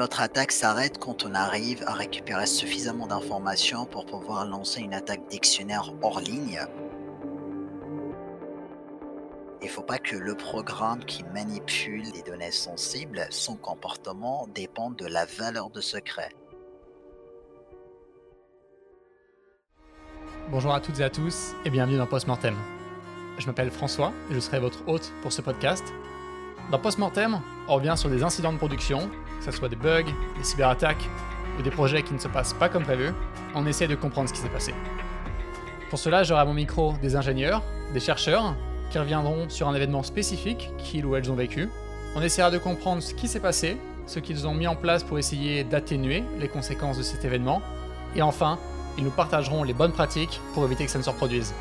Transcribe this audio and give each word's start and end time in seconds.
Notre 0.00 0.22
attaque 0.22 0.50
s'arrête 0.50 0.96
quand 0.98 1.26
on 1.26 1.34
arrive 1.34 1.84
à 1.86 1.92
récupérer 1.92 2.46
suffisamment 2.46 3.06
d'informations 3.06 3.84
pour 3.84 4.06
pouvoir 4.06 4.46
lancer 4.46 4.80
une 4.80 4.94
attaque 4.94 5.28
dictionnaire 5.28 5.92
hors 6.00 6.20
ligne. 6.20 6.58
Il 9.60 9.66
ne 9.66 9.70
faut 9.70 9.82
pas 9.82 9.98
que 9.98 10.16
le 10.16 10.34
programme 10.34 11.04
qui 11.04 11.22
manipule 11.34 12.04
les 12.14 12.22
données 12.22 12.50
sensibles, 12.50 13.26
son 13.28 13.56
comportement 13.56 14.48
dépende 14.54 14.96
de 14.96 15.04
la 15.04 15.26
valeur 15.26 15.68
de 15.68 15.82
secret. 15.82 16.30
Bonjour 20.50 20.72
à 20.72 20.80
toutes 20.80 20.98
et 21.00 21.04
à 21.04 21.10
tous 21.10 21.52
et 21.66 21.68
bienvenue 21.68 21.98
dans 21.98 22.06
Postmortem. 22.06 22.56
Je 23.36 23.46
m'appelle 23.46 23.70
François 23.70 24.14
et 24.30 24.34
je 24.34 24.40
serai 24.40 24.60
votre 24.60 24.82
hôte 24.88 25.12
pour 25.20 25.30
ce 25.30 25.42
podcast. 25.42 25.84
Dans 26.70 26.78
Postmortem, 26.78 27.42
on 27.68 27.74
revient 27.74 27.96
sur 27.98 28.08
des 28.08 28.22
incidents 28.22 28.54
de 28.54 28.58
production, 28.58 29.10
que 29.40 29.50
ce 29.50 29.50
soit 29.50 29.68
des 29.68 29.76
bugs, 29.76 30.04
des 30.04 30.44
cyberattaques 30.44 31.08
ou 31.58 31.62
des 31.62 31.70
projets 31.70 32.02
qui 32.02 32.14
ne 32.14 32.18
se 32.18 32.28
passent 32.28 32.52
pas 32.52 32.68
comme 32.68 32.84
prévu. 32.84 33.12
On 33.54 33.66
essaie 33.66 33.88
de 33.88 33.94
comprendre 33.94 34.28
ce 34.28 34.34
qui 34.34 34.40
s'est 34.40 34.48
passé. 34.48 34.74
Pour 35.88 35.98
cela, 35.98 36.22
j'aurai 36.22 36.42
à 36.42 36.44
mon 36.44 36.54
micro 36.54 36.94
des 37.02 37.16
ingénieurs, 37.16 37.62
des 37.92 38.00
chercheurs 38.00 38.54
qui 38.90 38.98
reviendront 38.98 39.48
sur 39.48 39.68
un 39.68 39.74
événement 39.74 40.02
spécifique 40.02 40.70
qu'ils 40.78 41.06
ou 41.06 41.16
elles 41.16 41.30
ont 41.30 41.34
vécu. 41.34 41.68
On 42.14 42.22
essaiera 42.22 42.50
de 42.50 42.58
comprendre 42.58 43.02
ce 43.02 43.14
qui 43.14 43.28
s'est 43.28 43.40
passé, 43.40 43.76
ce 44.06 44.18
qu'ils 44.18 44.46
ont 44.46 44.54
mis 44.54 44.66
en 44.66 44.76
place 44.76 45.02
pour 45.02 45.18
essayer 45.18 45.64
d'atténuer 45.64 46.24
les 46.38 46.48
conséquences 46.48 46.98
de 46.98 47.02
cet 47.02 47.24
événement. 47.24 47.62
Et 48.14 48.22
enfin, 48.22 48.58
ils 48.98 49.04
nous 49.04 49.10
partageront 49.10 49.62
les 49.62 49.72
bonnes 49.72 49.92
pratiques 49.92 50.40
pour 50.54 50.64
éviter 50.64 50.84
que 50.84 50.90
ça 50.90 50.98
ne 50.98 51.04
se 51.04 51.10
reproduise. 51.10 51.54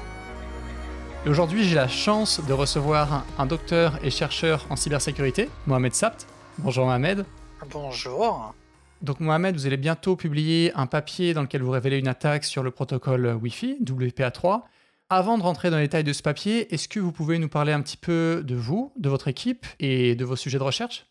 aujourd'hui, 1.28 1.64
j'ai 1.64 1.76
la 1.76 1.88
chance 1.88 2.42
de 2.46 2.54
recevoir 2.54 3.24
un 3.38 3.46
docteur 3.46 4.00
et 4.04 4.10
chercheur 4.10 4.66
en 4.70 4.76
cybersécurité, 4.76 5.50
Mohamed 5.68 5.94
Sabt. 5.94 6.26
Bonjour 6.58 6.86
Mohamed. 6.86 7.26
Bonjour. 7.72 8.56
Donc 9.02 9.20
Mohamed, 9.20 9.56
vous 9.56 9.68
allez 9.68 9.78
bientôt 9.78 10.16
publier 10.16 10.72
un 10.76 10.88
papier 10.88 11.34
dans 11.34 11.44
lequel 11.44 11.62
vous 11.62 11.72
révélez 11.72 12.00
une 12.00 12.08
attaque 12.08 12.44
sur 12.44 12.64
le 12.64 12.72
protocole 12.72 13.38
Wi-Fi, 13.42 13.78
WPA3. 13.82 14.64
Avant 15.10 15.38
de 15.38 15.44
rentrer 15.44 15.70
dans 15.70 15.78
les 15.78 15.84
détails 15.84 16.04
de 16.04 16.14
ce 16.14 16.22
papier, 16.22 16.74
est-ce 16.74 16.88
que 16.88 17.00
vous 17.00 17.12
pouvez 17.12 17.40
nous 17.40 17.50
parler 17.50 17.72
un 17.72 17.82
petit 17.82 17.98
peu 17.98 18.44
de 18.44 18.56
vous, 18.56 18.94
de 18.98 19.10
votre 19.10 19.28
équipe 19.28 19.66
et 19.80 20.16
de 20.16 20.26
vos 20.26 20.36
sujets 20.36 20.58
de 20.58 20.64
recherche? 20.64 21.06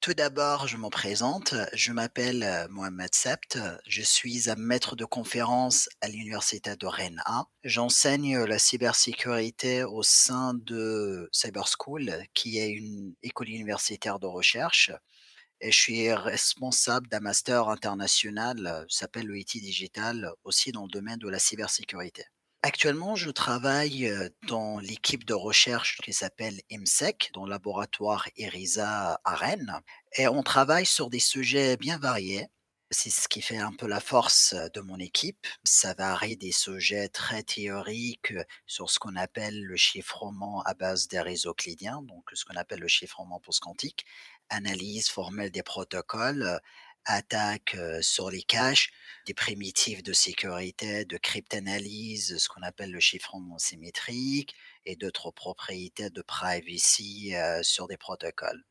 Tout 0.00 0.12
d'abord, 0.12 0.68
je 0.68 0.76
me 0.76 0.90
présente. 0.90 1.54
Je 1.72 1.90
m'appelle 1.90 2.42
euh, 2.42 2.68
Mohamed 2.68 3.14
Sept. 3.14 3.58
Je 3.86 4.02
suis 4.02 4.50
un 4.50 4.56
maître 4.56 4.96
de 4.96 5.06
conférence 5.06 5.88
à 6.02 6.08
l'université 6.08 6.76
de 6.76 6.86
Rennes 6.86 7.22
1. 7.24 7.46
J'enseigne 7.64 8.44
la 8.44 8.58
cybersécurité 8.58 9.82
au 9.82 10.02
sein 10.02 10.52
de 10.52 11.30
Cyber 11.32 11.66
School, 11.66 12.12
qui 12.34 12.58
est 12.58 12.68
une 12.68 13.14
école 13.22 13.48
universitaire 13.48 14.18
de 14.18 14.26
recherche. 14.26 14.92
Et 15.60 15.70
je 15.70 15.80
suis 15.80 16.12
responsable 16.12 17.08
d'un 17.08 17.20
master 17.20 17.68
international, 17.68 18.66
euh, 18.66 18.84
s'appelle 18.88 19.26
le 19.26 19.38
IT 19.38 19.56
Digital, 19.60 20.32
aussi 20.44 20.72
dans 20.72 20.82
le 20.82 20.90
domaine 20.90 21.18
de 21.18 21.28
la 21.28 21.38
cybersécurité. 21.38 22.24
Actuellement, 22.66 23.14
je 23.14 23.30
travaille 23.30 24.10
dans 24.48 24.78
l'équipe 24.78 25.26
de 25.26 25.34
recherche 25.34 25.98
qui 26.02 26.14
s'appelle 26.14 26.62
IMSEC, 26.70 27.30
dans 27.34 27.44
le 27.44 27.50
laboratoire 27.50 28.26
ERISA 28.38 29.20
à 29.22 29.34
Rennes. 29.34 29.82
Et 30.16 30.28
on 30.28 30.42
travaille 30.42 30.86
sur 30.86 31.10
des 31.10 31.20
sujets 31.20 31.76
bien 31.76 31.98
variés. 31.98 32.48
C'est 32.90 33.10
ce 33.10 33.28
qui 33.28 33.42
fait 33.42 33.58
un 33.58 33.72
peu 33.72 33.86
la 33.86 34.00
force 34.00 34.54
de 34.72 34.80
mon 34.80 34.98
équipe. 34.98 35.46
Ça 35.64 35.92
varie 35.92 36.38
des 36.38 36.52
sujets 36.52 37.08
très 37.08 37.42
théoriques 37.42 38.32
sur 38.66 38.88
ce 38.88 38.98
qu'on 38.98 39.16
appelle 39.16 39.62
le 39.62 39.76
chiffrement 39.76 40.62
à 40.62 40.72
base 40.72 41.06
des 41.08 41.20
réseaux 41.20 41.52
clidiens, 41.54 42.00
donc 42.02 42.30
ce 42.32 42.46
qu'on 42.46 42.56
appelle 42.56 42.80
le 42.80 42.88
chiffrement 42.88 43.40
post-quantique, 43.40 44.06
analyse 44.48 45.08
formelle 45.08 45.50
des 45.50 45.62
protocoles, 45.62 46.60
attaques 47.06 47.76
sur 48.00 48.30
les 48.30 48.42
caches, 48.42 48.90
des 49.26 49.34
primitives 49.34 50.02
de 50.02 50.12
sécurité, 50.12 51.04
de 51.04 51.16
cryptanalyse, 51.18 52.38
ce 52.38 52.48
qu'on 52.48 52.62
appelle 52.62 52.90
le 52.92 53.00
chiffrement 53.00 53.58
symétrique 53.58 54.54
et 54.86 54.96
d'autres 54.96 55.30
propriétés 55.30 56.10
de 56.10 56.22
privacy 56.22 57.34
sur 57.62 57.88
des 57.88 57.96
protocoles. 57.98 58.64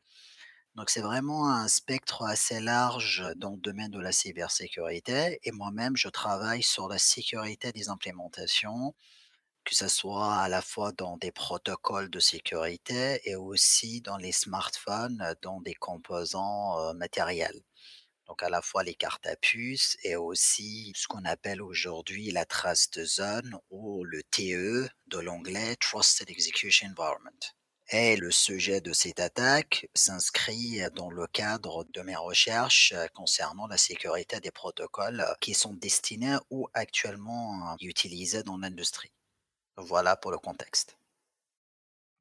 Donc 0.74 0.90
c'est 0.90 1.00
vraiment 1.00 1.48
un 1.50 1.68
spectre 1.68 2.22
assez 2.24 2.60
large 2.60 3.24
dans 3.36 3.52
le 3.52 3.58
domaine 3.60 3.90
de 3.90 4.00
la 4.00 4.10
cybersécurité 4.12 5.38
et 5.44 5.52
moi-même 5.52 5.96
je 5.96 6.08
travaille 6.08 6.62
sur 6.64 6.88
la 6.88 6.98
sécurité 6.98 7.70
des 7.72 7.88
implémentations, 7.88 8.94
que 9.64 9.74
ce 9.74 9.88
soit 9.88 10.34
à 10.36 10.48
la 10.48 10.62
fois 10.62 10.92
dans 10.92 11.16
des 11.16 11.32
protocoles 11.32 12.10
de 12.10 12.20
sécurité 12.20 13.20
et 13.24 13.36
aussi 13.36 14.00
dans 14.00 14.16
les 14.16 14.32
smartphones, 14.32 15.34
dans 15.42 15.60
des 15.60 15.74
composants 15.74 16.94
matériels 16.94 17.62
donc 18.26 18.42
à 18.42 18.48
la 18.48 18.62
fois 18.62 18.82
les 18.82 18.94
cartes 18.94 19.26
à 19.26 19.36
puce 19.36 19.96
et 20.02 20.16
aussi 20.16 20.92
ce 20.96 21.06
qu'on 21.06 21.24
appelle 21.24 21.62
aujourd'hui 21.62 22.30
la 22.30 22.44
trace 22.44 22.90
de 22.90 23.04
zone 23.04 23.56
ou 23.70 24.04
le 24.04 24.22
TE 24.22 24.88
de 25.08 25.18
l'anglais 25.18 25.76
Trusted 25.76 26.30
Execution 26.30 26.88
Environment. 26.88 27.30
Et 27.90 28.16
le 28.16 28.30
sujet 28.30 28.80
de 28.80 28.94
cette 28.94 29.20
attaque 29.20 29.88
s'inscrit 29.94 30.80
dans 30.94 31.10
le 31.10 31.26
cadre 31.26 31.84
de 31.92 32.00
mes 32.00 32.16
recherches 32.16 32.94
concernant 33.12 33.66
la 33.66 33.76
sécurité 33.76 34.40
des 34.40 34.50
protocoles 34.50 35.24
qui 35.40 35.52
sont 35.52 35.74
destinés 35.74 36.38
ou 36.48 36.66
actuellement 36.72 37.76
utilisés 37.80 38.42
dans 38.42 38.56
l'industrie. 38.56 39.12
Voilà 39.76 40.16
pour 40.16 40.30
le 40.30 40.38
contexte. 40.38 40.96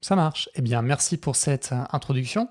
Ça 0.02 0.16
marche. 0.16 0.50
Eh 0.56 0.62
bien, 0.62 0.82
merci 0.82 1.18
pour 1.18 1.36
cette 1.36 1.74
introduction. 1.92 2.50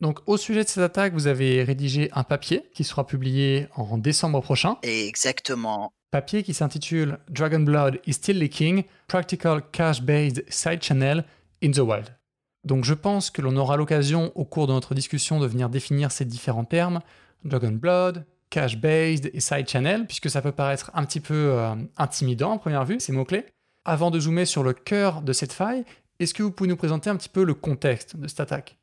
Donc, 0.00 0.18
au 0.26 0.36
sujet 0.36 0.64
de 0.64 0.68
cette 0.68 0.82
attaque, 0.82 1.12
vous 1.12 1.28
avez 1.28 1.62
rédigé 1.62 2.10
un 2.12 2.24
papier 2.24 2.68
qui 2.74 2.82
sera 2.82 3.06
publié 3.06 3.68
en 3.76 3.98
décembre 3.98 4.40
prochain. 4.40 4.76
Exactement. 4.82 5.92
Papier 6.10 6.42
qui 6.42 6.54
s'intitule 6.54 7.18
Dragon 7.28 7.60
Blood 7.60 8.00
is 8.06 8.14
still 8.14 8.38
leaking, 8.38 8.82
Practical 9.06 9.62
Cache-Based 9.70 10.44
Side 10.48 10.82
Channel 10.82 11.24
in 11.62 11.70
the 11.70 11.78
Wild. 11.78 12.16
Donc, 12.64 12.84
je 12.84 12.94
pense 12.94 13.30
que 13.30 13.42
l'on 13.42 13.56
aura 13.56 13.76
l'occasion 13.76 14.32
au 14.34 14.44
cours 14.44 14.66
de 14.66 14.72
notre 14.72 14.96
discussion 14.96 15.38
de 15.38 15.46
venir 15.46 15.68
définir 15.68 16.10
ces 16.10 16.24
différents 16.24 16.64
termes 16.64 17.00
Dragon 17.44 17.70
Blood, 17.70 18.26
Cache-Based 18.50 19.30
et 19.32 19.40
Side 19.40 19.68
Channel, 19.68 20.06
puisque 20.06 20.30
ça 20.30 20.42
peut 20.42 20.52
paraître 20.52 20.90
un 20.94 21.04
petit 21.04 21.20
peu 21.20 21.52
euh, 21.52 21.76
intimidant 21.96 22.54
à 22.54 22.58
première 22.58 22.84
vue, 22.84 22.98
ces 22.98 23.12
mots-clés. 23.12 23.46
Avant 23.84 24.10
de 24.10 24.18
zoomer 24.18 24.44
sur 24.44 24.64
le 24.64 24.72
cœur 24.72 25.22
de 25.22 25.32
cette 25.32 25.52
faille, 25.52 25.84
est-ce 26.18 26.34
que 26.34 26.42
vous 26.42 26.50
pouvez 26.50 26.68
nous 26.68 26.76
présenter 26.76 27.10
un 27.10 27.16
petit 27.16 27.28
peu 27.28 27.44
le 27.44 27.54
contexte 27.54 28.16
de 28.16 28.26
cette 28.26 28.40
attaque? 28.40 28.76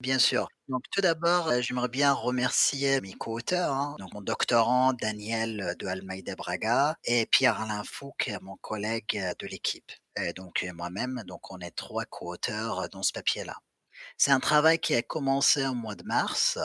Bien 0.00 0.18
sûr. 0.18 0.48
Donc 0.68 0.82
tout 0.92 1.00
d'abord, 1.00 1.50
j'aimerais 1.60 1.88
bien 1.88 2.12
remercier 2.12 3.00
mes 3.00 3.14
co-auteurs, 3.14 3.72
hein. 3.72 3.96
donc 3.98 4.12
mon 4.12 4.20
doctorant 4.22 4.92
Daniel 4.92 5.74
de 5.78 5.86
Almeida 5.86 6.36
Braga 6.36 6.96
et 7.04 7.26
Pierre-Alain 7.26 7.82
Fouque, 7.84 8.30
mon 8.42 8.56
collègue 8.56 9.20
de 9.38 9.46
l'équipe. 9.46 9.90
Et 10.16 10.32
donc 10.32 10.64
moi-même, 10.74 11.22
donc 11.26 11.50
on 11.52 11.58
est 11.60 11.70
trois 11.72 12.04
co-auteurs 12.04 12.88
dans 12.90 13.02
ce 13.02 13.12
papier-là. 13.12 13.56
C'est 14.16 14.32
un 14.32 14.40
travail 14.40 14.78
qui 14.78 14.94
a 14.94 15.02
commencé 15.02 15.66
au 15.66 15.74
mois 15.74 15.96
de 15.96 16.04
mars 16.04 16.58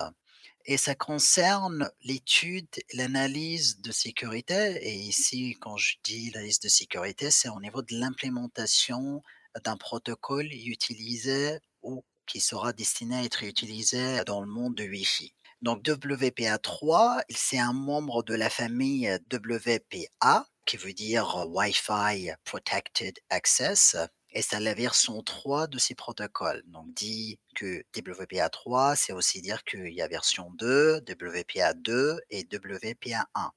et 0.66 0.78
ça 0.78 0.96
concerne 0.96 1.90
l'étude, 2.03 2.68
l'analyse 2.94 3.81
de 3.81 3.91
sécurité. 3.91 4.78
Et 4.81 4.94
ici, 4.94 5.57
quand 5.59 5.78
je 5.78 5.97
dis 6.03 6.31
l'analyse 6.31 6.59
de 6.59 6.69
sécurité, 6.69 7.31
c'est 7.31 7.50
au 7.50 7.59
niveau 7.59 7.81
de 7.81 7.96
l'implémentation 7.96 9.22
d'un 9.63 9.78
protocole 9.78 10.47
utilisé 10.51 11.59
ou 11.81 12.03
qui 12.25 12.40
sera 12.40 12.72
destiné 12.72 13.18
à 13.18 13.24
être 13.24 13.44
utilisé 13.44 14.24
dans 14.25 14.41
le 14.41 14.47
monde 14.47 14.75
de 14.75 14.85
Wi-Fi. 14.85 15.34
Donc 15.62 15.84
WPA3, 15.84 17.24
c'est 17.30 17.59
un 17.59 17.74
membre 17.74 18.24
de 18.24 18.34
la 18.34 18.50
famille 18.50 19.09
WPA, 19.31 20.47
qui 20.66 20.78
veut 20.78 20.94
dire 20.94 21.45
Wi-Fi 21.50 22.31
Protected 22.45 23.19
Access, 23.30 23.97
et 24.33 24.41
c'est 24.41 24.59
la 24.59 24.73
version 24.73 25.21
3 25.21 25.67
de 25.67 25.77
ces 25.77 25.95
protocoles. 25.95 26.63
Donc 26.67 26.94
dit 26.94 27.39
que 27.55 27.83
WPA3, 27.95 28.95
c'est 28.95 29.13
aussi 29.13 29.41
dire 29.41 29.63
qu'il 29.63 29.94
y 29.94 30.01
a 30.01 30.07
version 30.07 30.51
2, 30.57 30.99
WPA2 30.99 32.18
et 32.30 32.44
WPA1. 32.44 33.50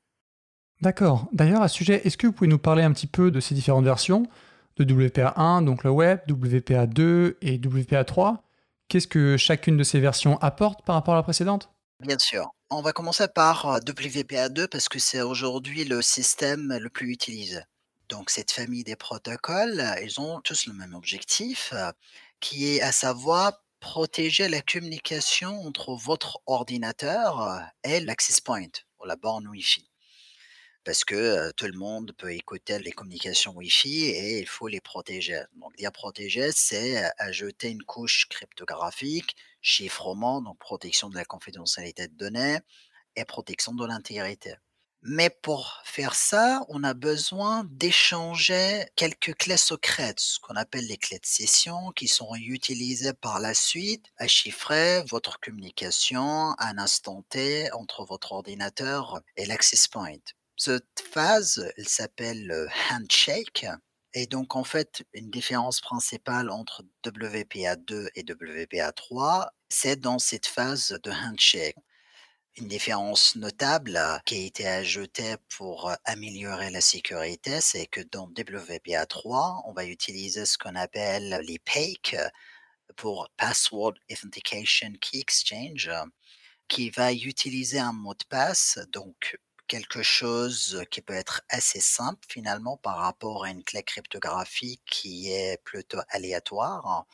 D'accord. 0.82 1.26
D'ailleurs, 1.32 1.62
à 1.62 1.68
ce 1.68 1.76
sujet, 1.76 2.06
est-ce 2.06 2.16
que 2.16 2.26
vous 2.26 2.32
pouvez 2.32 2.48
nous 2.48 2.58
parler 2.58 2.82
un 2.82 2.92
petit 2.92 3.06
peu 3.06 3.30
de 3.30 3.40
ces 3.40 3.54
différentes 3.54 3.84
versions? 3.84 4.26
De 4.76 4.84
WPA1, 4.84 5.64
donc 5.64 5.84
le 5.84 5.90
web, 5.90 6.20
WPA2 6.28 7.36
et 7.40 7.56
WPA3 7.58 8.38
Qu'est-ce 8.88 9.08
que 9.08 9.36
chacune 9.36 9.76
de 9.76 9.82
ces 9.82 9.98
versions 9.98 10.38
apporte 10.38 10.84
par 10.84 10.94
rapport 10.94 11.14
à 11.14 11.16
la 11.16 11.22
précédente? 11.22 11.70
Bien 12.00 12.18
sûr. 12.18 12.50
On 12.70 12.82
va 12.82 12.92
commencer 12.92 13.26
par 13.28 13.66
euh, 13.66 13.78
WPA2 13.78 14.68
parce 14.68 14.88
que 14.88 14.98
c'est 14.98 15.22
aujourd'hui 15.22 15.84
le 15.84 16.02
système 16.02 16.76
le 16.80 16.88
plus 16.88 17.10
utilisé. 17.10 17.60
Donc 18.08 18.30
cette 18.30 18.50
famille 18.52 18.84
des 18.84 18.96
protocoles, 18.96 19.84
ils 20.02 20.20
ont 20.20 20.40
tous 20.40 20.66
le 20.66 20.72
même 20.74 20.94
objectif, 20.94 21.72
euh, 21.72 21.92
qui 22.40 22.66
est 22.68 22.80
à 22.82 22.92
savoir 22.92 23.52
protéger 23.80 24.48
la 24.48 24.62
communication 24.62 25.60
entre 25.66 25.94
votre 25.94 26.40
ordinateur 26.46 27.40
euh, 27.42 27.60
et 27.84 28.00
l'access 28.00 28.40
point, 28.40 28.68
ou 29.00 29.04
la 29.06 29.16
borne 29.16 29.48
Wi-Fi. 29.48 29.88
parce 30.84 31.04
que 31.04 31.50
tout 31.52 31.66
le 31.66 31.76
monde 31.78 32.12
peut 32.16 32.32
écouter 32.32 32.78
les 32.78 32.92
communications 32.92 33.52
Wi-Fi 33.56 34.04
et 34.04 34.38
il 34.40 34.46
faut 34.46 34.68
les 34.68 34.80
protéger. 34.80 35.42
Donc, 35.56 35.74
dire 35.76 35.92
protéger, 35.92 36.50
c'est 36.52 37.10
ajouter 37.18 37.70
une 37.70 37.82
couche 37.82 38.26
cryptographique, 38.28 39.34
chiffrement, 39.60 40.40
donc 40.42 40.58
protection 40.58 41.08
de 41.10 41.16
la 41.16 41.24
confidentialité 41.24 42.06
de 42.08 42.14
données 42.14 42.58
et 43.16 43.24
protection 43.24 43.74
de 43.74 43.84
l'intégrité. 43.86 44.54
Mais 45.08 45.30
pour 45.30 45.80
faire 45.84 46.16
ça, 46.16 46.64
on 46.68 46.82
a 46.82 46.92
besoin 46.92 47.62
d'échanger 47.70 48.86
quelques 48.96 49.34
clés 49.36 49.56
secrètes, 49.56 50.18
ce 50.18 50.40
qu'on 50.40 50.56
appelle 50.56 50.88
les 50.88 50.96
clés 50.96 51.20
de 51.20 51.26
session, 51.26 51.92
qui 51.92 52.08
seront 52.08 52.34
utilisées 52.34 53.12
par 53.12 53.38
la 53.38 53.54
suite 53.54 54.06
à 54.16 54.26
chiffrer 54.26 55.04
votre 55.08 55.38
communication 55.38 56.50
à 56.58 56.70
un 56.70 56.78
instant 56.78 57.24
T 57.28 57.70
entre 57.70 58.04
votre 58.04 58.32
ordinateur 58.32 59.20
et 59.36 59.46
l'access 59.46 59.86
point. 59.86 60.18
Cette 60.56 61.04
phase, 61.12 61.72
elle 61.76 61.88
s'appelle 61.88 62.68
handshake. 62.90 63.64
Et 64.12 64.26
donc, 64.26 64.56
en 64.56 64.64
fait, 64.64 65.04
une 65.12 65.30
différence 65.30 65.80
principale 65.80 66.50
entre 66.50 66.82
WPA2 67.04 68.08
et 68.16 68.24
WPA3, 68.24 69.50
c'est 69.68 70.00
dans 70.00 70.18
cette 70.18 70.46
phase 70.46 70.98
de 71.04 71.12
handshake. 71.12 71.76
Une 72.58 72.68
différence 72.68 73.36
notable 73.36 74.00
qui 74.24 74.34
a 74.36 74.46
été 74.46 74.66
ajoutée 74.66 75.36
pour 75.56 75.92
améliorer 76.06 76.70
la 76.70 76.80
sécurité, 76.80 77.60
c'est 77.60 77.86
que 77.86 78.00
dans 78.00 78.28
WPA3, 78.28 79.60
on 79.66 79.72
va 79.74 79.84
utiliser 79.84 80.46
ce 80.46 80.56
qu'on 80.56 80.74
appelle 80.74 81.38
les 81.46 81.58
PAKE 81.58 82.16
pour 82.96 83.28
Password 83.36 83.94
Authentication 84.10 84.90
Key 85.00 85.18
Exchange, 85.18 85.90
qui 86.66 86.88
va 86.88 87.12
utiliser 87.12 87.78
un 87.78 87.92
mot 87.92 88.14
de 88.14 88.24
passe, 88.24 88.78
donc 88.90 89.38
quelque 89.68 90.02
chose 90.02 90.82
qui 90.90 91.02
peut 91.02 91.12
être 91.12 91.42
assez 91.50 91.80
simple 91.80 92.24
finalement 92.26 92.78
par 92.78 92.96
rapport 92.96 93.44
à 93.44 93.50
une 93.50 93.64
clé 93.64 93.82
cryptographique 93.82 94.82
qui 94.86 95.30
est 95.30 95.62
plutôt 95.62 96.00
aléatoire. 96.08 97.06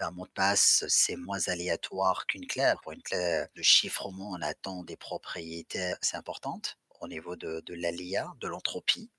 Un 0.00 0.12
mot 0.12 0.26
de 0.26 0.32
passe, 0.32 0.84
c'est 0.88 1.16
moins 1.16 1.46
aléatoire 1.48 2.26
qu'une 2.26 2.46
clé. 2.46 2.72
Pour 2.82 2.92
une 2.92 3.02
clé 3.02 3.44
de 3.54 3.62
chiffrement, 3.62 4.30
on 4.30 4.40
attend 4.42 4.82
des 4.82 4.96
propriétés 4.96 5.92
assez 6.00 6.16
importantes 6.16 6.78
au 7.00 7.08
niveau 7.08 7.36
de, 7.36 7.60
de 7.66 7.74
de 7.74 8.48
l'entropie. 8.48 9.10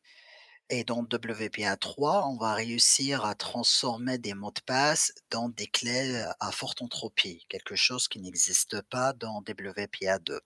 Et 0.69 0.83
dans 0.83 1.03
WPA3, 1.03 2.31
on 2.31 2.37
va 2.37 2.53
réussir 2.55 3.25
à 3.25 3.35
transformer 3.35 4.17
des 4.17 4.33
mots 4.33 4.51
de 4.51 4.61
passe 4.61 5.13
dans 5.29 5.49
des 5.49 5.67
clés 5.67 6.25
à 6.39 6.51
forte 6.51 6.81
entropie, 6.81 7.45
quelque 7.49 7.75
chose 7.75 8.07
qui 8.07 8.19
n'existe 8.19 8.81
pas 8.83 9.13
dans 9.13 9.41
WPA2. 9.41 10.39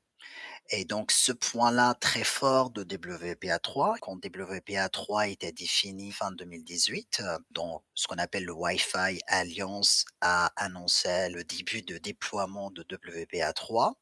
Et 0.71 0.83
donc 0.83 1.11
ce 1.11 1.31
point-là 1.31 1.93
très 1.93 2.23
fort 2.23 2.71
de 2.71 2.83
WPA3, 2.83 3.99
quand 4.01 4.17
WPA3 4.17 5.29
était 5.29 5.51
défini 5.51 6.11
fin 6.11 6.31
2018, 6.31 7.21
euh, 7.21 7.37
donc 7.51 7.83
ce 7.93 8.07
qu'on 8.07 8.17
appelle 8.17 8.45
le 8.45 8.53
Wi-Fi 8.53 9.21
Alliance 9.27 10.05
a 10.21 10.51
annoncé 10.55 11.29
le 11.29 11.43
début 11.43 11.83
de 11.83 11.99
déploiement 11.99 12.71
de 12.71 12.81
WPA3. 12.81 13.93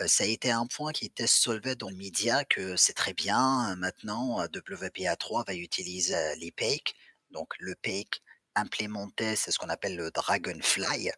Euh, 0.00 0.06
ça 0.06 0.22
a 0.22 0.26
été 0.28 0.52
un 0.52 0.66
point 0.66 0.92
qui 0.92 1.06
était 1.06 1.26
soulevé 1.26 1.74
dans 1.74 1.88
le 1.88 1.96
média 1.96 2.44
que 2.44 2.76
c'est 2.76 2.92
très 2.92 3.14
bien, 3.14 3.74
maintenant 3.76 4.44
WPA3 4.46 5.46
va 5.48 5.54
utiliser 5.54 6.36
les 6.36 6.52
PAKE, 6.52 6.94
donc 7.32 7.54
le 7.58 7.74
PAKE 7.74 8.22
implémenté, 8.54 9.34
c'est 9.34 9.50
ce 9.50 9.58
qu'on 9.58 9.68
appelle 9.68 9.96
le 9.96 10.12
Dragonfly, 10.12 11.10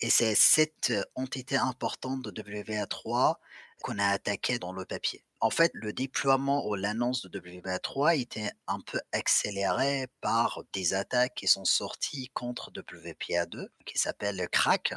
et 0.00 0.10
c'est 0.10 0.36
cette 0.36 0.92
entité 1.16 1.56
importante 1.56 2.22
de 2.22 2.30
WPA3 2.30 3.34
qu'on 3.82 3.98
a 3.98 4.06
attaqué 4.06 4.58
dans 4.58 4.72
le 4.72 4.84
papier. 4.84 5.24
En 5.40 5.50
fait, 5.50 5.70
le 5.74 5.92
déploiement 5.92 6.66
ou 6.66 6.74
l'annonce 6.74 7.26
de 7.26 7.38
WPA3 7.38 8.20
était 8.20 8.50
un 8.66 8.80
peu 8.80 9.00
accéléré 9.12 10.08
par 10.20 10.62
des 10.72 10.94
attaques 10.94 11.34
qui 11.34 11.46
sont 11.46 11.64
sorties 11.64 12.28
contre 12.34 12.72
WPA2, 12.72 13.68
qui 13.86 13.98
s'appelle 13.98 14.48
Crack, 14.50 14.94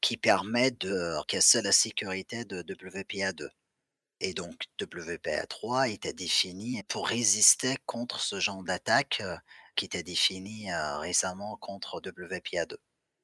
qui 0.00 0.16
permet 0.16 0.72
de 0.72 1.14
casser 1.28 1.62
la 1.62 1.72
sécurité 1.72 2.44
de 2.44 2.62
WPA2. 2.62 3.48
Et 4.20 4.34
donc, 4.34 4.64
WPA3 4.80 5.92
était 5.92 6.12
défini 6.12 6.82
pour 6.88 7.06
résister 7.06 7.76
contre 7.86 8.20
ce 8.20 8.40
genre 8.40 8.64
d'attaque 8.64 9.22
qui 9.76 9.84
était 9.84 10.02
défini 10.02 10.72
récemment 10.72 11.56
contre 11.58 12.00
WPA2. 12.00 12.74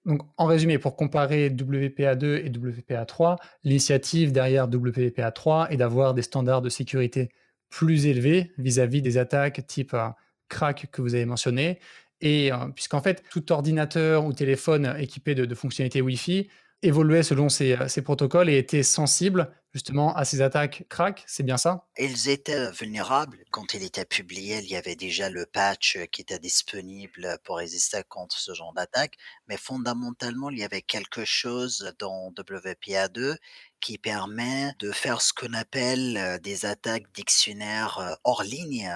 Donc, 0.05 0.23
en 0.37 0.47
résumé, 0.47 0.79
pour 0.79 0.97
comparer 0.97 1.49
WPA2 1.49 2.45
et 2.45 2.51
WPA3, 2.51 3.39
l'initiative 3.65 4.33
derrière 4.33 4.69
WPA3 4.69 5.69
est 5.71 5.77
d'avoir 5.77 6.13
des 6.13 6.23
standards 6.23 6.61
de 6.63 6.69
sécurité 6.69 7.31
plus 7.71 8.07
élevés 8.07 8.53
vis-à-vis 8.59 9.03
des 9.03 9.19
attaques 9.19 9.67
type 9.67 9.95
euh, 9.95 10.09
crack 10.49 10.89
que 10.93 11.01
vous 11.01 11.15
avez 11.15 11.25
mentionné. 11.25 11.79
Et 12.21 12.53
euh, 12.53 12.57
puisqu'en 12.75 13.01
fait, 13.01 13.25
tout 13.31 13.51
ordinateur 13.51 14.27
ou 14.27 14.33
téléphone 14.33 14.95
équipé 14.99 15.35
de, 15.35 15.55
fonctionnalités 15.55 16.03
Wi-Fi 16.03 16.49
évoluait 16.83 17.23
selon 17.23 17.49
ces, 17.49 17.77
ces, 17.89 18.03
protocoles 18.03 18.51
et 18.51 18.59
était 18.59 18.83
sensible 18.83 19.51
justement 19.75 20.15
à 20.17 20.25
ces 20.25 20.41
attaques 20.41 20.85
crack, 20.89 21.25
c'est 21.27 21.43
bien 21.43 21.57
ça? 21.57 21.87
Ils 21.99 22.29
étaient 22.29 22.71
vulnérables. 22.71 23.45
Quand 23.51 23.75
il 23.75 23.83
était 23.83 24.05
publié, 24.05 24.59
il 24.59 24.71
y 24.71 24.77
avait 24.77 24.97
déjà 24.97 25.29
le 25.29 25.45
patch 25.45 25.99
qui 26.13 26.23
était 26.23 26.39
disponible 26.39 27.39
pour 27.45 27.59
résister 27.59 28.03
contre 28.09 28.39
ce 28.39 28.55
genre 28.55 28.73
d'attaque. 28.73 29.17
Mais 29.49 29.57
fondamentalement, 29.57 30.49
il 30.51 30.59
y 30.59 30.65
avait 30.65 30.83
quelque 30.83 31.25
chose 31.25 31.93
dans 31.99 32.31
WPA2 32.31 33.37
qui 33.81 33.99
permet 33.99 34.73
de 34.79 34.93
faire 34.93 35.21
ce 35.21 35.33
qu'on 35.33 35.53
appelle 35.53 36.41
des 36.43 36.65
attaques 36.65 37.13
dictionnaires 37.13 38.17
hors 38.25 38.45
ligne 38.45 38.91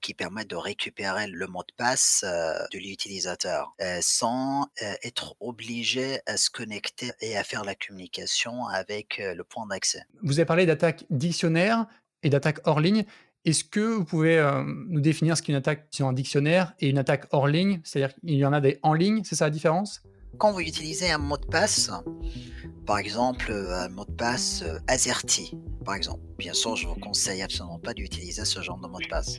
qui 0.00 0.14
permet 0.14 0.44
de 0.44 0.56
récupérer 0.56 1.26
le 1.26 1.46
mot 1.46 1.62
de 1.62 1.72
passe 1.76 2.24
de 2.24 2.78
l'utilisateur 2.78 3.74
sans 4.00 4.68
être 5.02 5.36
obligé 5.40 6.20
à 6.26 6.36
se 6.36 6.50
connecter 6.50 7.12
et 7.20 7.36
à 7.36 7.44
faire 7.44 7.64
la 7.64 7.74
communication 7.74 8.66
avec 8.66 9.18
le 9.18 9.42
point 9.44 9.66
d'accès. 9.66 10.02
Vous 10.22 10.38
avez 10.38 10.46
parlé 10.46 10.66
d'attaque 10.66 11.04
dictionnaire 11.10 11.86
et 12.22 12.30
d'attaque 12.30 12.60
hors 12.64 12.80
ligne. 12.80 13.04
Est-ce 13.44 13.64
que 13.64 13.80
vous 13.80 14.04
pouvez 14.04 14.38
nous 14.88 15.00
définir 15.00 15.36
ce 15.36 15.42
qu'est 15.42 15.52
une 15.52 15.58
attaque 15.58 15.86
en 16.00 16.12
dictionnaire 16.12 16.74
et 16.80 16.88
une 16.88 16.98
attaque 16.98 17.26
hors 17.30 17.48
ligne? 17.48 17.80
C'est-à-dire 17.84 18.14
qu'il 18.16 18.34
y 18.34 18.44
en 18.44 18.52
a 18.52 18.60
des 18.60 18.78
en 18.82 18.92
ligne, 18.92 19.22
c'est 19.24 19.34
ça 19.34 19.46
la 19.46 19.50
différence? 19.50 20.02
Quand 20.38 20.52
vous 20.52 20.60
utilisez 20.60 21.10
un 21.10 21.18
mot 21.18 21.36
de 21.36 21.46
passe, 21.46 21.90
par 22.86 22.98
exemple 22.98 23.52
un 23.52 23.88
mot 23.88 24.04
de 24.04 24.12
passe 24.12 24.64
AZERTY, 24.86 25.56
par 25.84 25.94
exemple, 25.94 26.20
bien 26.38 26.52
sûr, 26.52 26.76
je 26.76 26.86
vous 26.86 26.94
conseille 26.94 27.42
absolument 27.42 27.78
pas 27.78 27.94
d'utiliser 27.94 28.44
ce 28.44 28.60
genre 28.60 28.78
de 28.78 28.86
mot 28.86 29.00
de 29.00 29.08
passe. 29.08 29.38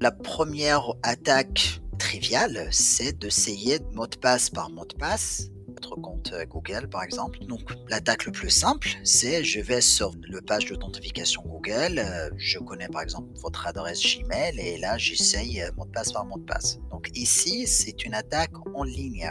La 0.00 0.10
première 0.10 0.92
attaque 1.02 1.80
triviale, 1.98 2.68
c'est 2.70 3.18
d'essayer 3.18 3.80
mot 3.92 4.06
de 4.06 4.16
passe 4.16 4.50
par 4.50 4.70
mot 4.70 4.84
de 4.84 4.94
passe 4.94 5.50
votre 5.76 5.96
compte 6.00 6.32
euh, 6.32 6.44
Google 6.46 6.88
par 6.88 7.02
exemple. 7.02 7.38
Donc 7.46 7.60
l'attaque 7.88 8.24
le 8.24 8.32
plus 8.32 8.50
simple, 8.50 8.88
c'est 9.04 9.44
je 9.44 9.60
vais 9.60 9.80
sur 9.80 10.12
le 10.22 10.40
page 10.40 10.66
d'authentification 10.66 11.42
Google, 11.46 11.98
euh, 11.98 12.30
je 12.36 12.58
connais 12.58 12.88
par 12.88 13.02
exemple 13.02 13.28
votre 13.40 13.66
adresse 13.66 14.02
Gmail 14.02 14.58
et 14.58 14.78
là 14.78 14.98
j'essaye 14.98 15.62
euh, 15.62 15.70
mot 15.76 15.84
de 15.84 15.90
passe 15.90 16.12
par 16.12 16.24
mot 16.24 16.38
de 16.38 16.44
passe. 16.44 16.78
Donc 16.90 17.10
ici 17.14 17.66
c'est 17.66 18.04
une 18.04 18.14
attaque 18.14 18.52
en 18.74 18.84
ligne 18.84 19.30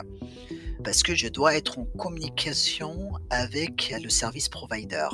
parce 0.86 1.02
que 1.02 1.16
je 1.16 1.28
dois 1.28 1.56
être 1.56 1.80
en 1.80 1.86
communication 1.98 3.14
avec 3.32 3.94
le 4.02 4.10
service 4.10 4.48
provider 4.48 5.08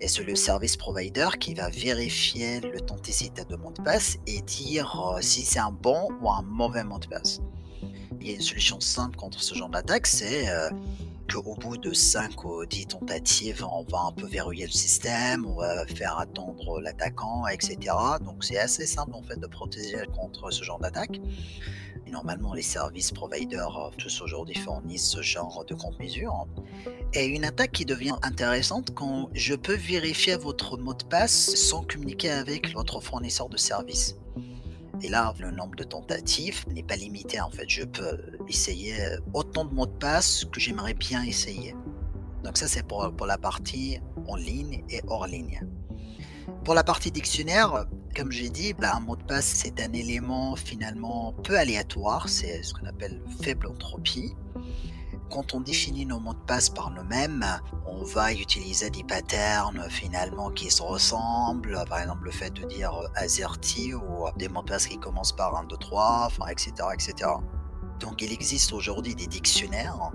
et 0.00 0.08
c'est 0.08 0.24
le 0.24 0.34
service 0.34 0.76
provider 0.76 1.28
qui 1.38 1.54
va 1.54 1.68
vérifier 1.68 2.60
l'authenticité 2.60 3.44
de 3.44 3.54
mot 3.54 3.70
de 3.70 3.82
passe 3.82 4.18
et 4.26 4.40
dire 4.42 5.14
euh, 5.14 5.20
si 5.20 5.42
c'est 5.42 5.60
un 5.60 5.70
bon 5.70 6.08
ou 6.20 6.30
un 6.30 6.42
mauvais 6.42 6.82
mot 6.82 6.98
de 6.98 7.06
passe. 7.06 7.40
Il 8.20 8.28
y 8.28 8.32
a 8.32 8.34
une 8.34 8.40
solution 8.40 8.80
simple 8.80 9.16
contre 9.16 9.40
ce 9.40 9.54
genre 9.54 9.68
d'attaque, 9.68 10.06
c'est 10.06 10.48
euh, 10.48 10.70
qu'au 11.32 11.54
bout 11.54 11.76
de 11.76 11.92
5 11.92 12.44
ou 12.44 12.66
10 12.66 12.86
tentatives, 12.86 13.64
on 13.70 13.84
va 13.84 14.06
un 14.08 14.12
peu 14.12 14.26
verrouiller 14.26 14.66
le 14.66 14.72
système, 14.72 15.46
on 15.46 15.54
va 15.54 15.86
faire 15.86 16.18
attendre 16.18 16.80
l'attaquant, 16.80 17.46
etc. 17.46 17.78
Donc 18.24 18.44
c'est 18.44 18.58
assez 18.58 18.86
simple 18.86 19.14
en 19.14 19.22
fait 19.22 19.38
de 19.38 19.46
protéger 19.46 20.02
contre 20.14 20.50
ce 20.50 20.64
genre 20.64 20.78
d'attaque. 20.78 21.20
Normalement, 22.10 22.54
les 22.54 22.62
services 22.62 23.12
providers, 23.12 23.76
euh, 23.76 23.90
tous 23.96 24.20
aujourd'hui, 24.20 24.56
fournissent 24.56 25.08
ce 25.08 25.22
genre 25.22 25.64
de 25.64 25.74
contre-mesures. 25.74 26.48
Et 27.14 27.26
une 27.26 27.44
attaque 27.44 27.70
qui 27.70 27.84
devient 27.84 28.16
intéressante 28.22 28.92
quand 28.94 29.30
je 29.32 29.54
peux 29.54 29.76
vérifier 29.76 30.36
votre 30.36 30.76
mot 30.76 30.92
de 30.92 31.04
passe 31.04 31.54
sans 31.54 31.84
communiquer 31.84 32.30
avec 32.30 32.74
votre 32.74 33.00
fournisseur 33.00 33.48
de 33.48 33.56
services. 33.56 34.16
Et 35.02 35.08
là, 35.08 35.34
le 35.38 35.50
nombre 35.50 35.76
de 35.76 35.84
tentatives 35.84 36.64
n'est 36.68 36.82
pas 36.82 36.96
limité 36.96 37.40
en 37.40 37.50
fait. 37.50 37.68
Je 37.68 37.84
peux 37.84 38.18
essayer 38.48 38.94
autant 39.32 39.64
de 39.64 39.72
mots 39.72 39.86
de 39.86 39.92
passe 39.92 40.44
que 40.44 40.60
j'aimerais 40.60 40.94
bien 40.94 41.22
essayer. 41.22 41.74
Donc 42.44 42.56
ça, 42.56 42.68
c'est 42.68 42.86
pour, 42.86 43.12
la 43.26 43.38
partie 43.38 44.00
en 44.26 44.36
ligne 44.36 44.84
et 44.88 45.00
hors 45.08 45.26
ligne. 45.26 45.60
Pour 46.64 46.74
la 46.74 46.84
partie 46.84 47.10
dictionnaire, 47.10 47.86
comme 48.16 48.32
j'ai 48.32 48.50
dit, 48.50 48.72
bah, 48.72 48.92
un 48.96 49.00
mot 49.00 49.16
de 49.16 49.22
passe, 49.22 49.46
c'est 49.46 49.80
un 49.80 49.92
élément 49.92 50.56
finalement 50.56 51.32
peu 51.44 51.58
aléatoire, 51.58 52.28
c'est 52.28 52.62
ce 52.62 52.74
qu'on 52.74 52.86
appelle 52.86 53.20
faible 53.42 53.66
entropie. 53.66 54.34
Quand 55.30 55.54
on 55.54 55.60
définit 55.60 56.04
nos 56.06 56.18
mots 56.18 56.34
de 56.34 56.38
passe 56.46 56.68
par 56.68 56.90
nous-mêmes, 56.90 57.46
on 57.86 58.02
va 58.04 58.32
utiliser 58.32 58.90
des 58.90 59.04
patterns 59.04 59.88
finalement 59.88 60.50
qui 60.50 60.70
se 60.70 60.82
ressemblent. 60.82 61.84
Par 61.88 62.00
exemple, 62.00 62.24
le 62.24 62.30
fait 62.30 62.50
de 62.50 62.64
dire 62.66 62.92
AZERTY 63.14 63.94
ou 63.94 64.26
des 64.36 64.48
mots 64.48 64.62
de 64.62 64.68
passe 64.68 64.86
qui 64.86 64.98
commencent 64.98 65.32
par 65.32 65.56
1, 65.56 65.64
2, 65.64 65.76
3, 65.76 66.24
enfin, 66.26 66.46
etc., 66.48 66.72
etc. 66.92 67.30
Donc, 68.00 68.22
il 68.22 68.32
existe 68.32 68.72
aujourd'hui 68.72 69.14
des 69.14 69.26
dictionnaires 69.26 70.10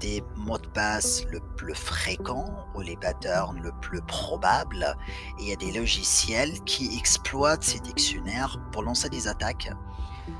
des 0.00 0.22
mots 0.36 0.58
de 0.58 0.66
passe 0.68 1.24
le 1.30 1.40
plus 1.56 1.74
fréquents 1.74 2.54
ou 2.74 2.80
les 2.80 2.96
patterns 2.96 3.60
le 3.60 3.72
plus 3.80 4.00
probables. 4.02 4.96
Et 5.38 5.42
il 5.42 5.48
y 5.48 5.52
a 5.52 5.56
des 5.56 5.72
logiciels 5.72 6.60
qui 6.64 6.96
exploitent 6.96 7.64
ces 7.64 7.80
dictionnaires 7.80 8.60
pour 8.72 8.82
lancer 8.82 9.08
des 9.08 9.26
attaques 9.26 9.70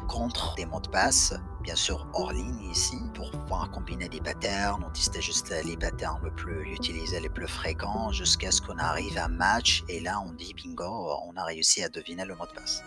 contre 0.07 0.55
des 0.55 0.67
mots 0.67 0.81
de 0.81 0.88
passe, 0.88 1.35
bien 1.69 1.77
sûr 1.77 2.07
hors 2.15 2.33
ligne 2.33 2.71
ici, 2.71 2.97
pour 3.13 3.31
pouvoir 3.31 3.71
combiner 3.71 4.09
des 4.09 4.23
patterns, 4.23 4.83
on 4.87 4.91
testait 4.91 5.21
juste 5.21 5.53
les 5.67 5.77
patterns 5.77 6.19
le 6.25 6.31
plus 6.31 6.73
utilisés, 6.73 7.21
les 7.21 7.29
plus 7.29 7.47
fréquents, 7.47 8.11
jusqu'à 8.11 8.51
ce 8.51 8.63
qu'on 8.63 8.79
arrive 8.79 9.19
à 9.19 9.27
un 9.27 9.29
match, 9.29 9.85
et 9.87 10.01
là 10.01 10.19
on 10.27 10.33
dit 10.33 10.55
bingo, 10.55 11.11
on 11.27 11.37
a 11.37 11.45
réussi 11.45 11.85
à 11.85 11.91
deviner 11.91 12.25
le 12.25 12.35
mot 12.37 12.47
de 12.47 12.53
passe. 12.53 12.83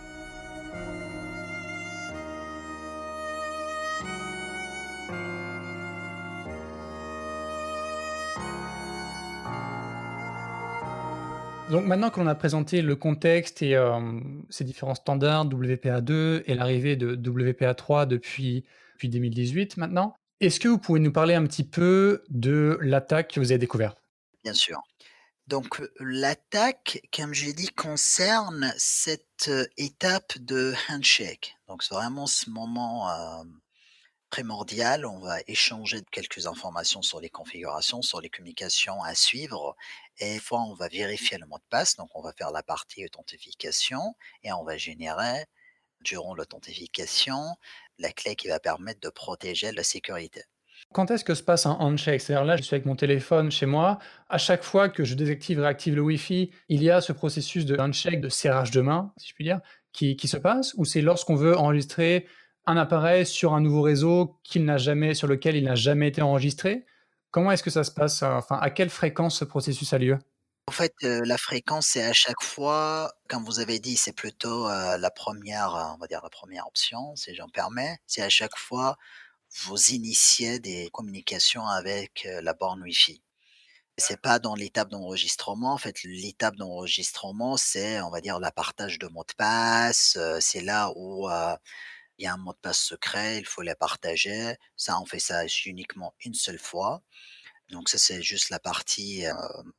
Donc 11.71 11.85
maintenant 11.85 12.09
qu'on 12.09 12.27
a 12.27 12.35
présenté 12.35 12.81
le 12.81 12.97
contexte 12.97 13.61
et 13.61 13.77
euh, 13.77 14.19
ces 14.49 14.65
différents 14.65 14.93
standards 14.93 15.47
WPA2 15.47 16.43
et 16.45 16.53
l'arrivée 16.53 16.97
de 16.97 17.15
WPA3 17.15 18.07
depuis, 18.07 18.65
depuis 18.95 19.07
2018 19.07 19.77
maintenant, 19.77 20.13
est-ce 20.41 20.59
que 20.59 20.67
vous 20.67 20.77
pouvez 20.77 20.99
nous 20.99 21.13
parler 21.13 21.33
un 21.33 21.45
petit 21.45 21.63
peu 21.63 22.25
de 22.27 22.77
l'attaque 22.81 23.31
que 23.31 23.39
vous 23.39 23.53
avez 23.53 23.57
découverte? 23.57 23.97
Bien 24.43 24.53
sûr. 24.53 24.81
Donc 25.47 25.81
l'attaque, 26.01 27.01
comme 27.15 27.33
j'ai 27.33 27.53
dit, 27.53 27.69
concerne 27.69 28.73
cette 28.75 29.47
euh, 29.47 29.65
étape 29.77 30.37
de 30.39 30.73
handshake. 30.89 31.55
Donc 31.69 31.83
c'est 31.83 31.95
vraiment 31.95 32.27
ce 32.27 32.49
moment 32.49 33.09
euh, 33.09 33.43
primordial. 34.29 35.05
On 35.05 35.19
va 35.19 35.37
échanger 35.47 36.01
quelques 36.11 36.47
informations 36.47 37.01
sur 37.01 37.21
les 37.21 37.29
configurations, 37.29 38.01
sur 38.01 38.19
les 38.19 38.29
communications 38.29 39.01
à 39.03 39.15
suivre. 39.15 39.75
Et 40.21 40.37
fois, 40.37 40.61
on 40.61 40.75
va 40.75 40.87
vérifier 40.87 41.39
le 41.39 41.47
mot 41.47 41.57
de 41.57 41.63
passe. 41.69 41.95
Donc, 41.95 42.09
on 42.15 42.21
va 42.21 42.31
faire 42.31 42.51
la 42.51 42.61
partie 42.61 43.03
authentification 43.03 44.15
et 44.43 44.53
on 44.53 44.63
va 44.63 44.77
générer, 44.77 45.45
durant 46.01 46.35
l'authentification, 46.35 47.39
la 47.97 48.11
clé 48.11 48.35
qui 48.35 48.47
va 48.47 48.59
permettre 48.59 48.99
de 48.99 49.09
protéger 49.09 49.71
la 49.71 49.83
sécurité. 49.83 50.43
Quand 50.93 51.09
est-ce 51.09 51.23
que 51.23 51.33
se 51.33 51.41
passe 51.41 51.65
un 51.65 51.71
handshake? 51.71 52.21
C'est-à-dire 52.21 52.45
là, 52.45 52.55
je 52.55 52.61
suis 52.61 52.75
avec 52.75 52.85
mon 52.85 52.95
téléphone 52.95 53.49
chez 53.49 53.65
moi. 53.65 53.97
À 54.29 54.37
chaque 54.37 54.63
fois 54.63 54.89
que 54.89 55.03
je 55.03 55.15
désactive 55.15 55.57
et 55.57 55.61
réactive 55.61 55.95
le 55.95 56.01
Wi-Fi, 56.01 56.51
il 56.69 56.83
y 56.83 56.91
a 56.91 57.01
ce 57.01 57.13
processus 57.13 57.65
de 57.65 57.77
handshake, 57.77 58.21
de 58.21 58.29
serrage 58.29 58.71
de 58.71 58.81
main, 58.81 59.13
si 59.17 59.29
je 59.29 59.33
puis 59.33 59.43
dire, 59.43 59.59
qui, 59.91 60.15
qui 60.15 60.27
se 60.27 60.37
passe 60.37 60.73
Ou 60.77 60.85
c'est 60.85 61.01
lorsqu'on 61.01 61.35
veut 61.35 61.57
enregistrer 61.57 62.27
un 62.67 62.77
appareil 62.77 63.25
sur 63.25 63.53
un 63.53 63.61
nouveau 63.61 63.81
réseau 63.81 64.39
qu'il 64.43 64.65
n'a 64.65 64.77
jamais, 64.77 65.15
sur 65.15 65.27
lequel 65.27 65.55
il 65.55 65.63
n'a 65.63 65.75
jamais 65.75 66.07
été 66.07 66.21
enregistré? 66.21 66.85
Comment 67.31 67.51
est-ce 67.51 67.63
que 67.63 67.69
ça 67.69 67.83
se 67.83 67.91
passe 67.91 68.23
Enfin, 68.23 68.57
à 68.61 68.69
quelle 68.69 68.89
fréquence 68.89 69.39
ce 69.39 69.45
processus 69.45 69.93
a 69.93 69.97
lieu? 69.97 70.19
En 70.67 70.71
fait, 70.71 70.93
euh, 71.03 71.21
la 71.25 71.37
fréquence, 71.37 71.87
c'est 71.87 72.03
à 72.03 72.13
chaque 72.13 72.41
fois, 72.41 73.11
comme 73.27 73.43
vous 73.43 73.59
avez 73.59 73.79
dit, 73.79 73.97
c'est 73.97 74.13
plutôt 74.13 74.69
euh, 74.69 74.97
la 74.97 75.11
première, 75.11 75.93
on 75.95 75.97
va 75.97 76.07
dire 76.07 76.21
la 76.23 76.29
première 76.29 76.67
option, 76.67 77.15
si 77.15 77.33
j'en 77.35 77.49
permets. 77.49 77.97
C'est 78.07 78.21
à 78.21 78.29
chaque 78.29 78.57
fois 78.57 78.97
vous 79.65 79.89
initiez 79.89 80.59
des 80.59 80.89
communications 80.93 81.67
avec 81.67 82.25
euh, 82.25 82.41
la 82.41 82.53
borne 82.53 82.81
Wi-Fi. 82.83 83.21
C'est 83.97 84.21
pas 84.21 84.39
dans 84.39 84.55
l'étape 84.55 84.89
d'enregistrement. 84.89 85.73
En 85.73 85.77
fait, 85.77 86.03
l'étape 86.03 86.55
d'enregistrement, 86.55 87.57
c'est, 87.57 88.01
on 88.01 88.09
va 88.09 88.21
dire, 88.21 88.39
la 88.39 88.51
partage 88.51 88.97
de 88.99 89.07
mots 89.07 89.25
de 89.27 89.33
passe. 89.35 90.17
c'est 90.39 90.61
là 90.61 90.93
où 90.95 91.27
il 92.21 92.25
y 92.25 92.27
a 92.27 92.33
un 92.33 92.37
mot 92.37 92.53
de 92.53 92.59
passe 92.59 92.79
secret, 92.79 93.39
il 93.39 93.45
faut 93.47 93.63
les 93.63 93.73
partager. 93.73 94.55
Ça, 94.77 94.99
on 95.01 95.05
fait 95.05 95.19
ça 95.19 95.43
uniquement 95.65 96.13
une 96.23 96.35
seule 96.35 96.59
fois. 96.59 97.01
Donc 97.69 97.89
ça, 97.89 97.97
c'est 97.97 98.21
juste 98.21 98.51
la 98.51 98.59
partie 98.59 99.23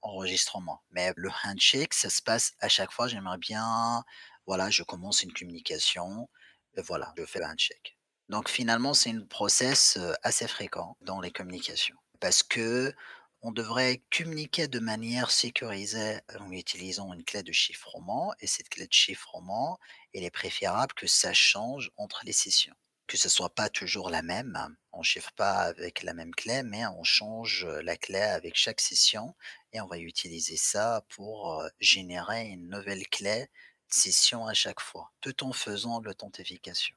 enregistrement. 0.01 0.83
Mais 0.91 1.13
le 1.17 1.31
handshake, 1.45 1.95
ça 1.95 2.11
se 2.11 2.21
passe 2.21 2.55
à 2.59 2.69
chaque 2.69 2.91
fois. 2.91 3.07
J'aimerais 3.07 3.39
bien, 3.39 4.03
voilà, 4.47 4.71
je 4.71 4.83
commence 4.83 5.23
une 5.23 5.33
communication, 5.33 6.29
et 6.77 6.83
voilà, 6.83 7.15
je 7.17 7.25
fais 7.27 7.39
le 7.39 7.45
handshake. 7.45 7.97
Donc 8.29 8.49
finalement, 8.49 8.93
c'est 8.93 9.11
une 9.11 9.29
process 9.29 9.99
assez 10.23 10.49
fréquent 10.49 10.97
dans 11.01 11.21
les 11.21 11.31
communications. 11.31 11.97
Parce 12.19 12.43
que 12.43 12.93
on 13.45 13.51
devrait 13.51 14.03
communiquer 14.17 14.69
de 14.69 14.79
manière 14.79 15.31
sécurisée 15.31 16.21
en 16.39 16.51
utilisant 16.53 17.13
une 17.13 17.25
clé 17.25 17.43
de 17.43 17.53
chiffrement 17.53 18.33
et 18.41 18.47
cette 18.47 18.69
clé 18.69 18.87
de 18.87 18.93
chiffrement, 18.93 19.79
il 20.15 20.25
est 20.25 20.31
préférable 20.31 20.93
que 20.95 21.07
ça 21.07 21.33
change 21.33 21.91
entre 21.97 22.23
les 22.25 22.33
sessions. 22.33 22.75
Que 23.07 23.17
ce 23.17 23.29
soit 23.29 23.55
pas 23.55 23.69
toujours 23.69 24.11
la 24.11 24.23
même, 24.23 24.57
on 24.93 25.03
chiffre 25.03 25.33
pas 25.33 25.57
avec 25.57 26.03
la 26.03 26.15
même 26.15 26.35
clé, 26.35 26.63
mais 26.63 26.87
on 26.87 27.03
change 27.03 27.67
la 27.83 27.97
clé 27.97 28.21
avec 28.21 28.55
chaque 28.57 28.81
session 28.81 29.35
et 29.73 29.81
on 29.81 29.87
va 29.87 29.99
utiliser 29.99 30.57
ça 30.57 31.05
pour 31.09 31.63
générer 31.81 32.49
une 32.49 32.69
nouvelle 32.69 33.07
clé 33.09 33.41
de 33.43 33.95
session 33.95 34.47
à 34.47 34.55
chaque 34.55 34.81
fois, 34.81 35.13
tout 35.21 35.45
en 35.45 35.53
faisant 35.53 36.01
l'authentification. 36.01 36.95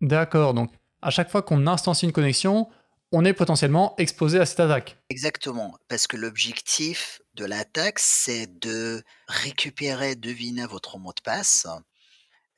D'accord, 0.00 0.54
donc 0.54 0.72
à 1.02 1.10
chaque 1.10 1.30
fois 1.30 1.42
qu'on 1.42 1.66
instancie 1.66 2.06
une 2.06 2.12
connexion, 2.12 2.68
on 3.12 3.24
est 3.24 3.32
potentiellement 3.32 3.94
exposé 3.98 4.40
à 4.40 4.46
cette 4.46 4.60
attaque. 4.60 4.96
Exactement, 5.10 5.78
parce 5.88 6.06
que 6.06 6.16
l'objectif 6.16 7.20
de 7.34 7.44
l'attaque, 7.44 7.98
c'est 7.98 8.58
de 8.58 9.02
récupérer, 9.28 10.16
deviner 10.16 10.66
votre 10.66 10.98
mot 10.98 11.12
de 11.12 11.22
passe. 11.22 11.66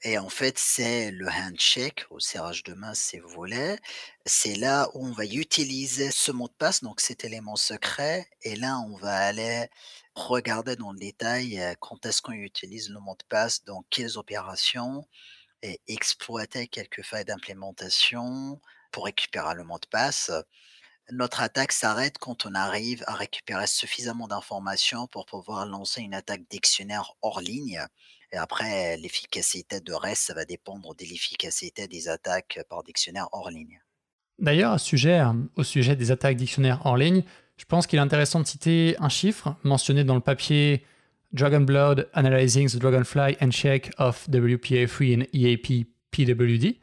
Et 0.02 0.18
en 0.18 0.28
fait, 0.28 0.58
c'est 0.58 1.10
le 1.10 1.26
handshake, 1.28 2.04
au 2.10 2.20
serrage 2.20 2.62
de 2.62 2.74
main 2.74 2.94
si 2.94 3.18
vous 3.18 3.28
voulez. 3.28 3.76
C'est 4.24 4.54
là 4.54 4.88
où 4.94 5.06
on 5.06 5.12
va 5.12 5.24
utiliser 5.24 6.10
ce 6.10 6.30
mot 6.32 6.48
de 6.48 6.54
passe, 6.54 6.82
donc 6.82 7.00
cet 7.00 7.24
élément 7.24 7.56
secret. 7.56 8.28
Et 8.42 8.56
là, 8.56 8.78
on 8.88 8.96
va 8.96 9.16
aller 9.16 9.68
regarder 10.14 10.76
dans 10.76 10.92
le 10.92 10.98
détail 10.98 11.60
euh, 11.60 11.74
quand 11.80 12.04
est-ce 12.06 12.22
qu'on 12.22 12.32
utilise 12.32 12.90
le 12.90 13.00
mot 13.00 13.14
de 13.18 13.24
passe, 13.28 13.64
dans 13.64 13.84
quelles 13.90 14.18
opérations, 14.18 15.06
et 15.62 15.80
exploiter 15.88 16.68
quelques 16.68 17.02
failles 17.02 17.24
d'implémentation, 17.24 18.60
pour 18.96 19.04
récupérer 19.04 19.54
le 19.54 19.62
mot 19.62 19.78
de 19.78 19.86
passe. 19.90 20.32
Notre 21.12 21.42
attaque 21.42 21.72
s'arrête 21.72 22.16
quand 22.16 22.46
on 22.46 22.54
arrive 22.54 23.04
à 23.06 23.12
récupérer 23.12 23.66
suffisamment 23.66 24.26
d'informations 24.26 25.06
pour 25.06 25.26
pouvoir 25.26 25.66
lancer 25.66 26.00
une 26.00 26.14
attaque 26.14 26.48
dictionnaire 26.48 27.12
hors 27.20 27.42
ligne. 27.42 27.78
Et 28.32 28.38
après, 28.38 28.96
l'efficacité 28.96 29.80
de 29.80 29.92
reste, 29.92 30.22
ça 30.22 30.32
va 30.32 30.46
dépendre 30.46 30.94
de 30.94 31.04
l'efficacité 31.04 31.86
des 31.88 32.08
attaques 32.08 32.58
par 32.70 32.82
dictionnaire 32.84 33.28
hors 33.32 33.50
ligne. 33.50 33.82
D'ailleurs, 34.38 34.80
sujet, 34.80 35.22
au 35.56 35.62
sujet 35.62 35.94
des 35.94 36.10
attaques 36.10 36.38
dictionnaires 36.38 36.80
hors 36.86 36.96
ligne, 36.96 37.22
je 37.58 37.66
pense 37.66 37.86
qu'il 37.86 37.98
est 37.98 38.02
intéressant 38.02 38.40
de 38.40 38.46
citer 38.46 38.96
un 38.98 39.10
chiffre 39.10 39.56
mentionné 39.62 40.04
dans 40.04 40.14
le 40.14 40.22
papier 40.22 40.86
Dragon 41.34 41.60
Blood 41.60 42.08
Analyzing 42.14 42.70
the 42.70 42.78
Dragonfly 42.78 43.36
and 43.42 43.50
Check 43.50 43.90
of 43.98 44.26
WPA3 44.30 45.20
and 45.20 45.26
EAP 45.34 45.86
PWD, 46.12 46.78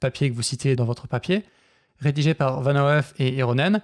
papier 0.00 0.30
que 0.30 0.34
vous 0.34 0.42
citez 0.42 0.76
dans 0.76 0.84
votre 0.84 1.08
papier, 1.08 1.44
rédigé 1.98 2.34
par 2.34 2.60
Van 2.60 3.00
et 3.18 3.34
Ironen, 3.34 3.80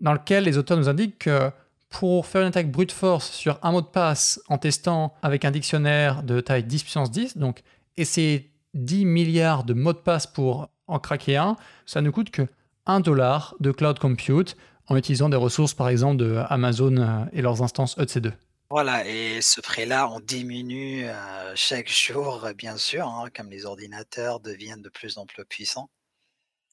dans 0.00 0.12
lequel 0.12 0.44
les 0.44 0.58
auteurs 0.58 0.76
nous 0.76 0.88
indiquent 0.88 1.18
que 1.20 1.50
pour 1.90 2.26
faire 2.26 2.42
une 2.42 2.48
attaque 2.48 2.70
brute 2.70 2.92
force 2.92 3.30
sur 3.30 3.58
un 3.62 3.72
mot 3.72 3.80
de 3.80 3.86
passe 3.86 4.40
en 4.48 4.58
testant 4.58 5.14
avec 5.22 5.44
un 5.44 5.50
dictionnaire 5.50 6.22
de 6.22 6.40
taille 6.40 6.64
10 6.64 6.82
puissance 6.82 7.10
10, 7.10 7.38
donc 7.38 7.62
essayer 7.96 8.52
10 8.74 9.06
milliards 9.06 9.64
de 9.64 9.74
mots 9.74 9.94
de 9.94 9.98
passe 9.98 10.26
pour 10.26 10.68
en 10.86 10.98
craquer 10.98 11.36
un, 11.36 11.56
ça 11.86 12.00
ne 12.00 12.10
coûte 12.10 12.30
que 12.30 12.46
1 12.86 13.00
dollar 13.00 13.54
de 13.60 13.72
cloud 13.72 13.98
compute 13.98 14.56
en 14.86 14.96
utilisant 14.96 15.28
des 15.28 15.36
ressources 15.36 15.74
par 15.74 15.88
exemple 15.88 16.16
de 16.16 16.36
Amazon 16.48 17.26
et 17.32 17.42
leurs 17.42 17.62
instances 17.62 17.96
EC2. 17.98 18.32
Voilà, 18.70 19.06
et 19.08 19.40
ce 19.40 19.62
prix-là, 19.62 20.10
on 20.10 20.20
diminue 20.20 21.06
euh, 21.08 21.52
chaque 21.56 21.88
jour, 21.88 22.46
bien 22.54 22.76
sûr, 22.76 23.08
hein, 23.08 23.30
comme 23.34 23.48
les 23.50 23.64
ordinateurs 23.64 24.40
deviennent 24.40 24.82
de 24.82 24.90
plus 24.90 25.16
en 25.16 25.24
plus 25.24 25.44
puissants. 25.46 25.88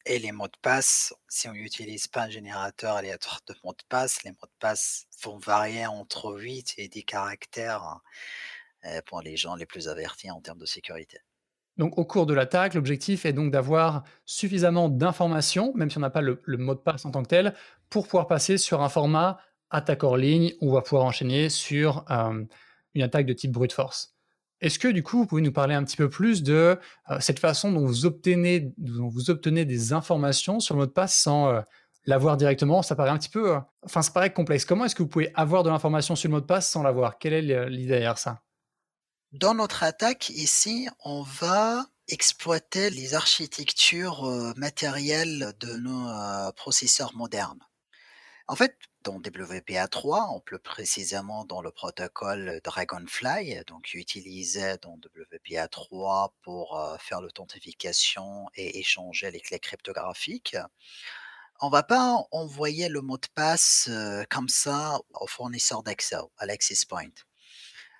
Et 0.06 0.20
les 0.20 0.34
mots 0.34 0.48
de 0.48 0.58
passe, 0.62 1.14
si 1.30 1.48
on 1.48 1.54
n'utilise 1.54 2.08
pas 2.08 2.24
un 2.24 2.30
générateur 2.30 2.96
aléatoire 2.98 3.40
de 3.48 3.56
mots 3.64 3.72
de 3.72 3.84
passe, 3.88 4.24
les 4.24 4.32
mots 4.32 4.38
de 4.44 4.58
passe 4.60 5.06
vont 5.24 5.38
varier 5.38 5.88
entre 5.88 6.36
8 6.38 6.75
et 6.78 6.90
10 6.90 7.06
caractères 7.06 8.02
euh, 8.84 9.02
pour 9.06 9.22
les 9.22 9.38
gens 9.38 9.56
les 9.56 9.66
plus 9.66 9.88
avertis 9.88 10.30
en 10.30 10.42
termes 10.42 10.60
de 10.60 10.66
sécurité. 10.66 11.20
Donc, 11.78 11.98
au 11.98 12.06
cours 12.06 12.25
de 12.25 12.34
l'attaque, 12.34 12.74
l'objectif 12.74 13.25
est 13.25 13.34
donc 13.34 13.52
d'avoir 13.52 14.04
suffisamment 14.25 14.90
d'informations, 14.90 15.74
même 15.75 15.90
si 15.90 15.98
on 15.98 16.02
n'a 16.02 16.10
pas 16.10 16.22
le, 16.22 16.42
mot 16.46 16.75
de 16.75 16.80
passe 16.80 17.06
en 17.06 17.12
tant 17.12 17.24
que 17.24 17.30
tel, 17.30 17.56
pour 17.90 18.04
pouvoir 18.04 18.28
passer 18.28 18.58
sur 18.58 18.82
un 18.82 18.90
format 18.90 19.40
attaque 19.75 20.03
hors 20.03 20.17
ligne, 20.17 20.53
on 20.62 20.72
va 20.72 20.82
pouvoir 20.82 21.05
enchaîner 21.05 21.50
sur 21.50 22.05
euh, 22.10 22.44
une 22.94 23.01
attaque 23.01 23.25
de 23.25 23.34
type 23.34 23.51
brute 23.51 23.74
force. 23.74 24.15
Est-ce 24.62 24.79
que 24.79 24.88
du 24.88 25.03
coup, 25.03 25.20
vous 25.20 25.25
pouvez 25.27 25.41
nous 25.41 25.51
parler 25.51 25.75
un 25.75 25.84
petit 25.84 25.98
peu 25.98 26.10
plus 26.10 26.41
de 26.41 26.79
euh, 27.12 27.20
cette 27.20 27.39
façon 27.39 27.72
dont 27.72 27.86
vous 27.86 28.05
obtenez, 28.05 28.74
dont 28.77 29.10
vous 29.10 29.29
obtenez 29.29 29.65
des 29.65 29.94
informations 29.94 30.60
sur 30.60 30.75
le 30.75 30.79
mot 30.82 30.86
de 30.86 30.91
passe 30.91 31.15
sans 31.15 31.50
euh, 31.50 31.62
l'avoir 32.05 32.38
directement? 32.38 32.82
Ça 32.82 32.96
paraît 32.96 33.10
un 33.10 33.17
petit 33.17 33.29
peu, 33.29 33.58
enfin, 33.84 34.01
ça 34.01 34.12
paraît 34.12 34.34
complexe. 34.34 34.65
Comment 34.65 34.86
est-ce 34.86 34.96
que 34.96 35.03
vous 35.03 35.10
pouvez 35.10 35.32
avoir 35.36 35.63
de 35.63 35.70
l'information 35.70 36.15
sur 36.15 36.29
le 36.29 36.36
mot 36.36 36.41
de 36.41 36.46
passe 36.46 36.70
sans 36.70 36.82
l'avoir? 36.82 37.20
Quelle 37.20 37.34
est 37.34 37.70
l'idée 37.70 37.88
derrière 37.88 38.17
ça? 38.17 38.41
Dans 39.34 39.53
notre 39.53 39.84
attaque 39.84 40.29
ici, 40.29 40.88
on 41.03 41.22
va 41.24 41.86
exploiter 42.08 42.89
les 42.89 43.15
architectures 43.15 44.53
matérielles 44.55 45.53
de 45.60 45.75
nos 45.75 46.51
processeurs 46.53 47.13
modernes. 47.15 47.60
En 48.48 48.56
fait, 48.56 48.78
dans 49.04 49.20
WPA3, 49.20 50.44
plus 50.44 50.60
précisément 50.60 51.46
dans 51.46 51.62
le 51.64 51.72
protocole 51.72 52.62
Dragonfly, 52.64 53.64
donc 53.66 53.96
utilisé 53.96 54.78
dans 54.84 54.98
WPA3 54.98 56.30
pour 56.44 56.80
euh, 56.80 56.96
faire 57.00 57.22
l'authentification 57.22 58.48
et 58.54 58.78
échanger 58.78 59.32
les 59.32 59.40
clés 59.40 59.60
cryptographiques. 59.60 60.58
On 61.60 61.70
va 61.70 61.82
pas 61.82 62.18
envoyer 62.32 62.88
le 62.88 63.02
mot 63.02 63.18
de 63.18 63.28
passe 63.34 63.88
euh, 63.90 64.24
comme 64.30 64.50
ça 64.50 65.00
au 65.16 65.25
fournisseur 65.25 65.82
d'accès, 65.82 66.18
à 66.38 66.46
l'access 66.46 66.86
point. 66.86 67.10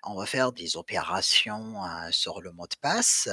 On 0.04 0.14
va 0.14 0.26
faire 0.26 0.52
des 0.52 0.76
opérations 0.76 1.84
euh, 1.84 2.12
sur 2.12 2.40
le 2.40 2.52
mot 2.52 2.68
de 2.68 2.76
passe 2.80 3.28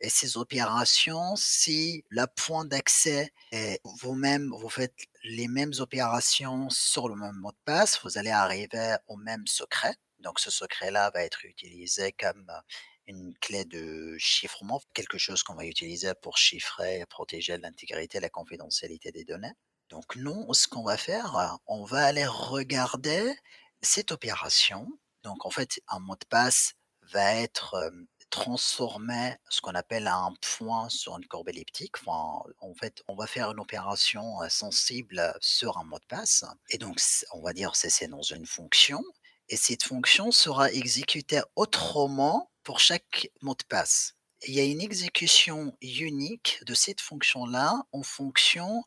et 0.00 0.10
ces 0.10 0.36
opérations, 0.36 1.36
si 1.36 2.04
le 2.08 2.26
point 2.26 2.64
d'accès 2.64 3.32
est 3.52 3.80
vous-même, 3.84 4.52
vous 4.58 4.68
faites 4.68 4.94
les 5.24 5.48
mêmes 5.48 5.72
opérations 5.78 6.68
sur 6.70 7.08
le 7.08 7.16
même 7.16 7.36
mot 7.36 7.52
de 7.52 7.58
passe, 7.64 8.00
vous 8.02 8.18
allez 8.18 8.30
arriver 8.30 8.96
au 9.08 9.16
même 9.16 9.46
secret. 9.46 9.94
Donc 10.18 10.40
ce 10.40 10.50
secret-là 10.50 11.10
va 11.14 11.22
être 11.22 11.44
utilisé 11.44 12.12
comme 12.12 12.46
une 13.06 13.34
clé 13.40 13.64
de 13.64 14.16
chiffrement, 14.18 14.80
quelque 14.92 15.18
chose 15.18 15.42
qu'on 15.42 15.54
va 15.54 15.64
utiliser 15.64 16.12
pour 16.22 16.36
chiffrer 16.36 17.00
et 17.00 17.06
protéger 17.06 17.56
l'intégrité 17.58 18.18
et 18.18 18.20
la 18.20 18.30
confidentialité 18.30 19.12
des 19.12 19.24
données. 19.24 19.52
Donc 19.88 20.16
nous, 20.16 20.52
ce 20.52 20.66
qu'on 20.68 20.82
va 20.82 20.96
faire, 20.96 21.58
on 21.66 21.84
va 21.84 22.04
aller 22.04 22.26
regarder 22.26 23.34
cette 23.82 24.10
opération. 24.10 24.86
Donc 25.22 25.46
en 25.46 25.50
fait, 25.50 25.80
un 25.88 26.00
mot 26.00 26.16
de 26.16 26.26
passe 26.28 26.74
va 27.12 27.34
être 27.36 27.90
transformer 28.30 29.36
ce 29.48 29.60
qu'on 29.60 29.74
appelle 29.74 30.06
un 30.06 30.34
point 30.40 30.88
sur 30.88 31.16
une 31.16 31.26
courbe 31.26 31.48
elliptique. 31.48 31.96
En 32.06 32.74
fait, 32.78 33.02
on 33.08 33.16
va 33.16 33.26
faire 33.26 33.50
une 33.50 33.60
opération 33.60 34.38
sensible 34.48 35.34
sur 35.40 35.78
un 35.78 35.84
mot 35.84 35.98
de 35.98 36.06
passe. 36.06 36.44
Et 36.70 36.78
donc, 36.78 37.00
on 37.32 37.40
va 37.40 37.52
dire 37.52 37.72
que 37.72 37.78
c'est 37.78 38.08
dans 38.08 38.22
une 38.22 38.46
fonction. 38.46 39.02
Et 39.48 39.56
cette 39.56 39.84
fonction 39.84 40.32
sera 40.32 40.72
exécutée 40.72 41.40
autrement 41.54 42.50
pour 42.64 42.80
chaque 42.80 43.30
mot 43.42 43.54
de 43.54 43.64
passe. 43.68 44.14
il 44.46 44.54
y 44.54 44.60
a 44.60 44.64
une 44.64 44.80
exécution 44.80 45.76
unique 45.80 46.60
de 46.66 46.74
cette 46.74 47.00
fonction-là 47.00 47.82
en 47.92 48.02
fonction 48.02 48.82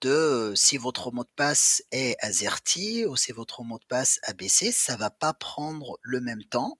de 0.00 0.52
si 0.54 0.76
votre 0.76 1.10
mot 1.10 1.24
de 1.24 1.30
passe 1.36 1.82
est 1.90 2.16
AZERTY 2.20 3.06
ou 3.06 3.16
si 3.16 3.32
votre 3.32 3.62
mot 3.62 3.78
de 3.78 3.84
passe 3.86 4.20
ABC, 4.24 4.70
ça 4.72 4.96
va 4.96 5.10
pas 5.10 5.32
prendre 5.32 5.98
le 6.02 6.20
même 6.20 6.44
temps 6.44 6.78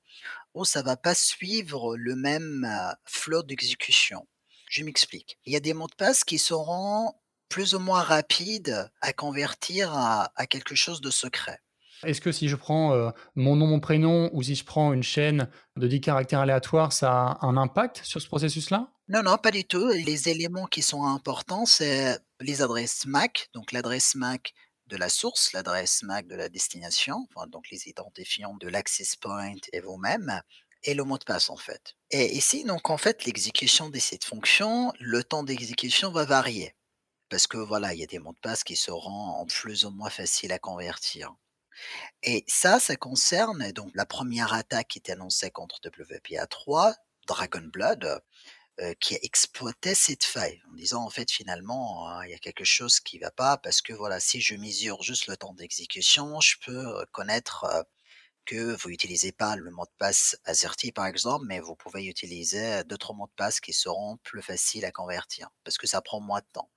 ou 0.57 0.65
ça 0.65 0.83
va 0.83 0.97
pas 0.97 1.15
suivre 1.15 1.97
le 1.97 2.17
même 2.17 2.67
flot 3.05 3.43
d'exécution. 3.43 4.27
Je 4.69 4.83
m'explique. 4.83 5.39
Il 5.45 5.53
y 5.53 5.57
a 5.57 5.61
des 5.61 5.75
mots 5.75 5.87
de 5.87 5.95
passe 5.95 6.25
qui 6.25 6.39
seront 6.39 7.13
plus 7.49 7.75
ou 7.75 7.79
moins 7.79 8.03
rapides 8.03 8.91
à 9.01 9.13
convertir 9.13 9.93
à, 9.95 10.47
quelque 10.49 10.75
chose 10.75 11.01
de 11.01 11.11
secret. 11.11 11.61
Est-ce 12.05 12.21
que 12.21 12.33
si 12.33 12.49
je 12.49 12.57
prends 12.57 13.13
mon 13.37 13.55
nom, 13.57 13.67
mon 13.67 13.81
prénom, 13.81 14.31
ou 14.33 14.43
si 14.43 14.55
je 14.55 14.65
prends 14.65 14.93
une 14.93 15.03
chaîne 15.03 15.49
de 15.77 15.87
10 15.87 16.01
caractères 16.01 16.41
aléatoires, 16.41 16.93
ça 16.93 17.11
a 17.13 17.47
un 17.47 17.57
impact 17.57 18.01
sur 18.03 18.21
ce 18.21 18.27
processus-là? 18.27 18.91
Non, 19.09 19.23
non, 19.23 19.39
pas 19.39 19.53
du 19.53 19.65
tout. 19.65 19.89
Les 19.89 20.29
éléments 20.29 20.67
qui 20.67 20.83
sont 20.83 21.05
importants, 21.05 21.65
c'est 21.65 22.19
les 22.41 22.61
adresses 22.61 23.07
MAC. 23.07 23.49
Donc 23.55 23.73
l'adresse 23.73 24.15
MAC 24.17 24.53
de 24.87 24.97
la 24.97 25.09
source, 25.09 25.53
l'adresse 25.53 26.03
MAC 26.03 26.27
de 26.27 26.37
la 26.37 26.49
destination, 26.49 27.27
donc 27.49 27.71
les 27.71 27.89
identifiants 27.89 28.55
de 28.55 28.69
l'access 28.69 29.17
point 29.17 29.55
et 29.73 29.81
vous-même, 29.81 30.41
et 30.85 30.95
le 30.95 31.05
mot 31.05 31.19
de 31.19 31.25
passe 31.25 31.51
en 31.51 31.57
fait. 31.57 31.95
Et 32.11 32.37
ici, 32.37 32.65
donc 32.65 32.91
en 32.91 32.97
fait, 32.97 33.25
l'exécution 33.25 33.91
de 33.91 33.99
cette 33.99 34.25
fonction, 34.25 34.93
le 35.01 35.25
temps 35.25 35.43
d'exécution 35.43 36.11
va 36.11 36.25
varier. 36.25 36.75
Parce 37.29 37.47
que 37.47 37.59
voilà, 37.59 37.93
il 37.93 38.01
y 38.01 38.05
a 38.05 38.07
des 38.07 38.21
mots 38.21 38.33
de 38.33 38.39
passe 38.39 38.63
qui 38.63 38.77
seront 38.77 39.45
plus 39.47 39.85
ou 39.85 39.91
moins 39.91 40.11
faciles 40.11 40.53
à 40.53 40.59
convertir. 40.59 41.35
Et 42.23 42.45
ça, 42.47 42.79
ça 42.79 42.97
concerne 42.97 43.73
donc 43.73 43.91
la 43.95 44.07
première 44.07 44.55
attaque 44.55 44.89
qui 44.89 44.99
était 44.99 45.13
annoncée 45.13 45.51
contre 45.51 45.81
WPA3, 45.81 46.95
Dragon 47.27 47.69
Blood, 47.73 48.23
euh, 48.83 48.93
qui 49.01 49.15
a 49.15 49.19
exploité 49.23 49.95
cette 49.95 50.25
faille 50.25 50.61
en 50.71 50.75
disant 50.75 51.03
en 51.03 51.09
fait 51.09 51.31
finalement 51.31 52.11
hein, 52.11 52.23
il 52.27 52.31
y 52.31 52.35
a 52.35 52.39
quelque 52.39 52.67
chose 52.67 53.01
qui 53.01 53.19
va 53.19 53.31
pas 53.31 53.57
parce 53.57 53.81
que 53.81 53.95
voilà 53.95 54.21
si 54.21 54.43
je 54.43 54.55
mesure 54.55 55.03
juste 55.03 55.29
le 55.29 55.37
temps 55.39 55.55
d'exécution 55.55 56.39
je 56.43 56.57
peux 56.63 56.87
euh, 56.87 57.05
connaître 57.11 57.65
euh, 57.65 57.83
que 58.45 58.77
vous 58.77 58.91
n'utilisez 58.91 59.33
pas 59.33 59.57
le 59.57 59.71
mot 59.71 59.87
de 59.87 59.97
passe 59.97 60.37
AZERTY 60.45 60.93
par 60.93 61.07
exemple 61.07 61.47
mais 61.49 61.59
vous 61.59 61.75
pouvez 61.75 62.05
utiliser 62.05 62.85
d'autres 62.85 63.15
mots 63.15 63.29
de 63.29 63.33
passe 63.35 63.61
qui 63.61 63.73
seront 63.73 64.19
plus 64.19 64.43
faciles 64.43 64.85
à 64.85 64.93
convertir 64.93 65.49
parce 65.65 65.79
que 65.79 65.87
ça 65.87 66.03
prend 66.03 66.21
moins 66.21 66.41
de 66.41 66.47
temps. 66.53 66.71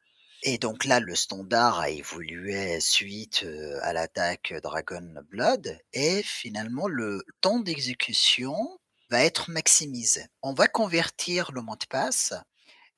Et 0.43 0.57
donc 0.57 0.85
là, 0.85 1.01
le 1.01 1.15
standard 1.15 1.81
a 1.81 1.89
évolué 1.89 2.79
suite 2.79 3.45
à 3.81 3.91
l'attaque 3.91 4.53
Dragon 4.63 5.15
Blood 5.29 5.77
et 5.91 6.23
finalement 6.23 6.87
le 6.87 7.25
temps 7.41 7.59
d'exécution 7.59 8.78
va 9.09 9.23
être 9.23 9.49
maximisé. 9.49 10.25
On 10.41 10.53
va 10.53 10.67
convertir 10.67 11.51
le 11.51 11.61
mot 11.61 11.75
de 11.75 11.85
passe. 11.85 12.33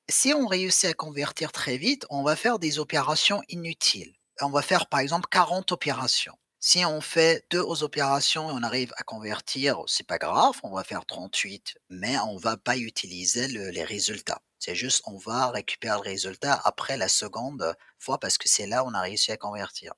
Si 0.08 0.32
on 0.34 0.46
réussit 0.46 0.90
à 0.90 0.94
convertir 0.94 1.52
très 1.52 1.76
vite, 1.76 2.06
on 2.10 2.22
va 2.22 2.36
faire 2.36 2.58
des 2.58 2.78
opérations 2.78 3.42
inutiles. 3.48 4.14
On 4.40 4.50
va 4.50 4.62
faire 4.62 4.86
par 4.86 5.00
exemple 5.00 5.28
40 5.30 5.72
opérations. 5.72 6.36
Si 6.60 6.84
on 6.84 7.00
fait 7.00 7.44
deux 7.50 7.82
opérations 7.82 8.48
et 8.50 8.52
on 8.52 8.62
arrive 8.62 8.92
à 8.96 9.02
convertir, 9.02 9.82
c'est 9.86 10.06
pas 10.06 10.18
grave, 10.18 10.60
on 10.62 10.72
va 10.72 10.84
faire 10.84 11.04
38, 11.04 11.74
mais 11.88 12.16
on 12.20 12.36
va 12.36 12.56
pas 12.56 12.76
utiliser 12.76 13.48
les 13.48 13.84
résultats. 13.84 14.42
C'est 14.60 14.76
juste, 14.76 15.02
on 15.06 15.16
va 15.16 15.50
récupérer 15.50 15.96
le 15.96 16.02
résultat 16.02 16.60
après 16.64 16.96
la 16.96 17.08
seconde 17.08 17.74
fois 17.98 18.20
parce 18.20 18.38
que 18.38 18.48
c'est 18.48 18.68
là 18.68 18.84
où 18.84 18.88
on 18.88 18.94
a 18.94 19.00
réussi 19.00 19.32
à 19.32 19.36
convertir. 19.36 19.94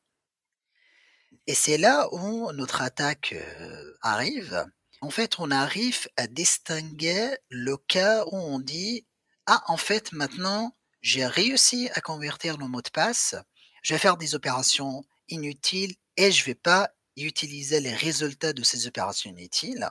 Et 1.46 1.54
c'est 1.54 1.76
là 1.76 2.08
où 2.12 2.50
notre 2.52 2.80
attaque 2.80 3.34
euh, 3.34 3.94
arrive 4.00 4.64
en 5.04 5.10
fait, 5.10 5.38
on 5.38 5.50
arrive 5.50 6.08
à 6.16 6.26
distinguer 6.26 7.36
le 7.50 7.76
cas 7.76 8.24
où 8.24 8.36
on 8.36 8.58
dit 8.58 9.06
Ah, 9.44 9.62
en 9.66 9.76
fait, 9.76 10.12
maintenant, 10.12 10.74
j'ai 11.02 11.26
réussi 11.26 11.90
à 11.92 12.00
convertir 12.00 12.56
le 12.56 12.68
mot 12.68 12.80
de 12.80 12.88
passe, 12.88 13.34
je 13.82 13.92
vais 13.92 13.98
faire 13.98 14.16
des 14.16 14.34
opérations 14.34 15.04
inutiles 15.28 15.94
et 16.16 16.32
je 16.32 16.40
ne 16.40 16.46
vais 16.46 16.54
pas 16.54 16.88
utiliser 17.18 17.80
les 17.80 17.92
résultats 17.92 18.54
de 18.54 18.62
ces 18.62 18.86
opérations 18.86 19.28
inutiles. 19.28 19.90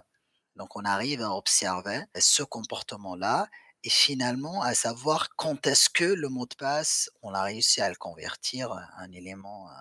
Donc, 0.56 0.76
on 0.76 0.84
arrive 0.84 1.22
à 1.22 1.36
observer 1.36 2.02
ce 2.18 2.42
comportement-là 2.42 3.48
et 3.84 3.92
finalement 3.92 4.64
à 4.64 4.74
savoir 4.74 5.36
quand 5.36 5.68
est-ce 5.68 5.92
que 5.92 6.06
le 6.06 6.30
mot 6.30 6.48
de 6.48 6.56
passe, 6.56 7.12
on 7.22 7.36
a 7.36 7.44
réussi 7.44 7.82
à 7.82 7.90
le 7.90 7.96
convertir 7.96 8.72
un 8.98 9.12
élément 9.12 9.70
euh, 9.70 9.74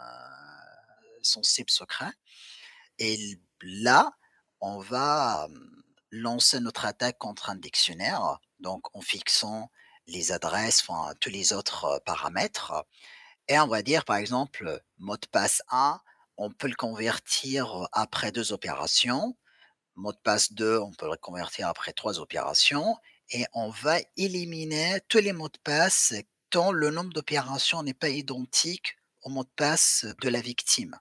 sensible 1.23 1.71
secret. 1.71 2.13
Et 2.99 3.39
là, 3.63 4.13
on 4.63 4.79
va 4.79 5.49
lancer 6.13 6.61
notre 6.61 6.87
attaque 6.87 7.19
contre 7.19 7.51
un 7.51 7.57
dictionnaire, 7.57 8.39
donc 8.61 8.95
en 8.97 9.01
fixant 9.01 9.71
les 10.07 10.31
adresses, 10.31 10.83
enfin 10.87 11.13
tous 11.21 11.31
les 11.31 11.53
autres 11.53 12.01
paramètres. 12.07 12.73
Et 13.49 13.59
on 13.59 13.67
va 13.67 13.83
dire 13.83 14.05
par 14.05 14.17
exemple 14.17 14.81
mot 14.99 15.17
de 15.17 15.27
passe 15.27 15.63
1, 15.71 16.01
on 16.37 16.51
peut 16.51 16.69
le 16.69 16.77
convertir 16.77 17.89
après 17.93 18.31
deux 18.31 18.53
opérations. 18.53 19.37
Mot 19.97 20.13
de 20.13 20.19
passe 20.19 20.53
2, 20.53 20.79
on 20.79 20.93
peut 20.93 21.11
le 21.11 21.17
convertir 21.17 21.69
après 21.69 21.93
trois 21.93 22.21
opérations. 22.21 22.97
Et 23.31 23.45
on 23.53 23.69
va 23.69 23.99
éliminer 24.17 25.01
tous 25.09 25.19
les 25.19 25.33
mots 25.33 25.49
de 25.49 25.59
passe 25.65 26.15
tant 26.51 26.71
le 26.71 26.91
nombre 26.91 27.13
d'opérations 27.13 27.83
n'est 27.83 27.95
pas 27.95 28.11
identique 28.11 28.97
au 29.23 29.31
mot 29.31 29.43
de 29.43 29.51
passe 29.57 30.07
de 30.21 30.29
la 30.29 30.41
victime. 30.41 30.99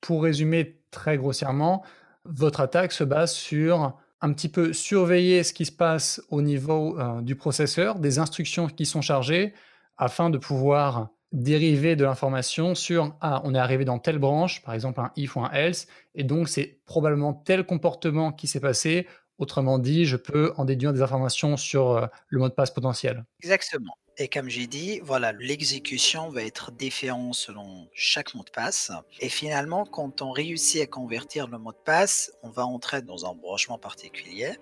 Pour 0.00 0.22
résumer 0.22 0.80
très 0.90 1.16
grossièrement, 1.16 1.84
votre 2.28 2.60
attaque 2.60 2.92
se 2.92 3.04
base 3.04 3.32
sur 3.32 3.98
un 4.20 4.32
petit 4.32 4.48
peu 4.48 4.72
surveiller 4.72 5.42
ce 5.42 5.52
qui 5.52 5.64
se 5.64 5.72
passe 5.72 6.20
au 6.30 6.42
niveau 6.42 6.98
euh, 6.98 7.20
du 7.20 7.36
processeur, 7.36 7.98
des 7.98 8.18
instructions 8.18 8.66
qui 8.66 8.86
sont 8.86 9.00
chargées, 9.00 9.54
afin 9.96 10.30
de 10.30 10.38
pouvoir 10.38 11.10
dériver 11.32 11.94
de 11.94 12.04
l'information 12.04 12.74
sur 12.74 13.14
ah 13.20 13.42
on 13.44 13.54
est 13.54 13.58
arrivé 13.58 13.84
dans 13.84 13.98
telle 13.98 14.18
branche, 14.18 14.62
par 14.62 14.74
exemple 14.74 15.00
un 15.00 15.12
if 15.16 15.36
ou 15.36 15.40
un 15.40 15.50
else, 15.50 15.86
et 16.14 16.24
donc 16.24 16.48
c'est 16.48 16.80
probablement 16.84 17.34
tel 17.34 17.64
comportement 17.64 18.32
qui 18.32 18.46
s'est 18.46 18.60
passé. 18.60 19.06
Autrement 19.38 19.78
dit, 19.78 20.04
je 20.04 20.16
peux 20.16 20.52
en 20.56 20.64
déduire 20.64 20.92
des 20.92 21.02
informations 21.02 21.56
sur 21.56 21.90
euh, 21.90 22.06
le 22.28 22.40
mot 22.40 22.48
de 22.48 22.54
passe 22.54 22.72
potentiel. 22.72 23.24
Exactement. 23.40 23.94
Et 24.20 24.26
comme 24.26 24.48
j'ai 24.48 24.66
dit, 24.66 24.98
voilà, 24.98 25.30
l'exécution 25.30 26.28
va 26.28 26.42
être 26.42 26.72
différente 26.72 27.36
selon 27.36 27.86
chaque 27.92 28.34
mot 28.34 28.42
de 28.42 28.50
passe. 28.50 28.90
Et 29.20 29.28
finalement, 29.28 29.86
quand 29.86 30.22
on 30.22 30.32
réussit 30.32 30.82
à 30.82 30.86
convertir 30.86 31.46
le 31.46 31.56
mot 31.58 31.70
de 31.70 31.78
passe, 31.84 32.32
on 32.42 32.50
va 32.50 32.66
entrer 32.66 33.00
dans 33.00 33.30
un 33.30 33.34
branchement 33.34 33.78
particulier. 33.78 34.56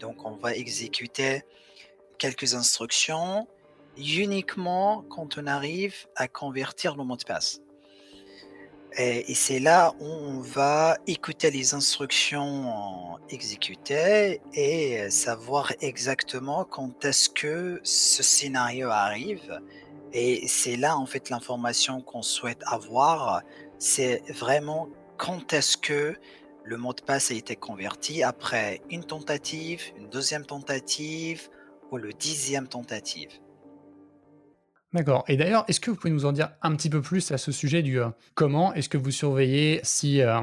Donc, 0.00 0.24
on 0.24 0.36
va 0.36 0.54
exécuter 0.54 1.42
quelques 2.16 2.54
instructions 2.54 3.46
uniquement 3.98 5.04
quand 5.10 5.36
on 5.36 5.46
arrive 5.46 6.06
à 6.16 6.26
convertir 6.26 6.96
le 6.96 7.04
mot 7.04 7.16
de 7.16 7.24
passe. 7.24 7.60
Et, 8.96 9.34
c'est 9.34 9.58
là 9.58 9.92
où 9.98 10.04
on 10.06 10.40
va 10.40 10.96
écouter 11.06 11.50
les 11.50 11.74
instructions 11.74 13.18
exécutées 13.28 14.40
et 14.52 15.10
savoir 15.10 15.72
exactement 15.80 16.64
quand 16.64 17.04
est-ce 17.04 17.28
que 17.28 17.80
ce 17.82 18.22
scénario 18.22 18.90
arrive. 18.90 19.60
Et 20.12 20.46
c'est 20.46 20.76
là, 20.76 20.96
en 20.96 21.06
fait, 21.06 21.28
l'information 21.28 22.00
qu'on 22.00 22.22
souhaite 22.22 22.62
avoir, 22.66 23.42
c'est 23.78 24.22
vraiment 24.32 24.88
quand 25.16 25.52
est-ce 25.52 25.76
que 25.76 26.14
le 26.62 26.76
mot 26.76 26.92
de 26.92 27.02
passe 27.02 27.32
a 27.32 27.34
été 27.34 27.56
converti 27.56 28.22
après 28.22 28.80
une 28.90 29.04
tentative, 29.04 29.82
une 29.96 30.08
deuxième 30.08 30.46
tentative 30.46 31.48
ou 31.90 31.98
le 31.98 32.12
dixième 32.12 32.68
tentative. 32.68 33.40
D'accord. 34.94 35.24
Et 35.26 35.36
d'ailleurs, 35.36 35.64
est-ce 35.66 35.80
que 35.80 35.90
vous 35.90 35.96
pouvez 35.96 36.12
nous 36.12 36.24
en 36.24 36.30
dire 36.30 36.50
un 36.62 36.74
petit 36.76 36.88
peu 36.88 37.02
plus 37.02 37.32
à 37.32 37.36
ce 37.36 37.50
sujet 37.50 37.82
du 37.82 38.00
euh, 38.00 38.10
comment 38.34 38.72
est-ce 38.74 38.88
que 38.88 38.96
vous 38.96 39.10
surveillez 39.10 39.80
si 39.82 40.22
euh, 40.22 40.40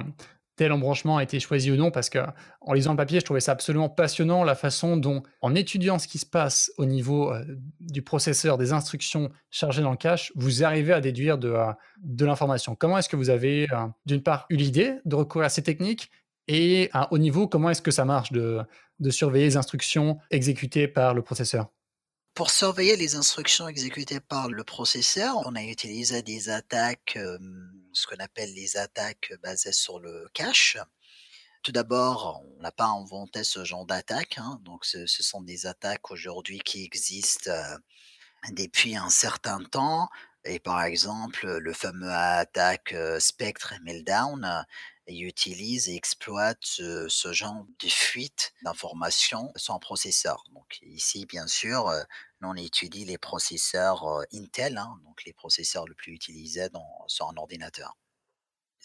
tel 0.57 0.73
embranchement 0.73 1.15
a 1.15 1.23
été 1.23 1.39
choisi 1.39 1.71
ou 1.71 1.77
non? 1.77 1.89
Parce 1.89 2.09
que 2.09 2.19
en 2.59 2.73
lisant 2.73 2.91
le 2.91 2.97
papier, 2.97 3.21
je 3.21 3.23
trouvais 3.23 3.39
ça 3.39 3.53
absolument 3.53 3.87
passionnant 3.87 4.43
la 4.43 4.55
façon 4.55 4.97
dont, 4.97 5.23
en 5.39 5.55
étudiant 5.55 5.99
ce 5.99 6.07
qui 6.09 6.17
se 6.17 6.25
passe 6.25 6.69
au 6.77 6.83
niveau 6.83 7.31
euh, 7.31 7.45
du 7.79 8.01
processeur, 8.01 8.57
des 8.57 8.73
instructions 8.73 9.31
chargées 9.51 9.83
dans 9.83 9.91
le 9.91 9.95
cache, 9.95 10.33
vous 10.35 10.65
arrivez 10.65 10.91
à 10.91 10.99
déduire 10.99 11.37
de, 11.37 11.55
de 12.03 12.25
l'information. 12.25 12.75
Comment 12.75 12.97
est-ce 12.97 13.07
que 13.07 13.15
vous 13.15 13.29
avez, 13.29 13.67
d'une 14.05 14.21
part, 14.21 14.47
eu 14.49 14.57
l'idée 14.57 14.95
de 15.05 15.15
recourir 15.15 15.45
à 15.45 15.49
ces 15.49 15.63
techniques? 15.63 16.11
Et 16.49 16.89
au 17.11 17.17
niveau, 17.17 17.47
comment 17.47 17.69
est-ce 17.69 17.81
que 17.81 17.91
ça 17.91 18.03
marche 18.03 18.33
de, 18.33 18.59
de 18.99 19.09
surveiller 19.11 19.45
les 19.45 19.55
instructions 19.55 20.17
exécutées 20.29 20.89
par 20.89 21.13
le 21.13 21.21
processeur? 21.21 21.69
Pour 22.33 22.49
surveiller 22.49 22.95
les 22.95 23.15
instructions 23.15 23.67
exécutées 23.67 24.19
par 24.19 24.49
le 24.49 24.63
processeur, 24.63 25.35
on 25.45 25.55
a 25.55 25.63
utilisé 25.63 26.21
des 26.21 26.49
attaques, 26.49 27.17
ce 27.93 28.07
qu'on 28.07 28.23
appelle 28.23 28.53
les 28.53 28.77
attaques 28.77 29.33
basées 29.43 29.73
sur 29.73 29.99
le 29.99 30.27
cache. 30.33 30.77
Tout 31.61 31.71
d'abord, 31.71 32.41
on 32.57 32.61
n'a 32.61 32.71
pas 32.71 32.87
inventé 32.87 33.43
ce 33.43 33.65
genre 33.65 33.85
d'attaque, 33.85 34.37
hein, 34.37 34.59
donc 34.63 34.85
ce, 34.85 35.05
sont 35.05 35.41
des 35.41 35.67
attaques 35.67 36.09
aujourd'hui 36.09 36.59
qui 36.59 36.83
existent 36.83 37.51
depuis 38.51 38.95
un 38.95 39.09
certain 39.09 39.63
temps. 39.63 40.09
Et 40.43 40.59
par 40.59 40.81
exemple, 40.83 41.57
le 41.57 41.73
fameux 41.73 42.11
attaque 42.11 42.95
Spectre 43.19 43.75
Meltdown, 43.83 44.65
il 45.12 45.26
utilise 45.26 45.89
et 45.89 45.95
exploite 45.95 46.60
ce, 46.62 47.08
genre 47.32 47.65
de 47.80 47.88
fuite 47.88 48.54
d'informations 48.63 49.52
un 49.69 49.80
processeur. 49.80 50.43
Donc 50.54 50.80
ici, 50.82 51.26
bien 51.26 51.47
sûr, 51.47 51.88
euh, 51.88 52.04
on 52.41 52.56
étudie 52.56 53.06
les 53.06 53.17
processeurs 53.17 54.06
euh, 54.06 54.24
Intel, 54.34 54.78
hein, 54.78 55.00
donc 55.06 55.24
les 55.26 55.34
processeurs 55.34 55.88
le 55.88 55.93
plus 55.93 56.13
utilisés 56.13 56.69
dans, 56.69 57.06
sur 57.08 57.30
un 57.30 57.38
ordinateur. 57.38 57.97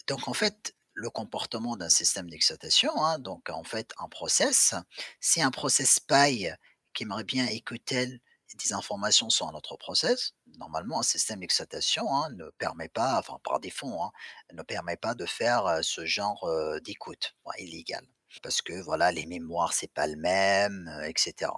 Donc 0.07 0.27
en 0.27 0.33
fait, 0.33 0.75
le 0.93 1.09
comportement 1.09 1.77
d'un 1.77 1.89
système 1.89 2.29
d'excitation, 2.29 2.91
hein, 3.03 3.19
donc 3.19 3.49
en 3.49 3.63
fait 3.63 3.93
un 3.99 4.07
process, 4.07 4.73
si 5.19 5.41
un 5.41 5.51
process 5.51 5.95
spy 5.95 6.49
qui 6.93 7.03
aimerait 7.03 7.23
bien 7.23 7.45
écouter 7.47 8.19
des 8.55 8.73
informations 8.73 9.29
sur 9.29 9.51
notre 9.51 9.75
process, 9.75 10.33
normalement, 10.57 10.99
un 10.99 11.03
système 11.03 11.41
d'excitation 11.41 12.13
hein, 12.15 12.29
ne 12.31 12.49
permet 12.57 12.89
pas, 12.89 13.19
enfin 13.19 13.39
par 13.43 13.59
défaut, 13.59 14.01
hein, 14.01 14.11
ne 14.53 14.61
permet 14.61 14.97
pas 14.97 15.15
de 15.15 15.25
faire 15.25 15.79
ce 15.81 16.05
genre 16.05 16.49
d'écoute 16.83 17.35
illégal. 17.59 18.05
Parce 18.43 18.61
que 18.61 18.73
voilà, 18.81 19.11
les 19.11 19.25
mémoires, 19.25 19.73
c'est 19.73 19.91
pas 19.91 20.07
le 20.07 20.15
même, 20.15 20.89
etc. 21.05 21.51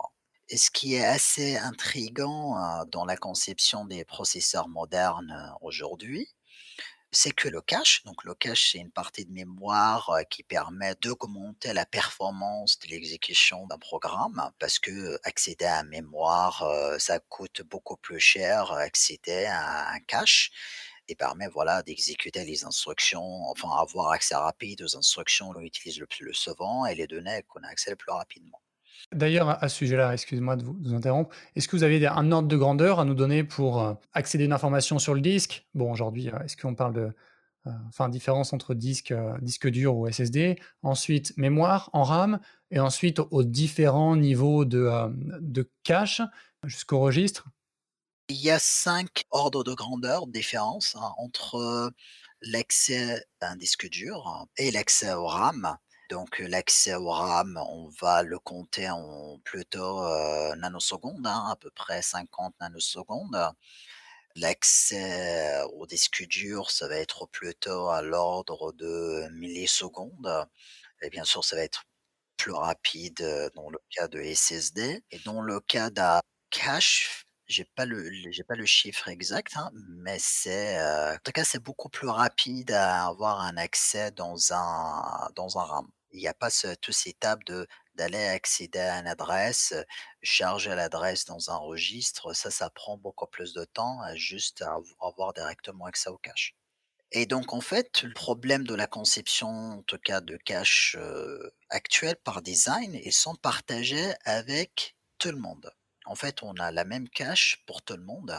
Et 0.49 0.57
ce 0.57 0.71
qui 0.71 0.95
est 0.95 1.05
assez 1.05 1.57
intrigant 1.57 2.85
dans 2.91 3.05
la 3.05 3.17
conception 3.17 3.85
des 3.85 4.03
processeurs 4.05 4.67
modernes 4.67 5.55
aujourd'hui, 5.61 6.27
c'est 7.11 7.31
que 7.31 7.47
le 7.49 7.61
cache, 7.61 8.03
donc 8.03 8.23
le 8.23 8.35
cache, 8.35 8.71
c'est 8.71 8.77
une 8.79 8.91
partie 8.91 9.25
de 9.25 9.31
mémoire 9.31 10.11
qui 10.29 10.43
permet 10.43 10.95
d'augmenter 11.01 11.73
la 11.73 11.85
performance 11.85 12.77
de 12.79 12.87
l'exécution 12.87 13.65
d'un 13.67 13.77
programme 13.79 14.51
parce 14.59 14.79
que 14.79 15.19
accéder 15.23 15.65
à 15.65 15.81
une 15.81 15.89
mémoire, 15.89 16.63
ça 16.99 17.19
coûte 17.19 17.61
beaucoup 17.63 17.97
plus 17.97 18.19
cher 18.19 18.71
accéder 18.73 19.45
à 19.45 19.89
un 19.91 19.99
cache 20.01 20.51
et 21.07 21.15
permet 21.15 21.47
voilà 21.47 21.81
d'exécuter 21.83 22.45
les 22.45 22.63
instructions, 22.63 23.43
enfin 23.49 23.69
avoir 23.71 24.11
accès 24.11 24.35
rapide 24.35 24.83
aux 24.83 24.95
instructions 24.95 25.51
qu'on 25.51 25.61
utilise 25.61 25.99
le 25.99 26.05
plus 26.07 26.33
souvent 26.33 26.85
et 26.85 26.95
les 26.95 27.07
données 27.07 27.43
qu'on 27.47 27.63
a 27.63 27.67
accès 27.67 27.89
le 27.91 27.95
plus 27.97 28.11
rapidement. 28.11 28.61
D'ailleurs, 29.13 29.63
à 29.63 29.69
ce 29.69 29.77
sujet-là, 29.77 30.13
excusez-moi 30.13 30.55
de 30.55 30.63
vous, 30.63 30.93
interrompre, 30.93 31.35
est-ce 31.55 31.67
que 31.67 31.75
vous 31.75 31.83
avez 31.83 32.05
un 32.05 32.31
ordre 32.31 32.47
de 32.47 32.57
grandeur 32.57 32.99
à 32.99 33.05
nous 33.05 33.15
donner 33.15 33.43
pour 33.43 33.81
euh, 33.81 33.93
accéder 34.13 34.43
à 34.43 34.45
une 34.45 34.53
information 34.53 34.99
sur 34.99 35.13
le 35.13 35.21
disque? 35.21 35.67
Bon, 35.73 35.91
aujourd'hui, 35.91 36.29
euh, 36.29 36.39
est-ce 36.43 36.57
qu'on 36.57 36.75
parle 36.75 36.93
de 36.93 37.11
euh, 37.67 37.71
enfin, 37.87 38.09
différence 38.09 38.53
entre 38.53 38.73
disque, 38.73 39.13
disque 39.41 39.67
dur 39.67 39.95
ou 39.95 40.09
SSD, 40.09 40.59
ensuite 40.83 41.35
mémoire 41.37 41.89
en 41.93 42.03
RAM, 42.03 42.39
et 42.71 42.79
ensuite 42.79 43.19
aux 43.19 43.43
différents 43.43 44.15
niveaux 44.15 44.63
de, 44.65 44.89
de 45.39 45.69
cache 45.83 46.21
jusqu'au 46.63 46.99
registre? 46.99 47.47
Il 48.29 48.37
y 48.37 48.51
a 48.51 48.59
cinq 48.59 49.23
ordres 49.31 49.63
de 49.63 49.73
grandeur 49.73 50.27
de 50.27 50.31
différence 50.31 50.95
hein, 50.95 51.13
entre 51.17 51.91
l'accès 52.41 53.25
à 53.41 53.51
un 53.51 53.55
disque 53.55 53.89
dur 53.89 54.47
et 54.57 54.71
l'accès 54.71 55.13
au 55.13 55.25
RAM. 55.25 55.77
Donc 56.09 56.39
l'accès 56.39 56.95
au 56.95 57.09
RAM, 57.09 57.57
on 57.69 57.89
va 58.01 58.23
le 58.23 58.39
compter 58.39 58.89
en 58.89 59.39
plutôt 59.43 60.01
nanosecondes, 60.55 61.25
hein, 61.27 61.45
à 61.51 61.55
peu 61.55 61.69
près 61.71 62.01
50 62.01 62.55
nanosecondes. 62.59 63.37
L'accès 64.35 65.61
au 65.75 65.85
disque 65.87 66.25
dur, 66.27 66.71
ça 66.71 66.87
va 66.87 66.97
être 66.97 67.27
plutôt 67.27 67.89
à 67.89 68.01
l'ordre 68.01 68.71
de 68.73 69.27
millisecondes. 69.33 70.47
Et 71.01 71.09
bien 71.09 71.25
sûr, 71.25 71.43
ça 71.45 71.55
va 71.55 71.63
être 71.63 71.83
plus 72.37 72.51
rapide 72.53 73.51
dans 73.55 73.69
le 73.69 73.79
cas 73.91 74.07
de 74.07 74.21
SSD. 74.21 75.03
Et 75.11 75.19
dans 75.25 75.41
le 75.41 75.59
cas 75.61 75.89
d'un 75.91 76.21
cache, 76.51 77.25
j'ai 77.47 77.65
pas 77.65 77.85
le 77.85 78.09
pas 78.47 78.55
le 78.55 78.65
chiffre 78.65 79.09
exact, 79.09 79.53
hein, 79.57 79.71
mais 79.89 80.17
c'est 80.19 80.79
en 80.81 81.17
tout 81.23 81.31
cas 81.33 81.43
c'est 81.43 81.59
beaucoup 81.63 81.89
plus 81.89 82.09
rapide 82.09 82.71
à 82.71 83.07
avoir 83.07 83.41
un 83.41 83.57
accès 83.57 84.11
dans 84.11 84.53
un 84.53 85.29
RAM. 85.55 85.87
Il 86.11 86.19
n'y 86.19 86.27
a 86.27 86.33
pas 86.33 86.49
ce, 86.49 86.73
toute 86.75 86.93
cette 86.93 87.15
étape 87.15 87.43
de 87.45 87.67
d'aller 87.95 88.27
accéder 88.27 88.79
à 88.79 88.99
une 88.99 89.07
adresse, 89.07 89.73
charger 90.23 90.73
l'adresse 90.73 91.25
dans 91.25 91.51
un 91.51 91.57
registre. 91.57 92.33
Ça, 92.33 92.49
ça 92.49 92.69
prend 92.69 92.97
beaucoup 92.97 93.27
plus 93.27 93.53
de 93.53 93.65
temps 93.65 93.99
juste 94.15 94.61
à 94.61 94.77
avoir 95.01 95.33
directement 95.33 95.85
accès 95.85 96.09
au 96.09 96.17
cache. 96.17 96.55
Et 97.11 97.25
donc, 97.25 97.53
en 97.53 97.59
fait, 97.59 98.03
le 98.03 98.13
problème 98.13 98.65
de 98.65 98.75
la 98.75 98.87
conception, 98.87 99.49
en 99.49 99.81
tout 99.81 99.97
cas 99.97 100.21
de 100.21 100.37
cache 100.37 100.95
actuelle 101.69 102.15
par 102.23 102.41
design, 102.41 102.93
ils 103.03 103.11
sont 103.11 103.35
partagés 103.35 104.13
avec 104.23 104.95
tout 105.17 105.31
le 105.31 105.37
monde. 105.37 105.69
En 106.05 106.15
fait, 106.15 106.41
on 106.43 106.53
a 106.53 106.71
la 106.71 106.85
même 106.85 107.09
cache 107.09 107.63
pour 107.65 107.81
tout 107.81 107.97
le 107.97 108.03
monde. 108.03 108.33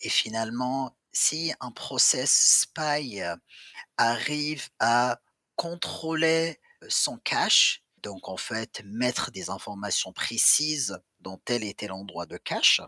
Et 0.00 0.08
finalement, 0.08 0.96
si 1.12 1.54
un 1.60 1.70
process 1.70 2.60
spy 2.62 3.22
arrive 3.96 4.68
à 4.80 5.20
contrôler 5.56 6.58
son 6.88 7.18
cache, 7.18 7.82
donc 8.02 8.28
en 8.28 8.36
fait 8.36 8.82
mettre 8.84 9.30
des 9.30 9.50
informations 9.50 10.12
précises 10.12 10.98
dans 11.20 11.38
tel 11.38 11.64
et 11.64 11.74
tel 11.74 11.92
endroit 11.92 12.26
de 12.26 12.36
cache, 12.36 12.80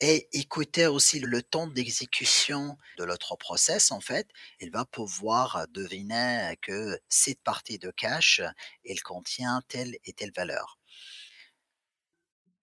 et 0.00 0.28
écouter 0.32 0.86
aussi 0.86 1.20
le 1.20 1.42
temps 1.42 1.66
d'exécution 1.66 2.78
de 2.96 3.04
l'autre 3.04 3.36
process, 3.36 3.90
en 3.90 4.00
fait, 4.00 4.28
il 4.58 4.70
va 4.70 4.86
pouvoir 4.86 5.66
deviner 5.74 6.56
que 6.62 6.98
cette 7.08 7.42
partie 7.42 7.78
de 7.78 7.90
cache, 7.90 8.40
elle 8.88 9.02
contient 9.02 9.62
telle 9.68 9.96
et 10.04 10.14
telle 10.14 10.32
valeur. 10.34 10.78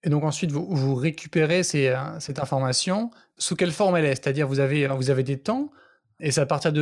Et 0.02 0.10
donc 0.10 0.24
ensuite, 0.24 0.50
vous, 0.52 0.94
récupérez 0.94 1.62
euh, 1.74 2.20
cette 2.20 2.38
information. 2.38 3.10
Sous 3.36 3.56
quelle 3.56 3.72
forme 3.72 3.96
elle 3.96 4.04
est? 4.04 4.14
C'est-à-dire, 4.14 4.46
vous 4.46 4.60
avez, 4.60 4.86
vous 4.86 5.10
avez 5.10 5.22
des 5.22 5.40
temps 5.40 5.70
et 6.20 6.30
c'est 6.32 6.40
à 6.40 6.46
partir 6.46 6.72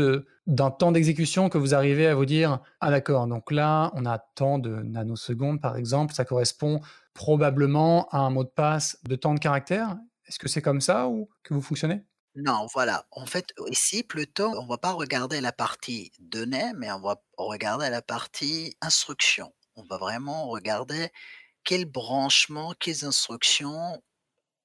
d'un 0.47 0.71
temps 0.71 0.93
d'exécution 0.93 1.49
que 1.49 1.59
vous 1.59 1.75
arrivez 1.75 2.07
à 2.07 2.15
vous 2.15 2.25
dire 2.27 2.61
Ah, 2.81 2.91
d'accord, 2.91 3.27
donc 3.27 3.51
là, 3.51 3.91
on 3.95 4.07
a 4.07 4.19
tant 4.19 4.59
de 4.59 4.71
nanosecondes, 4.83 5.61
par 5.61 5.77
exemple, 5.77 6.15
ça 6.15 6.25
correspond 6.25 6.81
probablement 7.15 8.09
à 8.11 8.19
un 8.19 8.31
mot 8.31 8.45
de 8.45 8.49
passe 8.49 8.99
de 9.05 9.17
temps 9.17 9.35
de 9.35 9.41
caractère. 9.41 9.99
Est-ce 10.27 10.39
que 10.39 10.49
c'est 10.49 10.63
comme 10.63 10.81
ça 10.81 11.09
ou 11.09 11.29
que 11.43 11.55
vous 11.55 11.63
fonctionnez? 11.63 12.03
Non, 12.35 12.67
voilà. 12.73 13.07
En 13.13 13.25
fait, 13.27 13.53
ici, 13.71 14.03
plutôt, 14.03 14.49
on 14.59 14.65
ne 14.65 14.69
va 14.69 14.77
pas 14.79 14.93
regarder 14.93 15.41
la 15.41 15.53
partie 15.53 16.13
données, 16.19 16.73
mais 16.77 16.91
on 16.93 17.01
va 17.01 17.23
regarder 17.39 17.89
la 17.89 18.03
partie 18.03 18.77
instruction. 18.83 19.55
On 19.75 19.83
va 19.85 19.97
vraiment 19.97 20.47
regarder 20.49 21.09
quel 21.65 21.87
branchement, 21.87 22.75
quelles 22.81 23.05
instructions 23.05 24.03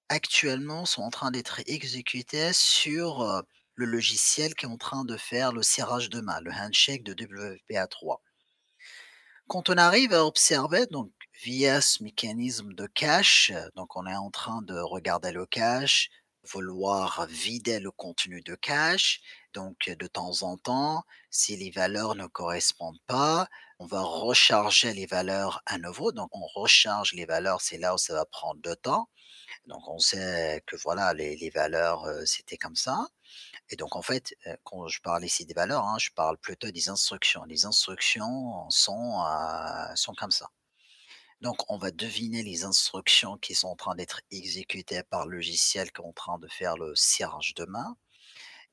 actuellement 0.09 0.85
sont 0.85 1.03
en 1.03 1.11
train 1.11 1.31
d'être 1.31 1.61
exécutés 1.67 2.53
sur, 2.53 3.23
heu, 3.23 3.43
le 3.75 3.85
logiciel 3.85 4.53
qui 4.55 4.65
est 4.65 4.69
en 4.69 4.77
train 4.77 5.05
de 5.05 5.17
faire 5.17 5.51
le 5.51 5.63
serrage 5.63 6.09
de 6.09 6.21
main, 6.21 6.39
le 6.41 6.51
handshake 6.51 7.03
de 7.03 7.13
WPA3. 7.13 8.17
Quand 9.47 9.69
on 9.69 9.77
arrive 9.77 10.13
à 10.13 10.25
observer 10.25 10.85
donc 10.87 11.11
via 11.43 11.81
ce 11.81 12.03
mécanisme 12.03 12.73
de 12.73 12.87
cache, 12.87 13.51
donc 13.75 13.95
on 13.95 14.05
est 14.05 14.15
en 14.15 14.29
train 14.31 14.61
de 14.61 14.77
regarder 14.79 15.31
le 15.31 15.45
cache, 15.45 16.09
vouloir 16.43 17.25
vider 17.27 17.79
le 17.79 17.91
contenu 17.91 18.41
de 18.41 18.55
cache, 18.55 19.21
donc 19.53 19.89
de 19.89 20.07
temps 20.07 20.43
en 20.43 20.57
temps, 20.57 21.03
si 21.29 21.55
les 21.57 21.71
valeurs 21.71 22.15
ne 22.15 22.27
correspondent 22.27 23.01
pas, 23.07 23.47
on 23.79 23.85
va 23.85 24.01
recharger 24.01 24.93
les 24.93 25.05
valeurs 25.05 25.61
à 25.65 25.77
nouveau, 25.77 26.11
donc 26.11 26.29
on 26.33 26.45
recharge 26.47 27.13
les 27.13 27.25
valeurs, 27.25 27.61
c'est 27.61 27.77
là 27.77 27.93
où 27.93 27.97
ça 27.97 28.13
va 28.13 28.25
prendre 28.25 28.61
de 28.61 28.73
temps. 28.73 29.09
Donc 29.65 29.87
on 29.87 29.99
sait 29.99 30.63
que 30.67 30.75
voilà 30.77 31.13
les 31.13 31.49
valeurs, 31.49 32.07
c'était 32.25 32.57
comme 32.57 32.75
ça 32.75 33.07
et 33.69 33.75
donc 33.75 33.95
en 33.95 34.01
fait, 34.01 34.33
quand 34.63 34.87
je 34.87 35.01
parle 35.01 35.23
ici 35.25 35.45
des 35.45 35.53
valeurs, 35.53 35.85
hein, 35.85 35.97
je 35.99 36.09
parle 36.11 36.37
plutôt 36.37 36.71
des 36.71 36.89
instructions. 36.89 37.43
Les 37.45 37.65
instructions 37.65 38.69
sont, 38.69 39.23
sont 39.95 40.13
comme 40.15 40.31
ça. 40.31 40.49
Donc 41.41 41.69
on 41.71 41.77
va 41.77 41.91
deviner 41.91 42.43
les 42.43 42.65
instructions 42.65 43.37
qui 43.37 43.55
sont 43.55 43.69
en 43.69 43.75
train 43.75 43.95
d'être 43.95 44.21
exécutées 44.31 45.03
par 45.03 45.25
le 45.25 45.37
logiciel 45.37 45.91
qui 45.91 46.01
est 46.01 46.05
en 46.05 46.13
train 46.13 46.37
de 46.37 46.47
faire 46.47 46.77
le 46.77 46.93
serrage 46.95 47.53
de 47.55 47.65
main 47.65 47.97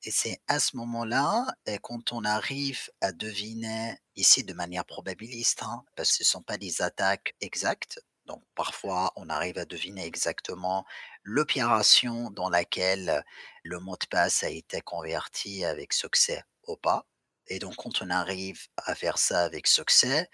et 0.04 0.10
c'est 0.10 0.40
à 0.46 0.60
ce 0.60 0.76
moment-là 0.76 1.46
et 1.66 1.78
quand 1.78 2.12
on 2.12 2.24
arrive 2.24 2.90
à 3.00 3.12
deviner 3.12 3.96
ici 4.16 4.44
de 4.44 4.52
manière 4.52 4.84
probabiliste, 4.84 5.62
hein, 5.64 5.82
parce 5.96 6.10
que 6.10 6.16
ce 6.18 6.22
ne 6.22 6.26
sont 6.26 6.42
pas 6.42 6.56
des 6.56 6.82
attaques 6.82 7.34
exactes, 7.40 8.00
donc 8.28 8.42
parfois 8.54 9.12
on 9.16 9.28
arrive 9.30 9.58
à 9.58 9.64
deviner 9.64 10.04
exactement 10.06 10.84
l'opération 11.24 12.30
dans 12.30 12.50
laquelle 12.50 13.24
le 13.64 13.80
mot 13.80 13.96
de 14.00 14.06
passe 14.06 14.44
a 14.44 14.50
été 14.50 14.80
converti 14.82 15.64
avec 15.64 15.92
succès 15.92 16.44
ou 16.66 16.76
pas. 16.76 17.06
Et 17.48 17.58
donc 17.58 17.76
quand 17.76 18.02
on 18.02 18.10
arrive 18.10 18.60
à 18.76 18.94
faire 18.94 19.18
ça 19.18 19.40
avec 19.44 19.66
succès 19.66 20.28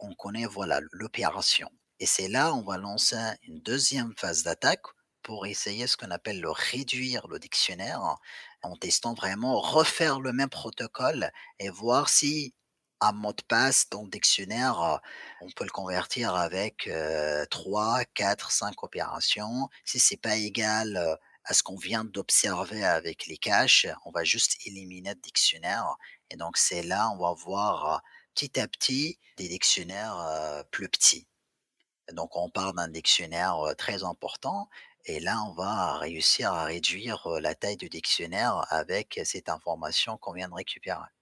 on 0.00 0.14
connaît 0.14 0.46
voilà 0.46 0.80
l'opération. 0.92 1.70
Et 2.00 2.06
c'est 2.06 2.28
là 2.28 2.54
on 2.54 2.62
va 2.62 2.78
lancer 2.78 3.16
une 3.42 3.60
deuxième 3.60 4.14
phase 4.16 4.42
d'attaque 4.42 4.86
pour 5.22 5.46
essayer 5.46 5.86
ce 5.86 5.96
qu'on 5.96 6.10
appelle 6.10 6.40
le 6.40 6.50
réduire 6.50 7.26
le 7.28 7.38
dictionnaire 7.38 8.16
en 8.62 8.76
testant 8.76 9.14
vraiment 9.14 9.60
refaire 9.60 10.20
le 10.20 10.32
même 10.32 10.50
protocole 10.50 11.30
et 11.58 11.70
voir 11.70 12.08
si 12.08 12.54
mot 13.12 13.32
de 13.32 13.42
passe 13.42 13.88
dans 13.90 14.02
le 14.02 14.08
dictionnaire, 14.08 14.80
heu, 14.82 14.98
on 15.40 15.50
peut 15.50 15.64
le 15.64 15.70
convertir 15.70 16.34
avec, 16.34 16.86
heu, 16.88 17.46
3-4-5 17.50 18.82
opérations. 18.82 19.68
Si 19.84 19.98
c'est 20.00 20.16
pas 20.16 20.36
égal, 20.36 20.96
heu, 20.96 21.16
à 21.44 21.54
ce 21.54 21.62
qu'on 21.62 21.76
vient 21.76 22.04
d'observer 22.04 22.84
avec 22.84 23.26
les 23.26 23.36
caches, 23.38 23.86
on 24.04 24.10
va 24.10 24.24
juste 24.24 24.56
éliminer 24.66 25.10
le 25.10 25.20
dictionnaire 25.20 25.96
et 26.30 26.36
donc 26.36 26.56
c'est 26.56 26.82
là, 26.82 27.10
on 27.10 27.18
va 27.18 27.32
voir, 27.34 27.96
heu, 27.96 27.98
petit 28.34 28.58
à 28.60 28.66
petit 28.68 29.18
des 29.36 29.48
dictionnaires, 29.48 30.64
plus 30.70 30.88
petits. 30.88 31.26
Donc 32.12 32.36
on 32.36 32.50
part 32.50 32.74
d'un 32.74 32.88
dictionnaire, 32.88 33.58
très 33.78 34.04
important 34.04 34.68
et 35.06 35.20
là, 35.20 35.42
on 35.48 35.52
va 35.54 35.98
réussir 35.98 36.52
à 36.54 36.64
réduire, 36.64 37.28
la 37.40 37.54
taille 37.54 37.76
du 37.78 37.88
dictionnaire 37.90 38.66
avec 38.72 39.20
cette 39.24 39.48
information 39.50 40.16
qu'on 40.18 40.32
vient 40.34 40.48
de 40.48 40.54
récupérer. 40.54 41.13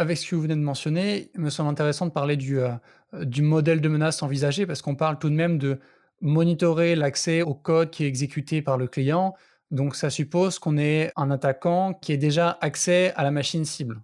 Avec 0.00 0.16
ce 0.16 0.30
que 0.30 0.34
vous 0.34 0.40
venez 0.40 0.54
de 0.54 0.60
mentionner, 0.60 1.30
il 1.34 1.40
me 1.42 1.50
semble 1.50 1.68
intéressant 1.68 2.06
de 2.06 2.10
parler 2.10 2.38
du, 2.38 2.58
heu, 2.58 2.70
du 3.12 3.42
modèle 3.42 3.82
de 3.82 3.88
menace 3.90 4.22
envisagé 4.22 4.66
parce 4.66 4.80
qu'on 4.80 4.96
parle 4.96 5.18
tout 5.18 5.28
de 5.28 5.34
même 5.34 5.58
de 5.58 5.78
monitorer 6.22 6.96
l'accès 6.96 7.42
au 7.42 7.52
code 7.54 7.90
qui 7.90 8.04
est 8.04 8.08
exécuté 8.08 8.62
par 8.62 8.78
le 8.78 8.88
client. 8.88 9.34
Donc 9.70 9.94
ça 9.96 10.08
suppose 10.08 10.58
qu'on 10.58 10.78
ait 10.78 11.12
un 11.16 11.30
attaquant 11.30 11.92
qui 11.92 12.12
ait 12.12 12.16
déjà 12.16 12.56
accès 12.62 13.12
à 13.14 13.24
la 13.24 13.30
machine 13.30 13.66
cible. 13.66 14.00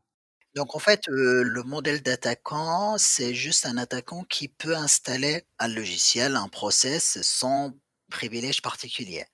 Donc 0.54 0.74
en 0.74 0.78
fait, 0.78 1.08
heu, 1.08 1.42
le 1.42 1.62
modèle 1.62 2.02
d'attaquant, 2.02 2.98
c'est 2.98 3.34
juste 3.34 3.64
un 3.64 3.78
attaquant 3.78 4.24
qui 4.24 4.48
peut 4.48 4.76
installer 4.76 5.44
un 5.58 5.68
logiciel, 5.68 6.36
un 6.36 6.48
process 6.48 7.20
sans 7.22 7.72
privilège 8.10 8.60
particulier. 8.62 9.24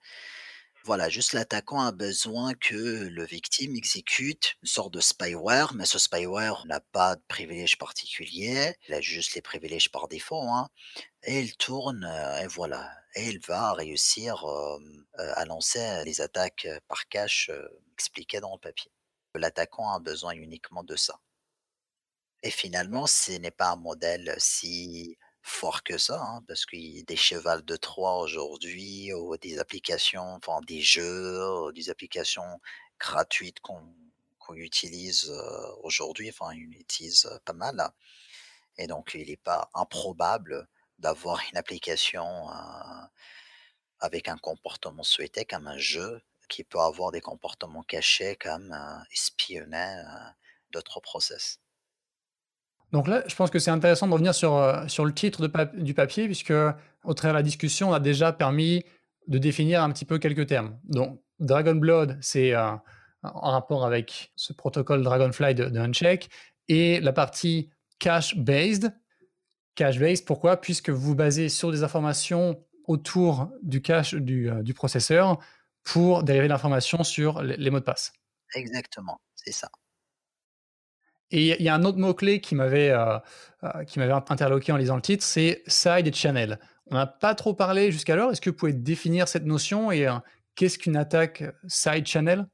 Voilà, 0.85 1.09
juste 1.09 1.33
l'attaquant 1.33 1.81
a 1.81 1.93
besoin 1.93 2.55
que 2.55 2.75
le 2.75 3.25
victime 3.25 3.77
exécute 3.77 4.55
une 4.63 4.69
sorte 4.69 4.93
de 4.93 5.01
spyware, 5.01 5.75
mais 5.75 5.87
ce 5.87 5.99
spyware 5.99 6.65
n'a 6.67 6.81
pas 6.81 7.15
de 7.17 7.23
privilège 7.29 7.79
particulier, 7.79 8.75
il 8.89 8.95
a 8.95 9.01
juste 9.01 9.35
les 9.35 9.43
privilèges 9.43 9.91
par 9.91 10.09
défaut, 10.09 10.41
hein 10.43 10.69
et 11.25 11.41
il 11.41 11.57
tourne, 11.57 12.05
heu 12.07 12.45
et 12.45 12.49
voilà 12.49 12.91
et 13.17 13.29
il 13.29 13.41
va 13.41 13.75
réussir, 13.75 14.45
heu, 14.49 15.07
à 15.19 15.45
lancer 15.47 16.05
les 16.05 16.21
attaques, 16.23 16.69
par 16.89 17.09
cache, 17.09 17.51
expliquées 17.95 18.41
dans 18.41 18.55
le 18.55 18.61
papier. 18.61 18.93
L'attaquant 19.37 19.91
a 19.93 20.01
besoin 20.01 20.33
uniquement 20.35 20.85
de 20.85 20.97
ça. 20.97 21.19
Et 22.45 22.51
finalement, 22.51 23.07
ce 23.07 23.33
n'est 23.33 23.51
pas 23.51 23.71
un 23.71 23.77
modèle 23.77 24.35
si 24.39 25.17
fort 25.43 25.83
que 25.85 25.99
ça, 25.99 26.21
hein, 26.23 26.43
parce 26.49 26.67
qu'il 26.67 26.81
y 26.97 27.01
a 27.01 27.03
des 27.05 27.17
chevals 27.17 27.65
de 27.65 27.77
Troie 27.77 28.19
aujourd'hui 28.21 29.13
ou 29.15 29.37
des 29.39 29.59
applications, 29.59 30.35
enfin 30.35 30.61
des 30.67 30.81
jeux, 30.81 31.73
des 31.75 31.91
applications 31.91 32.61
gratuites 33.01 33.61
qu'on 33.61 33.95
utilise, 34.55 35.31
heu, 35.31 35.75
aujourd'hui, 35.83 36.29
enfin 36.31 36.53
on 36.55 36.73
utilise, 36.73 37.27
heu, 37.27 37.39
pas 37.45 37.55
mal 37.55 37.91
et 38.79 38.87
donc 38.87 39.13
il 39.15 39.29
n'est 39.29 39.37
pas 39.37 39.71
improbable 39.75 40.69
d'avoir 40.99 41.41
une 41.51 41.59
application, 41.59 42.51
heu, 42.51 43.07
avec 44.01 44.29
un 44.29 44.39
comportement 44.39 45.03
souhaité 45.05 45.45
comme 45.47 45.67
un 45.69 45.79
jeu 45.79 46.23
qui 46.51 46.65
peut 46.65 46.81
avoir 46.81 47.13
des 47.13 47.23
comportements 47.23 47.83
cachés 47.85 48.37
comme, 48.37 48.73
heu, 48.75 49.05
espionner, 49.13 50.03
d'autres 50.73 51.01
process. 51.01 51.62
Donc 52.93 53.09
là, 53.09 53.23
je 53.27 53.35
pense 53.35 53.51
que 53.51 53.59
c'est 53.59 53.71
intéressant 53.71 54.07
de 54.07 54.13
revenir 54.13 54.35
sur, 54.35 54.55
heu, 54.57 54.87
sur 54.89 55.05
le 55.05 55.13
titre 55.15 55.49
du 55.75 55.95
papier 55.95 56.27
puisque, 56.27 56.53
au 57.05 57.15
travers 57.15 57.33
de 57.35 57.39
la 57.39 57.43
discussion, 57.43 57.91
on 57.91 57.93
a 57.95 58.01
déjà 58.01 58.33
permis 58.33 58.85
de 59.29 59.39
définir 59.39 59.83
un 59.83 59.91
petit 59.91 60.05
peu 60.05 60.19
quelques 60.19 60.47
termes. 60.47 60.79
Donc 60.85 61.21
Dragon 61.41 61.75
Blood, 61.75 62.19
c'est, 62.21 62.53
heu, 62.53 62.59
en 63.23 63.51
rapport 63.51 63.87
avec 63.87 64.33
ce 64.37 64.53
protocole 64.53 65.03
Dragonfly 65.03 65.55
de 65.55 65.79
Handshake 65.79 66.29
et 66.69 67.01
la 67.01 67.13
partie 67.13 67.71
cache 67.99 68.37
based. 68.37 68.93
Cache 69.77 69.99
based, 69.99 70.27
pourquoi? 70.27 70.61
Puisque 70.61 70.91
vous 70.91 71.01
vous 71.09 71.15
basez 71.15 71.49
sur 71.49 71.73
des 71.73 71.85
informations 71.85 72.65
autour 72.87 73.51
du 73.63 73.83
cache 73.83 74.15
du, 74.15 74.51
heu, 74.51 74.63
du 74.63 74.75
processeur 74.75 75.39
pour 75.85 76.25
dériver 76.25 76.49
l'information 76.49 77.05
sur 77.05 77.43
les 77.43 77.71
mots 77.71 77.81
de 77.81 77.85
passe. 77.85 78.13
Exactement, 78.55 79.19
c'est 79.35 79.53
ça. 79.53 79.71
Et 81.33 81.57
il 81.59 81.63
y 81.63 81.69
a 81.69 81.75
un 81.75 81.85
autre 81.85 81.99
mot-clé 81.99 82.41
qui 82.41 82.55
m'avait, 82.55 82.91
heu 82.91 83.19
heu, 83.65 83.85
qui 83.87 83.99
m'avait 83.99 84.13
interloqué 84.13 84.73
en 84.73 84.77
lisant 84.77 84.97
le 84.97 85.03
titre, 85.03 85.25
c'est 85.25 85.63
side 85.67 86.15
channel. 86.15 86.59
On 86.91 86.95
n'a 86.95 87.07
pas 87.07 87.35
trop 87.35 87.55
parlé 87.55 87.91
jusqu'alors. 87.93 88.31
Est-ce 88.33 88.41
que 88.41 88.51
vous 88.51 88.57
pouvez 88.57 88.73
définir 88.75 89.29
cette 89.29 89.45
notion 89.47 89.91
et 89.93 90.07
heu, 90.07 90.13
qu'est-ce 90.57 90.79
qu'une 90.79 90.97
attaque 90.97 91.45
side 91.69 92.07
channel? 92.07 92.47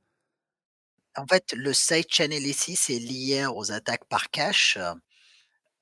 En 1.17 1.27
fait, 1.27 1.53
le 1.53 1.75
side 1.75 2.07
channel 2.09 2.47
ici, 2.47 2.75
c'est 2.75 2.99
lié 2.99 3.45
aux 3.47 3.73
attaques 3.73 4.07
par 4.07 4.31
cache, 4.31 4.79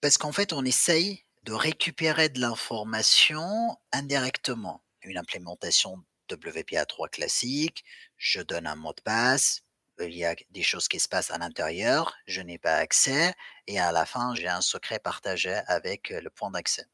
parce 0.00 0.18
qu'en 0.18 0.32
fait, 0.32 0.52
on 0.52 0.64
essaye 0.64 1.24
de 1.44 1.52
récupérer 1.52 2.28
de 2.28 2.40
l'information 2.40 3.76
indirectement. 3.92 4.82
Une 5.02 5.18
implémentation 5.18 6.04
WPA3 6.30 7.08
classique, 7.08 7.84
je 8.16 8.40
donne 8.40 8.66
un 8.66 8.76
mot 8.76 8.92
de 8.94 9.02
passe, 9.02 9.62
il 10.00 10.16
y 10.16 10.24
a 10.24 10.34
des 10.50 10.62
choses 10.62 10.88
qui 10.88 11.00
se 11.00 11.08
passent 11.08 11.30
à 11.30 11.38
l'intérieur, 11.38 12.14
je 12.26 12.40
n'ai 12.40 12.58
pas 12.58 12.74
accès 12.76 13.34
et 13.66 13.78
à 13.80 13.92
la 13.92 14.06
fin, 14.06 14.34
j'ai 14.34 14.48
un 14.48 14.60
secret 14.60 14.98
partagé 14.98 15.54
avec, 15.66 16.12
heu, 16.12 16.20
le 16.20 16.30
point 16.30 16.50
d'accès. 16.50 16.86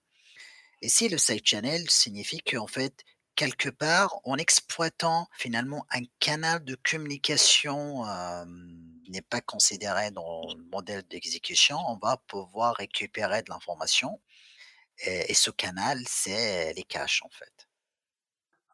Ici, 0.82 1.08
le 1.08 1.18
side 1.18 1.46
channel 1.46 1.88
signifie 1.90 2.40
qu'en 2.40 2.66
fait, 2.66 3.04
quelque 3.36 3.68
part, 3.70 4.20
en 4.24 4.36
exploitant 4.36 5.28
finalement 5.32 5.86
un 5.90 6.02
canal 6.20 6.64
de 6.64 6.76
communication, 6.76 8.04
hem, 8.06 9.00
n'est 9.08 9.22
pas 9.22 9.40
considéré 9.40 10.10
dans 10.10 10.42
le 10.56 10.64
modèle 10.64 11.02
d'exécution, 11.08 11.78
on 11.88 11.96
va 11.98 12.16
pouvoir 12.28 12.76
récupérer 12.76 13.42
de 13.42 13.50
l'information 13.50 14.20
et 14.98 15.34
ce 15.34 15.50
canal, 15.50 16.00
c'est 16.06 16.72
les 16.74 16.84
caches, 16.84 17.22
en 17.24 17.30
fait. 17.30 17.68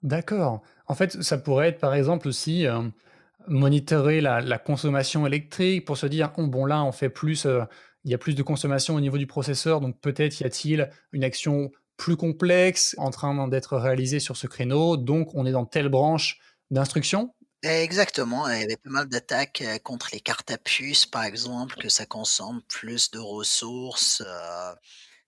D'accord. 0.03 0.63
En 0.87 0.95
fait, 0.95 1.23
ça 1.23 1.39
pourrait 1.39 1.69
être, 1.69 1.81
par 1.81 1.95
exemple, 1.95 2.29
aussi, 2.29 2.67
monitorer 3.49 4.21
la 4.21 4.59
consommation 4.59 5.27
électrique 5.27 5.85
pour 5.87 5.97
se 5.99 6.07
dire: 6.07 6.33
«Oh 6.37 6.47
bon, 6.47 6.67
là, 6.67 6.83
on 6.85 6.93
fait 6.93 7.11
plus, 7.11 7.47
heu, 7.47 7.63
il 8.05 8.11
y 8.11 8.15
a 8.15 8.19
plus 8.19 8.35
de 8.35 8.43
consommation 8.43 8.95
au 8.95 9.01
niveau 9.01 9.19
du 9.19 9.27
processeur, 9.27 9.81
donc 9.81 10.01
peut-être 10.01 10.41
y 10.41 10.45
a-t-il 10.45 10.91
une 11.13 11.25
action 11.25 11.71
plus 11.97 12.17
complexe 12.17 12.95
en 12.99 13.11
train 13.11 13.49
d'être 13.49 13.77
réalisée 13.79 14.21
sur 14.21 14.37
ce 14.37 14.47
créneau, 14.47 14.97
donc 14.97 15.35
on 15.35 15.47
est 15.47 15.53
dans 15.53 15.67
telle 15.67 15.89
branche 15.89 16.39
d'instruction?» 16.71 17.35
Exactement, 17.65 18.49
il 18.49 18.61
y 18.61 18.63
avait 18.63 18.77
pas 18.77 18.91
mal 18.91 19.09
d'attaques, 19.09 19.63
heu, 19.63 19.79
contre 19.81 20.11
les 20.13 20.21
cartes 20.21 20.51
à 20.53 20.59
puce, 20.59 21.07
par 21.07 21.25
exemple, 21.25 21.75
que 21.77 21.89
ça 21.89 22.07
consomme 22.07 22.63
plus 22.69 23.11
de 23.11 23.19
ressources, 23.19 24.21
heu, 24.21 24.75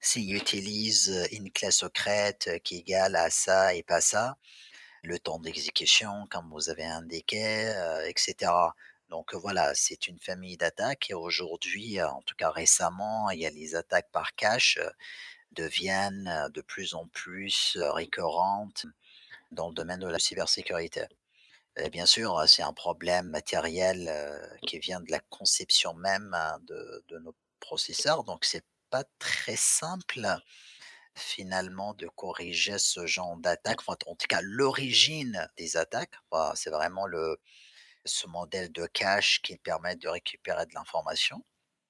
s'ils 0.01 0.35
utilisent, 0.37 1.13
une 1.33 1.51
clé 1.51 1.71
secrète, 1.73 2.49
qui 2.65 2.77
est 2.77 2.79
égale 2.81 3.17
à 3.17 3.31
ça 3.31 3.75
et 3.75 3.83
pas 3.83 4.01
ça. 4.01 4.37
Le 5.03 5.19
temps 5.19 5.39
d'exécution, 5.39 6.27
comme 6.31 6.51
vous 6.51 6.71
avez 6.71 6.85
indiqué, 6.87 7.67
heu, 7.77 8.07
et 8.09 8.15
cetera. 8.17 8.75
Donc 9.11 9.35
voilà, 9.35 9.75
c'est 9.75 10.07
une 10.09 10.19
famille 10.21 10.57
d'attaques 10.57 11.11
et 11.11 11.15
aujourd'hui, 11.15 11.99
heu, 12.01 12.07
en 12.07 12.23
tout 12.23 12.35
cas 12.37 12.51
récemment, 12.51 13.31
il 13.31 13.41
y 13.41 13.47
a 13.47 13.51
les 13.51 13.75
attaques 13.77 14.11
par 14.13 14.35
cache, 14.37 14.79
heu, 14.79 14.91
deviennent, 15.53 16.49
de 16.55 16.61
plus 16.63 16.95
en 16.95 17.07
plus, 17.09 17.79
récurrentes 17.81 18.87
dans 19.53 19.69
le 19.69 19.75
domaine 19.75 20.01
de 20.01 20.09
la 20.09 20.19
cybersécurité. 20.21 21.05
Et 21.77 21.91
bien 21.91 22.07
sûr, 22.07 22.45
c'est 22.49 22.63
un 22.63 22.73
problème 22.73 23.29
matériel, 23.29 24.13
qui 24.67 24.79
vient 24.79 25.01
de 25.01 25.11
la 25.11 25.21
conception 25.31 25.95
même, 25.95 26.33
hein, 26.35 26.59
de 26.67 27.05
de 27.09 27.19
nos 27.21 27.35
processeurs, 27.61 28.25
donc 28.25 28.45
c'est 28.45 28.65
pas 28.91 29.05
très 29.19 29.57
simple, 29.57 30.27
finalement, 31.21 31.95
de 31.95 32.09
corriger 32.09 32.79
ce 32.79 33.07
genre 33.07 33.37
d'attaque, 33.37 33.81
enfin, 33.81 33.97
en 34.07 34.17
tout 34.17 34.27
cas, 34.29 34.41
l'origine 34.43 35.49
des 35.57 35.77
attaques. 35.77 36.15
C'est 36.55 36.71
vraiment 36.71 37.07
le 37.07 37.39
ce 38.05 38.27
modèle 38.27 38.73
de 38.73 38.87
cache 38.87 39.43
qui 39.43 39.57
permet 39.59 39.97
de 39.97 40.09
récupérer 40.09 40.67
de 40.67 40.75
l'information. 40.75 41.45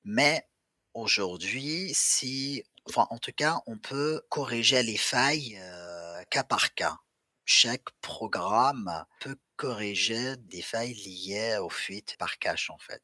Mais 0.04 0.48
aujourd'hui, 0.94 1.92
si 1.94 2.64
enfin, 2.88 3.06
en 3.10 3.18
tout 3.18 3.32
cas, 3.32 3.60
on 3.66 3.78
peut 3.78 4.22
corriger 4.30 4.82
les 4.82 4.96
failles, 4.98 5.58
heu, 5.62 6.24
cas 6.30 6.44
par 6.44 6.74
cas. 6.74 6.96
Chaque 7.44 7.90
programme 8.00 9.04
peut 9.20 9.36
corriger 9.56 10.36
des 10.38 10.62
failles 10.62 10.94
liées 10.94 11.58
aux 11.58 11.70
fuites 11.70 12.16
par 12.18 12.38
cache, 12.38 12.70
en 12.70 12.78
fait. 12.78 13.02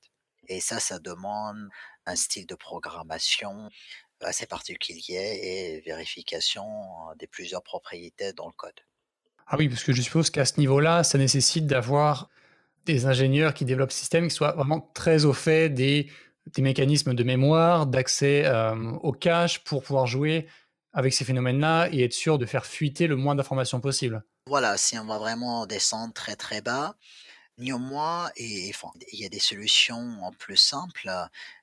Et 0.49 0.61
ça, 0.61 0.81
ça 0.81 0.99
demande 0.99 1.69
un 2.07 2.17
style 2.17 2.47
de 2.47 2.55
programmation 2.55 3.69
assez 4.27 4.47
particulier 4.47 5.41
et 5.43 5.81
vérification, 5.81 6.65
des 7.19 7.27
plusieurs 7.27 7.63
propriétés 7.63 8.33
dans 8.33 8.47
le 8.47 8.53
code. 8.53 8.81
Ah 9.47 9.57
oui, 9.59 9.69
parce 9.69 9.85
que 9.85 9.93
je 9.93 10.03
suppose 10.03 10.31
qu'à 10.31 10.45
ce 10.45 10.59
niveau-là, 10.59 11.05
ça 11.05 11.19
nécessite 11.19 11.67
d'avoir 11.67 12.29
des 12.85 13.07
ingénieurs 13.07 13.55
qui 13.55 13.65
développent 13.65 13.93
ce 13.93 13.99
système, 13.99 14.29
qui 14.29 14.35
soient 14.35 14.53
vraiment 14.53 14.91
très 14.95 15.25
au 15.25 15.33
fait 15.33 15.71
des 15.71 16.11
des 16.55 16.63
mécanismes 16.63 17.15
de 17.15 17.25
mémoire, 17.25 17.87
d'accès, 17.87 18.49
au 19.03 19.13
cache 19.13 19.65
pour 19.65 19.83
pouvoir 19.83 20.07
jouer 20.07 20.47
avec 20.93 21.13
ces 21.13 21.25
phénomènes-là 21.25 21.89
et 21.91 22.05
être 22.05 22.13
sûr 22.13 22.39
de 22.39 22.47
faire 22.47 22.67
fuiter 22.67 23.07
le 23.07 23.17
moins 23.17 23.35
d'informations 23.35 23.81
possible. 23.81 24.25
Voilà, 24.47 24.77
si 24.77 24.97
on 24.99 25.05
va 25.05 25.19
vraiment 25.19 25.67
descendre 25.67 26.15
très, 26.15 26.37
très 26.37 26.61
bas, 26.61 26.95
néanmoins 27.59 28.31
et 28.37 28.71
enfin, 28.73 28.93
il 29.13 29.21
y 29.21 29.27
a 29.27 29.29
des 29.29 29.41
solutions 29.41 30.21
plus 30.39 30.57
simples, 30.57 31.11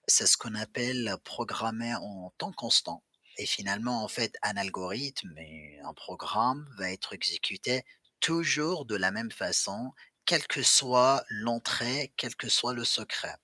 c'est 0.07 0.27
ce 0.27 0.37
qu'on 0.37 0.55
appelle 0.55 1.17
programmer 1.23 1.93
en 1.95 2.31
temps 2.37 2.51
constant 2.53 3.03
et 3.37 3.45
finalement, 3.45 4.03
en 4.03 4.07
fait, 4.07 4.35
un 4.43 4.57
algorithme 4.57 5.35
un 5.83 5.93
programme 5.93 6.67
va 6.77 6.91
être 6.91 7.13
exécuté 7.13 7.83
toujours 8.19 8.85
de 8.85 8.95
la 8.95 9.11
même 9.11 9.31
façon, 9.31 9.91
quelle 10.25 10.45
que 10.47 10.61
soit 10.63 11.23
l'entrée, 11.29 12.13
quel 12.15 12.35
que 12.35 12.47
soit 12.49 12.73
le 12.73 12.85
secret. 12.85 13.35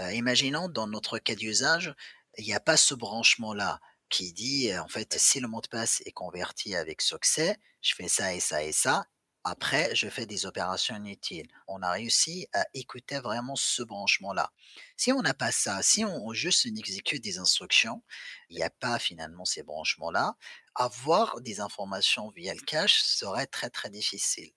Heu, 0.00 0.12
imaginons 0.14 0.68
dans 0.68 0.86
notre 0.86 1.18
cas 1.18 1.34
d'usage, 1.34 1.94
il 2.38 2.46
y 2.46 2.54
a 2.54 2.60
pas 2.60 2.76
ce 2.76 2.94
branchement-là 2.94 3.80
qui 4.08 4.32
dit, 4.32 4.76
en 4.78 4.88
fait, 4.88 5.18
si 5.18 5.40
le 5.40 5.48
mot 5.48 5.60
de 5.60 5.68
passe 5.68 6.02
est 6.06 6.12
converti 6.12 6.74
avec 6.76 7.02
succès, 7.02 7.58
je 7.82 7.94
fais 7.94 8.08
ça 8.08 8.34
et 8.34 8.40
ça 8.40 8.62
et 8.64 8.72
ça, 8.72 9.06
après 9.44 9.94
je 9.94 10.08
fais 10.08 10.26
des 10.26 10.46
opérations 10.46 10.96
inutiles. 10.96 11.48
On 11.68 11.82
a 11.82 11.90
réussi 11.90 12.46
à 12.52 12.64
écouter 12.74 13.18
vraiment 13.20 13.56
ce 13.56 13.82
branchement-là. 13.82 14.50
Si 14.96 15.12
on 15.12 15.22
n'a 15.22 15.34
pas 15.34 15.52
ça, 15.52 15.82
si 15.82 16.04
on 16.04 16.32
juste 16.32 16.66
exécute 16.66 17.22
des 17.22 17.38
instructions, 17.38 18.02
il 18.48 18.58
y 18.58 18.62
a 18.62 18.70
pas 18.70 18.98
finalement 18.98 19.44
ces 19.44 19.62
branchements-là, 19.62 20.36
avoir 20.74 21.40
des 21.40 21.60
informations 21.60 22.30
via 22.30 22.54
le 22.54 22.60
cache 22.60 23.02
serait 23.02 23.46
très, 23.46 23.70
très 23.70 23.90
difficile. 23.90 24.52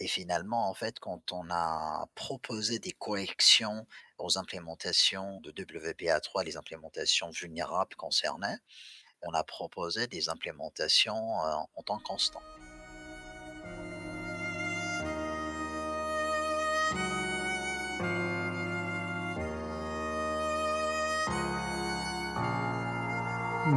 Et 0.00 0.08
finalement, 0.08 0.68
en 0.68 0.74
fait, 0.74 0.98
quand 0.98 1.32
on 1.32 1.48
a 1.50 2.06
proposé 2.14 2.80
des 2.80 2.92
corrections 2.92 3.86
aux 4.18 4.38
implémentations 4.38 5.40
de 5.40 5.52
WPA3, 5.52 6.44
les 6.44 6.56
implémentations 6.56 7.30
vulnérables 7.30 7.94
concernées, 7.94 8.56
on 9.22 9.32
a 9.32 9.44
proposé 9.44 10.06
des 10.08 10.28
implémentations, 10.28 11.14
heu, 11.14 11.54
en 11.76 11.82
temps 11.84 12.00
constant. 12.00 12.42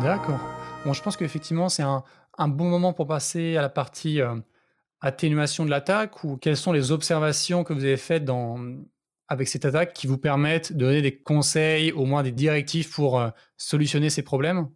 D'accord. 0.01 0.39
Bon, 0.85 0.93
je 0.93 1.01
pense 1.01 1.17
qu'effectivement, 1.17 1.69
c'est 1.69 1.83
un 1.83 2.03
bon 2.47 2.69
moment 2.69 2.93
pour 2.93 3.07
passer 3.07 3.57
à 3.57 3.61
la 3.61 3.69
partie, 3.69 4.21
heu, 4.21 4.43
atténuation 5.01 5.65
de 5.65 5.69
l'attaque 5.69 6.23
ou 6.23 6.37
quelles 6.37 6.57
sont 6.57 6.71
les 6.71 6.91
observations 6.91 7.63
que 7.63 7.73
vous 7.73 7.83
avez 7.83 7.97
faites 7.97 8.29
avec 9.27 9.47
cette 9.47 9.65
attaque 9.65 9.93
qui 9.93 10.07
vous 10.07 10.17
permettent 10.17 10.73
de 10.73 10.85
donner 10.85 11.01
des 11.01 11.17
conseils, 11.17 11.91
au 11.91 12.05
moins 12.05 12.23
des 12.23 12.31
directives 12.31 12.89
pour, 12.91 13.19
heu, 13.19 13.31
solutionner 13.57 14.09
ces 14.09 14.21
problèmes? 14.21 14.69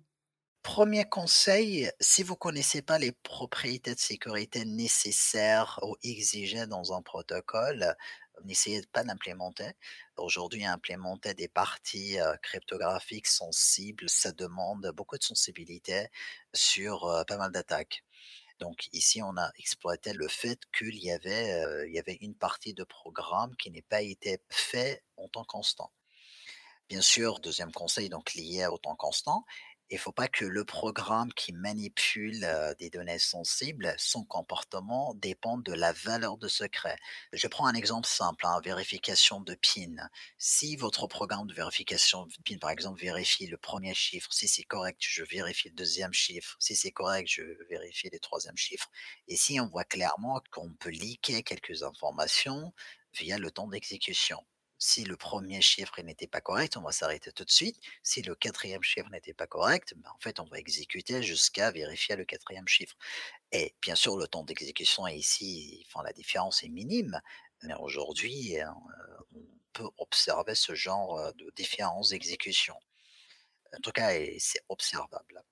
Premier 0.63 1.05
conseil, 1.05 1.89
si 1.99 2.23
vous 2.23 2.35
connaissez 2.35 2.81
pas 2.81 2.99
les 2.99 3.11
propriétés 3.11 3.95
de 3.95 3.99
sécurité 3.99 4.63
nécessaires 4.65 5.79
ou 5.81 5.95
exigées 6.03 6.67
dans 6.67 6.93
un 6.93 7.01
protocole, 7.01 7.95
n'essayez 8.45 8.81
pas 8.91 9.03
d'implémenter. 9.03 9.71
Aujourd'hui, 10.17 10.65
implémenter 10.65 11.33
des 11.33 11.47
parties, 11.47 12.19
heu, 12.19 12.37
cryptographiques 12.41 13.27
sensibles, 13.27 14.09
ça 14.09 14.31
demande 14.31 14.91
beaucoup 14.95 15.17
de 15.17 15.23
sensibilité 15.23 16.07
sur, 16.53 17.07
heu, 17.07 17.23
pas 17.25 17.37
mal 17.37 17.51
d'attaques. 17.51 18.03
Donc 18.59 18.89
ici, 18.93 19.21
on 19.23 19.37
a 19.37 19.51
exploité 19.57 20.13
le 20.13 20.27
fait 20.29 20.59
qu'il 20.77 20.97
y 21.03 21.11
avait, 21.11 21.87
il 21.87 21.93
y 21.95 21.99
avait 21.99 22.17
une 22.21 22.35
partie 22.35 22.73
de 22.73 22.83
programme 22.85 23.55
qui 23.57 23.71
n'est 23.71 23.81
pas 23.83 24.01
été 24.01 24.39
fait 24.49 25.03
en 25.17 25.27
temps 25.29 25.45
constant. 25.45 25.91
Bien 26.89 27.01
sûr, 27.01 27.39
deuxième 27.39 27.71
conseil 27.71 28.09
donc 28.09 28.33
lié 28.33 28.67
au 28.67 28.77
temps 28.77 28.95
constant, 28.95 29.45
il 29.91 29.99
faut 29.99 30.13
pas 30.13 30.29
que 30.29 30.45
le 30.45 30.63
programme 30.63 31.33
qui 31.33 31.51
manipule, 31.51 32.47
des 32.79 32.89
données 32.89 33.19
sensibles, 33.19 33.93
son 33.97 34.23
comportement 34.23 35.13
dépende 35.15 35.63
de 35.63 35.73
la 35.73 35.91
valeur 35.91 36.37
de 36.37 36.47
secret. 36.47 36.95
Je 37.33 37.47
prends 37.47 37.67
un 37.67 37.73
exemple 37.73 38.07
simple, 38.07 38.45
hein, 38.47 38.61
vérification 38.63 39.41
de 39.41 39.53
PIN. 39.53 40.09
Si 40.37 40.77
votre 40.77 41.07
programme 41.07 41.45
de 41.47 41.53
vérification 41.53 42.25
de 42.25 42.33
PIN, 42.45 42.57
par 42.57 42.69
exemple, 42.69 43.01
vérifie 43.01 43.47
le 43.47 43.57
premier 43.57 43.93
chiffre, 43.93 44.31
si 44.31 44.47
c'est 44.47 44.63
correct, 44.63 44.97
je 45.01 45.23
vérifie 45.23 45.67
le 45.69 45.75
deuxième 45.75 46.13
chiffre, 46.13 46.55
si 46.59 46.75
c'est 46.75 46.91
correct, 46.91 47.27
je 47.29 47.43
vérifie 47.69 48.09
le 48.11 48.19
troisième 48.19 48.57
chiffre 48.57 48.89
et 49.27 49.35
si 49.35 49.59
on 49.59 49.67
voit 49.67 49.83
clairement 49.83 50.41
qu'on 50.51 50.73
peut 50.73 50.89
leaker 50.89 51.43
quelques 51.43 51.83
informations 51.83 52.73
via 53.13 53.37
le 53.37 53.51
temps 53.51 53.67
d'exécution. 53.67 54.41
Si 54.83 55.03
le 55.05 55.15
premier 55.15 55.61
chiffre, 55.61 56.01
n'était 56.01 56.27
pas 56.27 56.41
correct, 56.41 56.75
on 56.75 56.81
va 56.81 56.91
s'arrêter 56.91 57.31
tout 57.31 57.45
de 57.45 57.51
suite. 57.51 57.79
Si 58.03 58.21
le 58.23 58.33
quatrième 58.35 58.81
chiffre 58.83 59.09
n'était 59.11 59.33
pas 59.33 59.45
correct, 59.47 59.93
ben, 59.95 60.09
en 60.09 60.19
fait, 60.19 60.39
on 60.39 60.45
va 60.45 60.57
exécuter 60.57 61.21
jusqu'à 61.21 61.69
vérifier 61.71 62.15
le 62.15 62.25
quatrième 62.25 62.67
chiffre 62.67 62.95
et 63.51 63.75
bien 63.81 63.95
sûr, 63.95 64.17
le 64.17 64.27
temps 64.27 64.43
d'exécution 64.45 65.07
est 65.07 65.17
ici 65.17 65.85
enfin, 65.87 66.03
la 66.05 66.13
différence 66.13 66.63
est 66.63 66.69
minime, 66.69 67.21
mais 67.63 67.75
aujourd'hui, 67.75 68.57
heu, 68.59 68.65
on 69.35 69.41
peut 69.73 69.89
observer 69.99 70.55
ce 70.55 70.75
genre, 70.75 71.33
de 71.35 71.51
différences 71.55 72.09
d'exécution. 72.09 72.75
En 73.77 73.79
tout 73.81 73.91
cas 73.91 74.11
c'est 74.39 74.63
observable. 74.69 75.43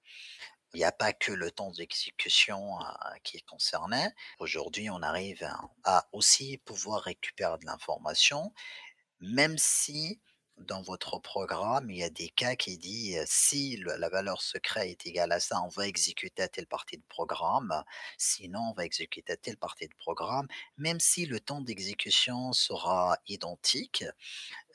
Il 0.74 0.80
y 0.82 0.84
a 0.86 0.92
pas 0.92 1.14
que 1.14 1.32
le 1.32 1.52
temps 1.52 1.72
d'exécution, 1.72 2.80
heu, 2.82 2.86
qui 3.24 3.38
est 3.38 3.46
concerné. 3.48 4.08
Aujourd'hui, 4.40 4.90
on 4.90 5.02
arrive 5.04 5.48
à 5.84 6.08
aussi 6.14 6.58
pouvoir 6.60 7.02
récupérer 7.04 7.58
de 7.60 7.66
l'information 7.66 8.54
même 9.22 9.58
si 9.58 10.20
dans 10.58 10.82
votre 10.82 11.20
programme, 11.20 11.90
il 11.90 11.98
y 11.98 12.04
a 12.04 12.10
des 12.10 12.28
cas 12.30 12.56
qui 12.56 13.16
heu, 13.18 13.24
si 13.26 13.78
la 13.78 14.10
valeur 14.10 14.42
secret 14.42 14.90
est 14.92 15.06
égale 15.06 15.32
à 15.32 15.40
ça, 15.40 15.62
on 15.64 15.70
va 15.70 15.88
exécuter 15.88 16.48
telle 16.50 16.68
partie 16.68 16.98
de 16.98 17.04
programme, 17.08 17.84
sinon 18.18 18.60
on 18.72 18.74
va 18.74 18.84
exécuter 18.84 19.38
telle 19.38 19.56
partie 19.58 19.88
de 19.88 19.94
programme, 19.96 20.48
même 20.78 21.00
si 21.00 21.26
le 21.26 21.40
temps 21.40 21.62
d'exécution 21.62 22.52
sera 22.52 23.18
identique, 23.28 24.04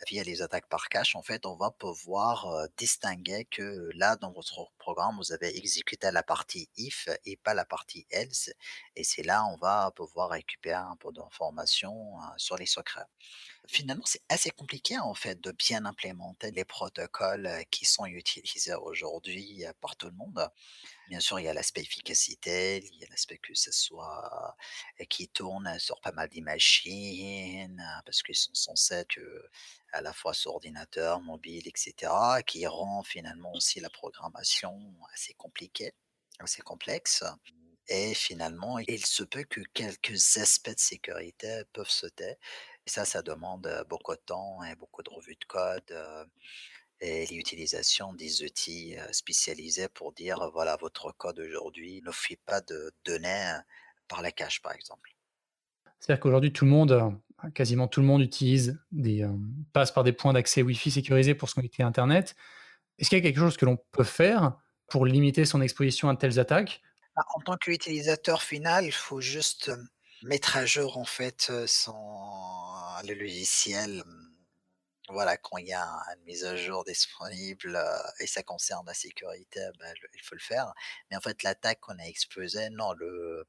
via 0.08 0.22
les 0.24 0.42
attaques 0.42 0.68
par 0.68 0.88
cache, 0.88 1.16
en 1.16 1.22
fait, 1.22 1.46
on 1.46 1.56
va 1.56 1.70
pouvoir, 1.70 2.68
distinguer 2.76 3.44
que 3.46 3.90
là, 3.94 4.16
dans 4.16 4.32
votre 4.32 4.70
programme, 4.78 5.16
vous 5.16 5.32
avez 5.32 5.56
exécuté 5.56 6.10
la 6.10 6.22
partie 6.22 6.68
if 6.76 7.08
et 7.24 7.36
pas 7.36 7.54
la 7.54 7.64
partie 7.64 8.06
else 8.10 8.50
et 8.96 9.04
c'est 9.04 9.22
là, 9.22 9.44
on 9.46 9.56
va 9.56 9.90
pouvoir 9.94 10.30
récupérer 10.30 10.76
un 10.76 10.96
peu 10.96 11.12
d'informations, 11.12 12.16
heu, 12.18 12.24
sur 12.36 12.56
les 12.56 12.66
secrets. 12.66 13.06
Finalement, 13.66 14.04
c'est 14.06 14.22
assez 14.28 14.50
compliqué, 14.50 14.98
en 14.98 15.14
fait, 15.14 15.40
de 15.40 15.52
bien 15.52 15.84
implémenter 15.84 16.50
les 16.50 16.64
protocoles, 16.64 17.50
qui 17.70 17.84
sont 17.84 18.06
utilisés 18.06 18.74
aujourd'hui, 18.74 19.64
par 19.80 19.96
tout 19.96 20.06
le 20.06 20.12
monde. 20.12 20.48
Bien 21.08 21.20
sûr, 21.20 21.38
il 21.38 21.44
y 21.44 21.48
a 21.48 21.52
l'aspect 21.54 21.82
efficacité, 21.82 22.78
il 22.82 22.98
y 22.98 23.04
a 23.04 23.08
l'aspect 23.10 23.36
que 23.38 23.54
ce 23.54 23.70
soit 23.70 24.56
et 24.98 25.06
qui 25.06 25.28
tourne 25.28 25.78
sur 25.78 26.00
pas 26.00 26.12
mal 26.12 26.28
des 26.30 26.40
machines, 26.40 27.78
heu, 27.78 28.02
parce 28.06 28.22
qu'ils 28.22 28.34
sont 28.36 28.54
censés 28.54 28.94
être, 28.94 29.18
heu, 29.18 29.48
à 29.92 30.00
la 30.00 30.12
fois 30.14 30.32
sur 30.32 30.52
ordinateur, 30.54 31.20
mobile 31.20 31.68
et 31.68 31.72
cetera, 31.76 32.42
qui 32.42 32.66
rend 32.66 33.02
finalement 33.02 33.52
aussi 33.52 33.80
la 33.80 33.90
programmation 33.90 34.94
assez 35.12 35.34
compliquée, 35.34 35.92
assez 36.38 36.62
complexe. 36.62 37.22
et 37.88 38.14
finalement, 38.14 38.78
il 38.78 39.04
se 39.04 39.22
peut 39.24 39.44
que 39.44 39.60
quelques 39.74 40.38
aspects 40.38 40.70
de 40.70 40.78
sécurité 40.80 41.64
peuvent 41.74 41.90
sauter 41.90 42.36
et 42.86 42.90
ça, 42.90 43.04
ça 43.04 43.20
demande, 43.22 43.66
heu, 43.66 43.84
beaucoup 43.88 44.14
de 44.14 44.20
temps 44.24 44.62
et 44.64 44.74
beaucoup 44.76 45.02
de 45.02 45.10
revues 45.10 45.36
de 45.38 45.44
code, 45.46 45.90
heu 45.92 46.24
et 47.04 47.26
l'utilisation 47.26 48.12
des 48.14 48.42
outils, 48.42 48.96
spécialisés 49.12 49.88
pour 49.88 50.12
dire, 50.12 50.50
voilà, 50.52 50.76
votre 50.80 51.12
code 51.16 51.38
aujourd'hui 51.38 52.02
ne 52.04 52.10
fuit 52.10 52.38
pas 52.46 52.60
de 52.60 52.92
données, 53.04 53.58
par 54.08 54.22
la 54.22 54.32
cache, 54.32 54.62
par 54.62 54.72
exemple. 54.72 55.14
C'est-à-dire 56.00 56.20
qu'aujourd'hui 56.20 56.52
tout 56.52 56.64
le 56.64 56.70
monde, 56.70 57.18
quasiment 57.54 57.88
tout 57.88 58.00
le 58.00 58.06
monde 58.06 58.22
utilise 58.22 58.78
des, 58.92 59.26
passe 59.72 59.92
par 59.92 60.04
des 60.04 60.12
points 60.12 60.32
d'accès 60.32 60.62
Wi-Fi 60.62 60.90
sécurisés 60.90 61.34
pour 61.34 61.48
se 61.48 61.54
connecter 61.54 61.82
à 61.82 61.86
internet. 61.86 62.34
Est-ce 62.98 63.08
qu'il 63.08 63.18
y 63.18 63.20
a 63.20 63.24
quelque 63.24 63.40
chose 63.40 63.56
que 63.56 63.64
l'on 63.64 63.78
peut 63.92 64.04
faire 64.04 64.58
pour 64.88 65.06
limiter 65.06 65.44
son 65.44 65.60
exposition 65.60 66.08
à 66.08 66.14
de 66.14 66.18
telles 66.18 66.38
attaques? 66.38 66.82
Bah, 67.16 67.24
en 67.34 67.40
tant 67.40 67.56
qu'utilisateur 67.56 68.42
final, 68.42 68.84
il 68.84 68.92
faut 68.92 69.20
juste, 69.20 69.70
mettre 70.22 70.56
à 70.56 70.66
jour 70.66 70.98
en 70.98 71.04
fait, 71.04 71.52
son 71.66 71.94
le 73.06 73.14
logiciel, 73.14 74.02
voilà, 75.08 75.36
quand 75.36 75.58
il 75.58 75.66
y 75.66 75.72
a 75.72 75.86
une 76.16 76.24
mise 76.24 76.44
à 76.44 76.56
jour 76.56 76.84
disponible, 76.84 77.76
heu 77.76 78.12
et 78.20 78.26
ça 78.26 78.42
concerne 78.42 78.86
la 78.86 78.94
sécurité, 78.94 79.60
le 79.80 80.08
il 80.14 80.22
faut 80.22 80.34
le 80.34 80.40
faire. 80.40 80.72
Mais 81.10 81.16
en 81.16 81.20
fait, 81.20 81.42
l'attaque 81.42 81.80
qu'on 81.80 81.98
a 81.98 82.04
exposée, 82.04 82.70
non, 82.70 82.92
le 82.94 83.46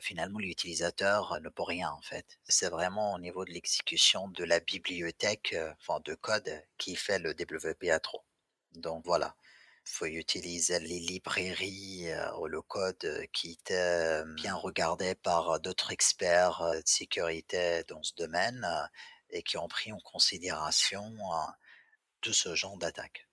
finalement 0.00 0.38
l'utilisateur 0.38 1.40
ne 1.40 1.48
peut 1.48 1.62
rien 1.64 1.90
en 1.90 2.02
fait. 2.02 2.38
C'est 2.48 2.68
vraiment 2.70 3.14
au 3.14 3.18
niveau 3.18 3.44
de 3.44 3.50
l'exécution 3.50 4.28
de 4.28 4.44
la 4.44 4.60
bibliothèque, 4.60 5.56
enfin 5.80 6.00
de 6.04 6.14
code 6.14 6.62
qui 6.78 6.96
fait 6.96 7.18
le 7.18 7.32
WPA3. 7.34 8.22
Donc 8.74 9.04
voilà. 9.04 9.36
Faut 9.84 10.06
utiliser 10.06 10.78
les 10.78 11.00
librairies, 11.00 12.06
ou 12.38 12.46
le 12.46 12.62
code, 12.62 13.26
qui 13.32 13.52
était, 13.52 14.22
bien 14.36 14.54
regardé 14.54 15.14
par, 15.16 15.58
d'autres 15.60 15.90
experts, 15.90 16.62
de 16.74 16.82
sécurité 16.84 17.82
dans 17.88 18.02
ce 18.02 18.14
domaine, 18.14 18.64
et 19.32 19.42
qui 19.42 19.56
ont 19.58 19.68
pris 19.68 19.92
en 19.92 19.98
considération, 19.98 21.04
heu, 21.04 21.52
tout 22.20 22.32
ce 22.32 22.54
genre 22.54 22.78
d'attaque. 22.78 23.28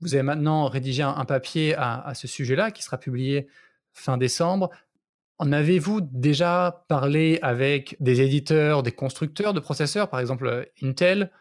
Vous 0.00 0.14
avez 0.14 0.22
maintenant 0.22 0.66
rédigé 0.66 1.02
un 1.02 1.24
papier 1.24 1.74
à 1.74 2.00
à 2.00 2.14
ce 2.14 2.26
sujet-là 2.26 2.70
qui 2.70 2.82
sera 2.82 2.98
publié 2.98 3.48
fin 3.92 4.16
décembre. 4.16 4.70
En 5.38 5.52
avez-vous 5.52 6.00
déjà 6.02 6.84
parlé 6.88 7.38
avec 7.42 7.96
des 8.00 8.20
éditeurs, 8.20 8.82
des 8.82 8.92
constructeurs 8.92 9.54
de 9.54 9.60
processeurs, 9.60 10.08
par 10.10 10.20
exemple, 10.20 10.46
heu, 10.46 10.66
Intel 10.82 11.32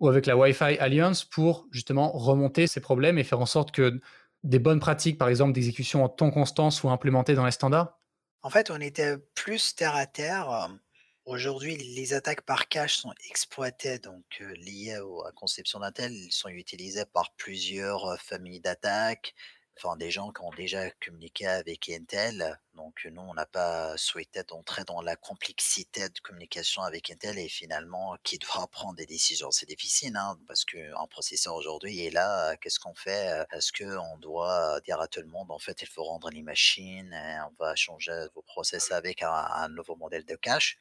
ou 0.00 0.08
avec 0.08 0.26
la 0.26 0.36
Wi-Fi 0.36 0.78
Alliance 0.78 1.24
pour 1.24 1.66
justement 1.72 2.12
remonter 2.12 2.66
ces 2.66 2.80
problèmes 2.80 3.18
et 3.18 3.24
faire 3.24 3.40
en 3.40 3.46
sorte 3.46 3.72
que 3.72 4.00
des 4.44 4.58
bonnes 4.60 4.80
pratiques, 4.80 5.18
par 5.18 5.28
exemple 5.28 5.52
d'exécution 5.52 6.04
en 6.04 6.08
temps 6.08 6.30
constant, 6.30 6.70
soient 6.70 6.92
implémentées 6.92 7.34
dans 7.34 7.44
les 7.46 7.52
standards? 7.52 7.98
En 8.42 8.50
fait, 8.50 8.70
on 8.70 8.80
était 8.80 9.16
plus 9.34 9.74
terre 9.76 9.94
à 9.94 10.06
terre, 10.06 10.48
hem, 10.50 10.80
aujourd'hui 11.28 11.76
les 11.76 12.14
attaques 12.14 12.42
par 12.42 12.68
cache 12.68 12.96
sont 12.96 13.12
exploitées 13.28 13.98
donc 13.98 14.42
liées 14.56 14.98
à 15.26 15.32
conception 15.32 15.80
d'Intel, 15.80 16.12
ils 16.12 16.32
sont 16.32 16.48
utilisés 16.48 17.04
par 17.04 17.32
plusieurs, 17.36 18.20
familles 18.20 18.60
d'attaques, 18.60 19.34
enfin 19.78 19.96
des 19.96 20.10
gens 20.10 20.32
qui 20.32 20.42
ont 20.42 20.50
déjà 20.50 20.90
communiqué 21.04 21.46
avec 21.46 21.88
Intel. 21.88 22.58
Donc 22.74 23.04
nous, 23.10 23.22
on 23.22 23.34
n'a 23.34 23.46
pas 23.46 23.96
souhaité 23.96 24.42
d'entrer 24.44 24.84
dans 24.84 25.00
la 25.02 25.16
complexité 25.16 26.08
de 26.08 26.18
communication 26.20 26.82
avec 26.82 27.10
Intel 27.10 27.38
et 27.38 27.48
finalement 27.48 28.16
qui 28.24 28.38
doit 28.38 28.66
prendre 28.72 28.94
des 28.96 29.06
décisions? 29.06 29.50
C'est 29.50 29.66
difficile, 29.68 30.16
hein, 30.16 30.38
parce 30.46 30.64
qu'un 30.64 31.06
processeur 31.08 31.54
aujourd'hui 31.54 32.04
est 32.04 32.10
là, 32.10 32.52
heu, 32.54 32.56
qu'est-ce 32.60 32.80
qu'on 32.80 32.94
fait? 32.94 33.40
Heu, 33.42 33.46
est-ce 33.52 33.72
qu'on 33.72 34.18
doit 34.18 34.80
dire 34.84 35.00
à 35.00 35.08
tout 35.08 35.20
le 35.20 35.26
monde: 35.28 35.50
«En 35.50 35.58
fait, 35.58 35.80
il 35.82 35.88
faut 35.88 36.04
rendre 36.04 36.30
les 36.30 36.42
machines 36.42 37.12
et 37.12 37.38
on 37.42 37.54
va 37.58 37.74
changer 37.76 38.26
vos 38.34 38.42
process 38.42 38.90
avec 38.92 39.22
un 39.22 39.68
nouveau 39.68 39.96
modèle 39.96 40.24
de 40.24 40.36
cache?» 40.36 40.78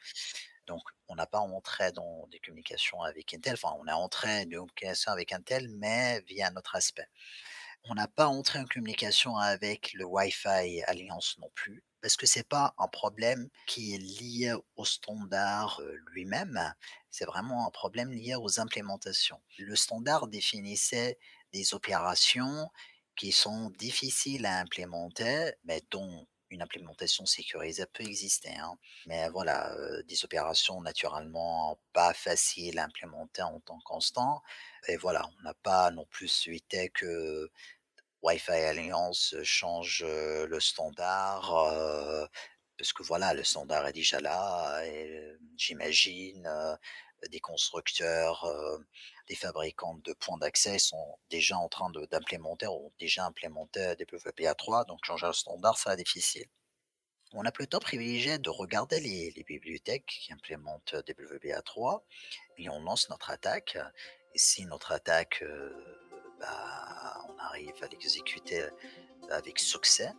donc 0.68 0.82
on 1.08 1.16
n'a 1.16 1.26
pas 1.26 1.40
entré 1.40 1.92
dans 1.94 2.28
des 2.28 2.40
communications 2.40 3.02
avec 3.02 3.34
Intel, 3.34 3.54
enfin 3.54 3.74
on 3.80 3.88
est 3.88 3.92
entré 3.92 4.46
dans 4.46 4.64
une 4.64 4.70
communication 4.70 5.12
avec 5.12 5.32
Intel, 5.32 5.70
mais 5.70 6.22
via 6.28 6.48
un 6.50 6.56
autre 6.58 6.76
aspect. 6.76 7.08
On 7.90 7.96
n'a 7.96 8.08
pas 8.08 8.28
entré 8.28 8.60
en 8.60 8.66
communication 8.66 9.38
avec 9.38 9.94
le 9.94 10.06
Wi-Fi 10.06 10.84
Alliance 10.88 11.38
non 11.40 11.50
plus, 11.56 11.84
parce 12.02 12.18
que 12.18 12.26
c'est 12.26 12.48
pas 12.48 12.74
un 12.78 12.88
problème 12.88 13.50
qui 13.66 13.94
est 13.96 13.98
lié 13.98 14.54
au 14.76 14.86
standard, 14.86 15.82
lui-même, 16.12 16.74
c'est 17.10 17.26
vraiment 17.26 17.66
un 17.68 17.72
problème 17.72 18.12
lié 18.12 18.36
aux 18.36 18.60
implémentations. 18.60 19.42
Le 19.58 19.76
standard 19.76 20.28
définissait 20.28 21.18
des 21.54 21.74
opérations 21.74 22.70
qui 23.16 23.32
sont 23.32 23.70
difficiles 23.72 24.46
à 24.46 24.60
implémenter, 24.60 25.54
mais 25.64 25.82
dont 25.90 26.28
une 26.50 26.62
implémentation 26.62 27.26
sécurisée 27.26 27.86
peut 27.94 28.04
exister, 28.04 28.56
hein. 28.58 28.78
Mais 29.06 29.28
voilà, 29.30 29.76
des 30.08 30.24
opérations 30.24 30.82
naturellement 30.82 31.78
pas 31.94 32.14
faciles 32.14 32.80
à 32.80 32.86
implémenter 32.86 33.42
en 33.42 33.60
temps 33.60 33.82
constant 33.84 34.42
et 34.88 34.96
voilà, 34.96 35.30
on 35.40 35.44
n'a 35.44 35.54
pas 35.56 35.92
non 35.92 36.06
plus 36.10 36.30
souhaité 36.30 36.90
que 36.90 37.50
Wi-Fi 38.22 38.52
Alliance 38.52 39.36
change, 39.44 40.04
le 40.06 40.60
standard, 40.60 42.30
parce 42.78 42.94
que 42.94 43.04
voilà, 43.04 43.34
le 43.34 43.44
standard 43.44 43.88
est 43.88 43.94
déjà 43.94 44.20
là 44.20 44.82
j'imagine, 45.56 46.50
des 47.30 47.40
constructeurs, 47.40 48.48
des 49.28 49.36
fabricants 49.36 49.96
de 50.04 50.14
points 50.14 50.38
d'accès 50.38 50.80
sont 50.80 51.18
déjà 51.30 51.58
en 51.58 51.70
train 51.70 51.90
d'implémenter 52.12 52.68
ou 52.68 52.88
ont 52.88 52.94
déjà 53.00 53.26
implémenté 53.26 53.80
WPA3 53.80 54.88
donc 54.88 55.00
changer 55.04 55.28
un 55.28 55.34
standard, 55.34 55.78
sera 55.78 55.96
difficile. 55.96 56.46
On 57.34 57.44
a 57.46 57.52
plutôt 57.52 57.80
privilégié 57.80 58.38
de 58.40 58.50
regarder 58.50 59.00
les 59.00 59.32
les 59.36 59.44
bibliothèques 59.44 60.06
qui 60.06 60.32
implémentent 60.34 60.94
WPA3 60.94 62.02
et 62.58 62.70
on 62.70 62.82
lance 62.82 63.10
notre 63.10 63.30
attaque 63.32 63.78
si 64.38 64.66
notre 64.66 64.92
attaque, 64.92 65.44
bah, 66.40 67.22
on 67.30 67.40
arrive 67.44 67.74
à 67.82 67.88
l'exécuter 67.88 68.64
avec 69.32 69.60
succès, 69.60 70.12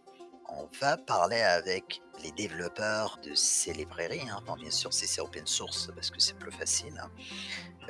on 0.51 0.67
va 0.81 0.97
parler 0.97 1.41
avec 1.43 2.01
les 2.23 2.33
développeurs 2.33 3.19
de 3.23 3.35
ces 3.35 3.73
librairies, 3.73 4.29
hein. 4.31 4.43
Bien 4.57 4.71
sûr, 4.71 4.93
si 4.93 5.07
c'est 5.07 5.21
open 5.21 5.47
source 5.47 5.91
parce 5.95 6.11
que 6.11 6.21
c'est 6.21 6.39
plus 6.39 6.53
facile, 6.53 6.99
hein 7.03 7.11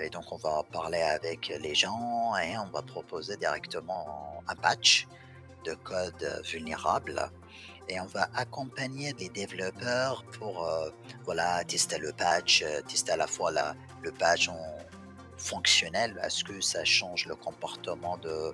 et 0.00 0.10
donc 0.10 0.30
on 0.32 0.36
va 0.36 0.62
parler 0.72 1.00
avec 1.02 1.48
les 1.60 1.74
gens 1.74 2.36
et 2.36 2.56
on 2.58 2.66
va 2.66 2.82
proposer 2.82 3.36
directement 3.36 4.42
un 4.46 4.54
patch 4.54 5.08
de 5.64 5.74
code 5.74 6.42
vulnérable 6.44 7.30
et 7.88 7.98
on 8.00 8.06
va 8.06 8.28
accompagner 8.34 9.12
les 9.18 9.28
développeurs 9.30 10.24
pour, 10.38 10.64
heu, 10.66 10.92
voilà, 11.24 11.64
tester 11.64 11.98
le 11.98 12.12
patch, 12.12 12.62
heu, 12.62 12.82
tester 12.86 13.12
à 13.12 13.16
la 13.16 13.26
fois 13.26 13.50
le 14.02 14.12
patch 14.12 14.48
en 14.48 14.77
fonctionnel. 15.38 16.20
Est-ce 16.24 16.44
que 16.44 16.60
ça 16.60 16.84
change 16.84 17.26
le 17.26 17.36
comportement 17.36 18.16
de 18.18 18.52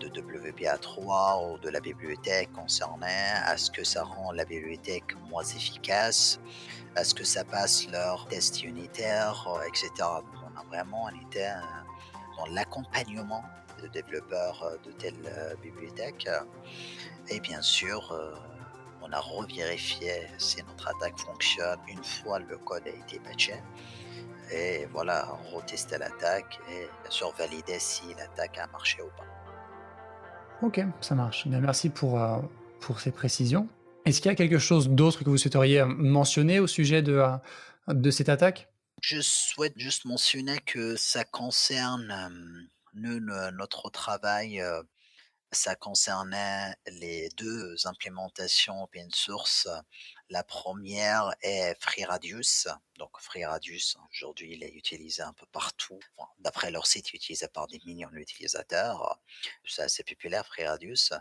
de 0.00 0.08
WPA3 0.08 1.52
ou 1.52 1.58
de 1.58 1.68
la 1.70 1.80
bibliothèque 1.80 2.52
concernée? 2.52 3.06
Est-ce 3.52 3.70
que 3.70 3.84
ça 3.84 4.02
rend 4.04 4.32
la 4.32 4.44
bibliothèque 4.44 5.14
moins 5.30 5.44
efficace? 5.44 6.40
Est-ce 6.96 7.14
que 7.14 7.24
ça 7.24 7.44
passe 7.44 7.86
leurs 7.88 8.26
tests 8.28 8.62
unitaires, 8.64 9.46
heu, 9.48 9.66
et 9.68 9.76
cetera? 9.76 10.20
Donc 10.22 10.34
on 10.44 10.60
a 10.60 10.64
vraiment 10.64 11.08
été, 11.10 11.46
heu, 11.46 12.16
dans 12.38 12.46
l'accompagnement 12.46 13.44
de 13.82 13.88
développeurs, 13.88 14.64
heu, 14.64 14.78
de 14.84 14.92
telles, 14.92 15.26
heu, 15.26 15.56
bibliothèques 15.62 16.28
et 17.28 17.40
bien 17.40 17.62
sûr, 17.62 18.12
on 19.02 19.12
a 19.12 19.20
revérifié 19.20 20.28
si 20.38 20.62
notre 20.64 20.88
attaque 20.88 21.18
fonctionne 21.18 21.78
une 21.88 22.02
fois 22.04 22.38
le 22.38 22.58
code 22.58 22.86
a 22.86 22.90
été 22.90 23.18
patché 23.20 23.54
et 24.50 24.86
voilà, 24.86 25.24
retester 25.52 25.98
l'attaque 25.98 26.58
et 26.70 26.88
bien 27.02 27.10
sûr 27.10 27.32
valider 27.36 27.78
si 27.78 28.14
l'attaque 28.14 28.58
a 28.58 28.66
marché 28.68 29.02
ou 29.02 29.08
pas. 29.16 29.24
OK, 30.62 30.80
ça 31.00 31.14
marche. 31.14 31.46
Bien, 31.46 31.60
merci 31.60 31.90
pour, 31.90 32.18
heu, 32.18 32.42
pour 32.80 33.00
ces 33.00 33.10
précisions. 33.10 33.68
Est-ce 34.04 34.20
qu'il 34.20 34.30
y 34.30 34.32
a 34.32 34.36
quelque 34.36 34.58
chose 34.58 34.88
d'autre 34.88 35.24
que 35.24 35.30
vous 35.30 35.38
souhaiteriez, 35.38 35.80
heu, 35.80 35.86
mentionner 35.86 36.60
au 36.60 36.66
sujet 36.66 37.02
de, 37.02 37.12
heu, 37.14 37.94
de 37.94 38.10
cette 38.10 38.28
attaque? 38.28 38.68
Je 39.02 39.20
souhaite 39.20 39.74
juste 39.76 40.04
mentionner 40.04 40.58
que 40.60 40.96
ça 40.96 41.24
concerne, 41.24 42.68
nous, 42.94 43.20
notre 43.52 43.90
travail, 43.90 44.62
ça 45.52 45.74
concernait 45.74 46.74
les 46.86 47.28
2 47.36 47.74
implémentations 47.84 48.82
open 48.82 49.08
source. 49.12 49.68
La 50.30 50.42
1re 50.42 51.34
est 51.42 51.74
FreeRadius, 51.82 52.66
donc 52.96 53.10
FreeRadius 53.20 53.98
aujourd'hui 54.10 54.52
il 54.54 54.64
est 54.64 54.72
utilisé 54.72 55.20
un 55.22 55.34
peu 55.34 55.44
partout, 55.52 56.00
d'après 56.38 56.70
leur 56.70 56.86
site 56.86 57.12
utilisé 57.12 57.46
par 57.48 57.66
des 57.66 57.78
millions 57.84 58.08
d'utilisateurs. 58.10 59.20
C'est 59.66 59.82
assez 59.82 60.02
populaire 60.02 60.46
FreeRadius 60.46 61.12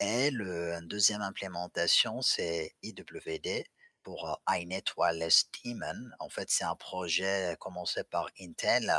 et 0.00 0.30
le 0.32 0.80
2e 0.82 1.22
implémentation 1.22 2.22
c'est 2.22 2.74
IWD 2.82 3.66
pour, 4.02 4.28
heu, 4.28 4.34
iNet 4.58 4.84
Wireless 4.96 5.50
Daemon. 5.64 6.10
En 6.20 6.28
fait, 6.30 6.50
c'est 6.50 6.64
un 6.64 6.76
projet 6.76 7.56
commencé 7.60 8.04
par 8.04 8.30
Intel 8.40 8.92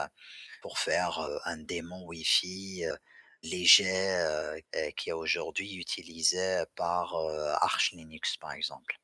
pour 0.62 0.80
faire, 0.80 1.22
heu, 1.22 1.39
un 1.45 1.58
démon 1.58 2.06
Wi-Fi, 2.08 2.86
heu 2.88 2.97
léger 3.43 4.62
qui 4.97 5.10
est 5.10 5.14
aujourd'hui 5.14 5.76
utilisé 5.76 6.64
par 6.76 7.16
Arch 7.62 7.91
Linux, 7.93 8.38
par 8.38 8.54
exemple. 8.54 8.97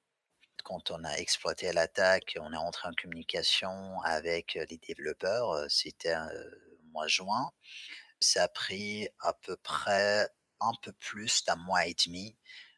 Quand 0.67 0.91
on 0.91 1.01
a 1.05 1.13
exploité 1.13 1.71
l'attaque, 1.71 2.35
on 2.41 2.51
est 2.51 2.57
entré 2.57 2.89
en 2.89 2.93
communication 3.01 4.01
avec 4.01 4.59
les 4.69 4.77
développeurs, 4.77 5.65
c'était 5.69 6.13
mois 6.91 7.07
juin. 7.07 7.53
Ça 8.19 8.43
a 8.43 8.47
pris 8.49 9.07
à 9.21 9.31
peu 9.31 9.55
près 9.55 10.27
un 10.59 10.73
peu 10.81 10.91
plus 10.91 11.45
d'un 11.45 11.55
mois 11.55 11.85
et 11.85 11.95
demi 12.05 12.35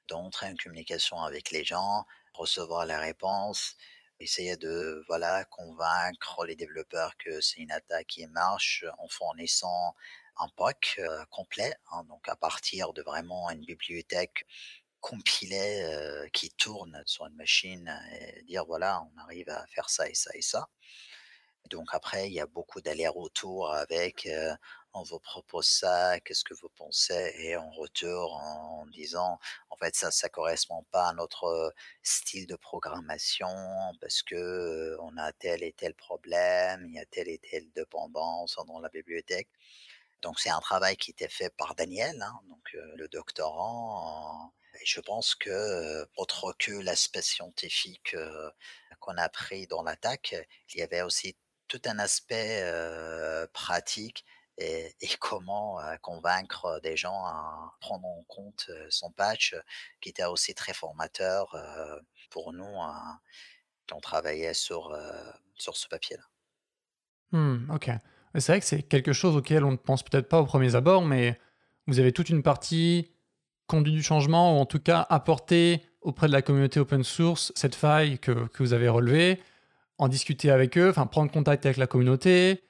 d'entrer 0.07 0.45
en 0.45 0.55
communication 0.55 1.19
avec 1.23 1.49
les 1.49 1.63
gens, 1.63 2.05
recevoir 2.35 2.85
la 2.85 2.99
réponse, 2.99 3.75
essayer 4.19 4.55
de 4.55 5.03
voilà 5.07 5.43
convaincre 5.45 6.45
les 6.45 6.55
développeurs 6.55 7.17
que 7.17 7.41
c'est 7.41 7.57
une 7.57 7.71
attaque 7.71 8.05
qui 8.05 8.27
marche 8.27 8.85
en 8.99 9.07
fournissant 9.07 9.95
un 10.37 10.47
POC 10.49 11.01
complet, 11.31 11.73
hein, 11.89 12.03
donc 12.03 12.29
à 12.29 12.35
partir 12.35 12.93
de 12.93 13.01
vraiment 13.01 13.49
une 13.49 13.65
bibliothèque 13.65 14.45
compilée 15.01 16.29
qui 16.33 16.49
tourne 16.51 17.01
sur 17.05 17.25
une 17.25 17.35
machine 17.35 17.93
et 18.11 18.43
dire 18.43 18.65
voilà 18.65 19.01
on 19.15 19.21
arrive 19.21 19.49
à 19.49 19.65
faire 19.67 19.89
ça 19.89 20.07
et 20.07 20.13
ça 20.13 20.31
et 20.35 20.41
ça. 20.41 20.67
Donc 21.69 21.87
après 21.91 22.27
il 22.27 22.33
y 22.33 22.41
a 22.41 22.47
beaucoup 22.47 22.81
d'allers-retours 22.81 23.71
avec 23.73 24.27
on 24.93 25.03
vous 25.03 25.19
propose 25.19 25.67
ça, 25.67 26.19
qu'est-ce 26.19 26.43
que 26.43 26.53
vous 26.53 26.69
pensez? 26.75 27.33
Et 27.37 27.55
en 27.55 27.69
retour, 27.71 28.33
en, 28.33 28.85
disant, 28.87 29.39
en 29.69 29.75
fait, 29.77 29.95
ça, 29.95 30.11
ça 30.11 30.29
correspond 30.29 30.83
pas 30.91 31.09
à 31.09 31.13
notre 31.13 31.73
style 32.03 32.47
de 32.47 32.55
programmation 32.55 33.47
parce 34.01 34.23
que 34.23 34.97
on 35.01 35.15
a 35.17 35.31
tel 35.33 35.63
et 35.63 35.73
tel 35.73 35.93
problème, 35.93 36.85
il 36.87 36.95
y 36.95 36.99
a 36.99 37.05
telle 37.05 37.29
et 37.29 37.39
telle 37.39 37.69
dépendance 37.71 38.57
dans 38.67 38.79
la 38.79 38.89
bibliothèque. 38.89 39.49
Donc 40.21 40.39
c'est 40.39 40.49
un 40.49 40.59
travail 40.59 40.97
qui 40.97 41.11
était 41.11 41.29
fait 41.29 41.49
par 41.49 41.75
Daniel, 41.75 42.21
hein, 42.21 42.39
donc 42.49 42.75
le 42.95 43.07
doctorant. 43.07 44.51
Je 44.83 44.99
pense 45.01 45.35
que 45.35 46.07
autre 46.15 46.53
que 46.57 46.71
l'aspect 46.71 47.21
scientifique 47.21 48.15
qu'on 48.99 49.17
a 49.17 49.29
pris 49.29 49.67
dans 49.67 49.83
l'attaque, 49.83 50.35
il 50.73 50.79
y 50.79 50.81
avait 50.81 51.01
aussi 51.01 51.35
tout 51.67 51.81
un 51.85 51.99
aspect 51.99 52.63
pratique 53.53 54.25
et, 54.57 54.93
comment 55.19 55.79
convaincre 56.01 56.79
des 56.83 56.97
gens 56.97 57.25
à 57.25 57.75
prendre 57.79 58.05
en 58.05 58.23
compte 58.27 58.69
son 58.89 59.11
patch, 59.11 59.55
qui 60.01 60.09
était 60.09 60.25
aussi 60.25 60.53
très 60.53 60.73
formateur 60.73 61.55
pour 62.29 62.53
nous 62.53 62.81
hein, 62.81 63.19
quand 63.87 63.97
on 63.97 64.01
travaillait 64.01 64.53
sur, 64.53 64.95
sur 65.55 65.77
ce 65.77 65.87
papier-là. 65.87 66.23
Mmh, 67.31 67.71
ok. 67.71 67.91
C'est 68.35 68.51
vrai 68.51 68.59
que 68.59 68.65
c'est 68.65 68.83
quelque 68.83 69.13
chose 69.13 69.35
auquel 69.35 69.63
on 69.63 69.71
ne 69.71 69.77
pense 69.77 70.03
peut-être 70.03 70.29
pas 70.29 70.39
au 70.39 70.45
premier 70.45 70.75
abord, 70.75 71.03
mais 71.03 71.39
vous 71.87 71.99
avez 71.99 72.11
toute 72.11 72.29
une 72.29 72.43
partie 72.43 73.11
conduit 73.69 73.93
du 73.93 74.03
changement, 74.03 74.57
ou 74.57 74.59
en 74.59 74.65
tout 74.65 74.79
cas 74.79 75.05
apporter 75.09 75.81
auprès 76.01 76.27
de 76.27 76.33
la 76.33 76.41
communauté 76.41 76.79
open 76.79 77.03
source 77.03 77.53
cette 77.55 77.75
faille 77.75 78.19
que, 78.19 78.31
que 78.47 78.63
vous 78.63 78.73
avez 78.73 78.89
relevée, 78.89 79.39
en 79.99 80.07
discuter 80.07 80.49
avec 80.49 80.77
eux, 80.77 80.89
enfin 80.89 81.05
prendre 81.05 81.31
contact 81.31 81.65
avec 81.65 81.77
la 81.77 81.87
communauté, 81.87 82.63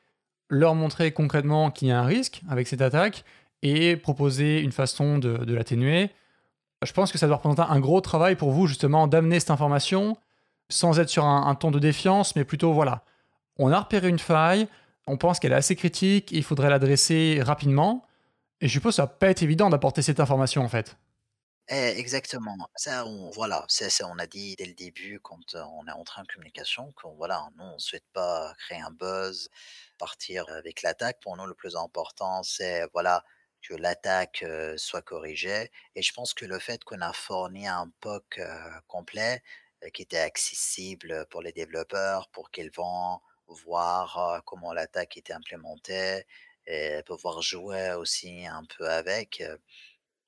leur 0.50 0.76
montrer 0.76 1.12
concrètement 1.12 1.72
qu'il 1.72 1.88
y 1.88 1.92
a 1.92 2.00
un 2.00 2.06
risque 2.06 2.42
avec 2.50 2.68
cette 2.68 2.82
attaque 2.82 3.24
et 3.62 3.96
proposer 3.96 4.60
une 4.62 4.72
façon 4.72 5.20
de, 5.20 5.54
l'atténuer. 5.54 6.10
Je 6.84 6.92
pense 6.92 7.12
que 7.12 7.18
ça 7.18 7.28
doit 7.28 7.38
représenter 7.38 7.64
un 7.70 7.80
gros 7.80 8.02
travail 8.02 8.36
pour 8.36 8.52
vous 8.52 8.68
justement 8.68 9.08
d'amener 9.08 9.40
cette 9.40 9.52
information 9.52 10.18
sans 10.70 11.00
être 11.00 11.10
sur 11.10 11.26
un, 11.26 11.54
ton 11.56 11.72
de 11.72 11.80
défiance, 11.80 12.36
mais 12.36 12.44
plutôt 12.44 12.74
voilà, 12.74 13.04
on 13.58 13.72
a 13.72 13.80
repéré 13.80 14.08
une 14.08 14.20
faille, 14.20 14.68
on 15.08 15.18
pense 15.18 15.40
qu'elle 15.40 15.52
est 15.52 15.56
assez 15.56 15.76
critique, 15.76 16.32
il 16.32 16.44
faudrait 16.44 16.70
l'adresser 16.70 17.42
rapidement. 17.44 18.06
Et 18.62 18.68
je 18.68 18.74
suppose 18.74 18.94
que 18.94 18.98
ça 18.98 19.04
va 19.04 19.08
pas 19.08 19.30
être 19.30 19.42
évident 19.42 19.70
d'apporter 19.70 20.02
cette 20.02 20.20
information 20.20 20.64
en 20.64 20.70
fait. 20.70 20.98
Eh, 21.72 22.00
exactement. 22.00 22.58
Ça, 22.76 23.06
on, 23.06 23.30
voilà, 23.30 23.64
ça, 23.68 23.88
on 24.08 24.18
a 24.18 24.26
dit 24.26 24.56
dès 24.58 24.66
le 24.66 24.74
début 24.74 25.20
quand 25.22 25.54
on 25.54 25.88
est 25.88 25.92
entré 25.92 26.22
en 26.22 26.26
communication 26.26 26.92
qu'on 26.94 27.14
voilà, 27.14 27.48
nous 27.58 27.64
on 27.64 27.78
souhaite 27.78 28.08
pas 28.12 28.56
créer 28.58 28.82
un 28.82 28.90
buzz, 28.90 29.50
partir 30.00 30.50
avec 30.50 30.82
l'attaque. 30.82 31.20
Pour 31.22 31.38
nous, 31.38 31.46
le 31.46 31.54
plus 31.54 31.76
important, 31.76 32.42
c'est 32.42 32.88
voilà 32.92 33.24
que 33.62 33.76
l'attaque 33.76 34.44
soit 34.78 35.04
corrigée. 35.04 35.70
Et 35.96 36.02
je 36.02 36.12
pense 36.12 36.34
que 36.34 36.46
le 36.46 36.58
fait 36.60 36.84
qu'on 36.84 37.02
a 37.02 37.14
fourni 37.14 37.68
un 37.68 37.92
POC 38.00 38.42
complet 38.88 39.44
qui 39.94 40.02
était 40.02 40.18
accessible 40.20 41.28
pour 41.30 41.42
les 41.42 41.52
développeurs, 41.52 42.30
pour 42.30 42.50
qu'ils 42.52 42.72
vont 42.72 43.20
voir 43.48 44.42
comment 44.46 44.74
l'attaque 44.74 45.18
était 45.18 45.34
implémentée 45.34 46.26
et 46.68 47.02
pouvoir 47.06 47.42
jouer 47.42 47.94
aussi 47.94 48.46
un 48.46 48.64
peu 48.78 48.90
avec, 48.90 49.44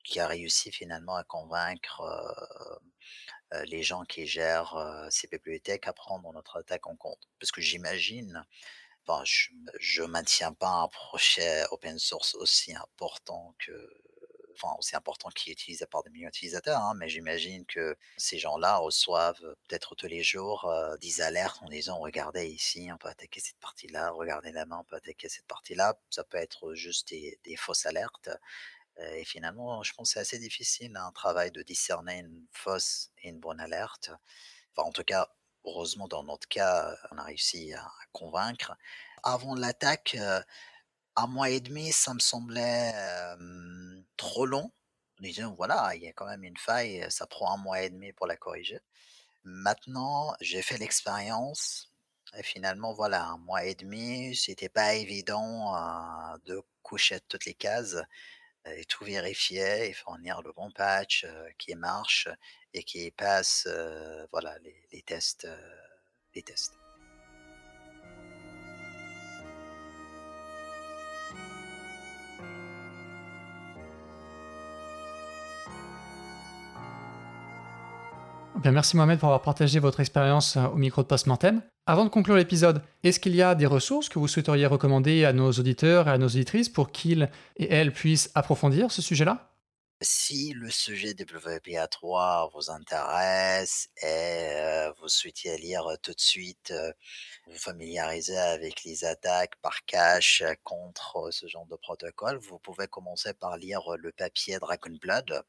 qui 0.04 0.20
a 0.20 0.28
réussi 0.28 0.72
finalement 0.72 1.16
à 1.16 1.24
convaincre 1.24 2.02
les 3.66 3.84
gens 3.84 4.04
qui 4.04 4.26
gèrent 4.28 5.08
ces 5.10 5.28
bibliothèques 5.28 5.88
à 5.88 5.94
prendre 5.94 6.32
notre 6.34 6.58
attaque 6.58 6.88
en 6.88 6.96
compte. 6.96 7.30
Parce 7.40 7.52
que 7.52 7.62
j'imagine 7.62 8.46
je 9.80 10.02
ne 10.04 10.08
maintiens 10.08 10.54
pas 10.54 10.70
un 10.70 10.88
projet 10.88 11.64
open 11.72 12.00
source 12.00 12.36
aussi 12.36 12.74
important 12.76 13.56
que 13.60 14.01
aussi 14.80 14.96
important 14.96 15.30
qui 15.30 15.50
est 15.50 15.54
utilisé 15.54 15.86
par 15.86 16.04
des 16.04 16.10
millions 16.10 16.30
d'utilisateurs, 16.30 16.82
hein, 16.82 16.94
mais 16.96 17.10
j'imagine 17.10 17.66
que 17.66 17.98
ces 18.18 18.40
gens-là 18.40 18.78
reçoivent 18.78 19.56
peut-être 19.68 19.96
tous 19.96 20.08
les 20.08 20.24
jours 20.24 20.72
des 21.02 21.22
alertes 21.22 21.60
en 21.62 21.70
disant 21.70 21.98
regardez 22.00 22.48
ici, 22.48 22.90
on 22.94 22.98
peut 22.98 23.10
attaquer 23.10 23.40
cette 23.40 23.60
partie-là, 23.60 24.12
regardez 24.12 24.52
la 24.52 24.66
main, 24.66 24.80
on 24.80 24.84
peut 24.84 24.96
attaquer 24.96 25.30
cette 25.30 25.48
partie-là. 25.48 25.98
Ça 26.10 26.24
peut 26.24 26.38
être 26.38 26.74
juste 26.74 27.10
des, 27.10 27.56
fausses 27.58 27.86
alertes. 27.86 28.30
Et 29.14 29.24
finalement, 29.26 29.84
je 29.84 29.94
pense 29.94 30.10
que 30.10 30.14
c'est 30.14 30.20
assez 30.20 30.40
difficile 30.40 30.96
hein, 30.96 31.08
un 31.08 31.12
travail 31.12 31.52
de 31.52 31.62
discerner 31.64 32.20
une 32.20 32.46
fausse 32.52 33.10
et 33.24 33.30
une 33.30 33.40
bonne 33.40 33.60
alerte. 33.60 34.12
En 34.78 34.92
tout 34.92 35.04
cas, 35.04 35.28
heureusement, 35.66 36.08
dans 36.08 36.24
notre 36.24 36.48
cas, 36.48 36.96
on 37.12 37.18
a 37.18 37.24
réussi 37.24 37.74
à 37.74 37.90
convaincre. 38.12 38.76
Avant 39.24 39.56
l'attaque, 39.56 40.18
un 41.16 41.28
mois 41.28 41.50
et 41.50 41.60
demi, 41.60 41.92
ça 41.92 42.14
me 42.14 42.20
semblait 42.20 42.94
trop 44.22 44.46
long. 44.46 44.72
Voilà, 45.58 45.96
il 45.96 46.04
y 46.04 46.08
a 46.08 46.14
quand 46.14 46.26
même 46.26 46.44
une 46.44 46.58
faille, 46.58 47.06
ça 47.10 47.28
prend 47.28 47.54
un 47.54 47.58
mois 47.58 47.82
et 47.82 47.90
demi 47.90 48.12
pour 48.14 48.28
la 48.28 48.38
corriger. 48.38 48.80
Maintenant, 49.44 50.34
j'ai 50.42 50.62
fait 50.62 50.78
l'expérience 50.78 51.92
et 52.38 52.44
finalement, 52.44 52.94
voilà, 52.94 53.26
un 53.26 53.38
mois 53.38 53.64
et 53.66 53.76
demi, 53.76 54.36
c'était 54.36 54.70
pas 54.70 54.94
évident 54.94 55.74
de 56.46 56.62
coucher 56.84 57.20
toutes 57.28 57.46
les 57.46 57.54
cases 57.54 57.98
et 58.66 58.86
tout 58.86 59.04
vérifier 59.04 59.90
et 59.90 59.94
fournir 59.94 60.42
le 60.44 60.52
bon 60.54 60.72
patch 60.72 61.26
qui 61.58 61.76
marche 61.76 62.28
et 62.74 62.84
qui 62.84 63.12
passe 63.12 63.68
voilà, 64.32 64.58
les, 64.60 65.02
tests. 65.04 65.48
les 66.36 66.44
tests. 66.44 66.81
Merci 78.70 78.96
Mohamed 78.96 79.18
pour 79.18 79.30
avoir 79.30 79.42
partagé 79.42 79.80
votre 79.80 80.00
expérience 80.00 80.58
euh, 80.58 80.68
au 80.68 80.76
micro 80.76 81.02
de 81.02 81.08
Postmortem. 81.08 81.62
Avant 81.88 82.04
de 82.06 82.10
conclure 82.10 82.36
l'épisode, 82.36 82.84
est-ce 83.04 83.20
qu'il 83.20 83.36
y 83.36 83.42
a 83.42 83.56
des 83.56 83.66
ressources 83.66 84.10
que 84.10 84.20
vous 84.20 84.28
souhaiteriez 84.28 84.68
recommander 84.68 85.26
à 85.26 85.34
nos 85.34 85.52
auditeurs 85.52 86.08
et 86.08 86.12
à 86.12 86.18
nos 86.20 86.28
auditrices 86.28 86.70
pour 86.70 86.92
qu'ils 86.92 87.30
et 87.58 87.74
elles 87.74 87.92
puissent 87.92 88.30
approfondir 88.36 88.92
ce 88.92 89.02
sujet-là? 89.02 89.48
Si 90.04 90.54
le 90.54 90.70
sujet 90.70 91.14
des 91.14 91.26
WPA3 91.26 92.52
vous 92.54 92.72
intéresse 92.72 93.90
et 94.02 94.06
euh, 94.06 94.92
vous 95.00 95.08
souhaitez 95.08 95.58
lire 95.58 95.86
tout 96.02 96.14
de 96.14 96.20
suite, 96.20 96.72
euh, 96.72 96.92
vous 97.48 97.58
familiariser 97.58 98.38
avec 98.38 98.84
les 98.84 99.06
attaques 99.06 99.56
par 99.62 99.86
cache 99.86 100.44
contre 100.64 101.30
ce 101.32 101.48
genre 101.48 101.68
de 101.68 101.76
protocole, 101.76 102.38
vous 102.38 102.60
pouvez 102.60 102.88
commencer 102.88 103.34
par 103.34 103.58
lire 103.58 103.82
le 103.98 104.12
papier 104.12 104.58
Dragon 104.60 104.98
Blood 105.00 105.44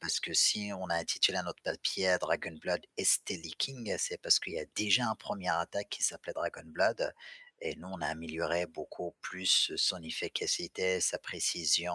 parce 0.00 0.20
que 0.20 0.32
si 0.34 0.70
on 0.78 0.86
a 0.88 0.96
intitulé 0.96 1.38
notre 1.44 1.62
papier 1.62 2.16
Dragon 2.20 2.56
Blood 2.60 2.84
ST 2.98 3.30
Leaking, 3.30 3.96
c'est 3.98 4.18
parce 4.20 4.38
qu'il 4.38 4.54
y 4.54 4.58
a 4.58 4.66
déjà 4.74 5.06
un 5.08 5.14
premier 5.14 5.48
attaque 5.48 5.88
qui 5.88 6.02
s'appelait 6.02 6.32
Dragon 6.34 6.64
Blood. 6.66 7.12
Et 7.60 7.76
nous, 7.76 7.88
on 7.88 8.00
a 8.00 8.08
amélioré 8.08 8.66
beaucoup 8.66 9.14
plus 9.22 9.72
son 9.76 10.02
efficacité, 10.02 11.00
sa 11.00 11.18
précision, 11.18 11.94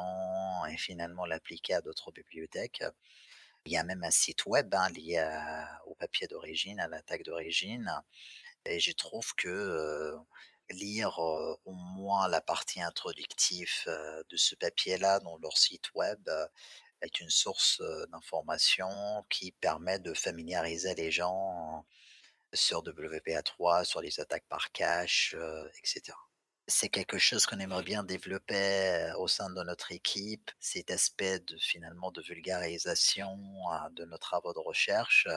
et 0.72 0.78
finalement 0.78 1.26
l'appliquer 1.26 1.76
à 1.76 1.82
d'autres 1.82 2.12
bibliothèques. 2.12 2.84
Il 3.66 3.74
y 3.74 3.78
a 3.78 3.84
même 3.84 4.04
un 4.04 4.12
site 4.12 4.45
web 4.45 4.74
hein, 4.74 4.89
lié 4.89 5.24
au 5.86 5.93
papier 5.95 6.28
d'origine, 6.28 6.80
à 6.80 6.88
l'attaque 6.88 7.24
d'origine. 7.24 7.91
Et 8.66 8.80
je 8.80 8.91
trouve 8.93 9.36
que 9.36 10.16
lire 10.72 11.20
au 11.20 11.74
moins 11.74 12.28
la 12.28 12.41
partie 12.41 12.82
introductive 12.82 13.86
de 13.86 14.38
ce 14.38 14.56
papier-là 14.56 15.20
dans 15.20 15.38
leur 15.38 15.58
site 15.58 15.93
web 15.93 16.28
est 17.02 17.20
une 17.20 17.30
source 17.30 17.82
d'information 18.12 18.89
qui 19.30 19.52
permet 19.52 20.00
de 20.00 20.14
familiariser 20.14 20.95
les 20.95 21.12
gens 21.12 21.86
sur 22.54 22.84
WPA3, 22.84 23.86
sur 23.86 24.02
les 24.02 24.20
attaques 24.20 24.47
par 24.50 24.72
cache, 24.72 25.36
etc. 25.78 26.16
C'est 26.68 26.89
quelque 26.89 27.18
chose 27.18 27.45
qu'on 27.45 27.60
aimerait 27.60 27.84
bien 27.84 28.04
développer 28.04 29.12
au 29.18 29.28
sein 29.28 29.50
de 29.50 29.64
notre 29.64 29.91
équipe, 29.91 30.52
cet 30.60 30.91
aspect 30.91 31.39
de 31.39 31.58
finalement 31.58 32.12
de 32.12 32.22
vulgarisation 32.22 33.38
de 33.91 34.06
nos 34.06 34.18
travaux 34.18 34.54
de 34.54 34.60
recherche. 34.60 35.28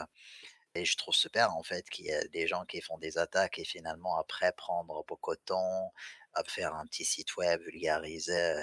Et 0.75 0.85
je 0.85 0.97
trouve 0.97 1.15
super 1.15 1.55
en 1.55 1.63
fait 1.63 1.89
qu'il 1.91 2.07
y 2.07 2.13
a 2.13 2.27
des 2.29 2.47
gens 2.47 2.65
qui 2.65 2.81
font 2.81 2.99
des 2.99 3.19
attaques 3.19 3.59
et 3.59 3.65
finalement 3.65 4.17
après 4.19 4.53
prendre 4.53 5.05
beaucoup 5.07 5.35
de 5.35 5.41
temps 5.41 5.93
à 6.35 6.43
faire 6.45 6.75
un 6.75 6.87
petit 6.87 7.05
site 7.05 7.37
web 7.37 7.61
vulgarisé 7.63 8.55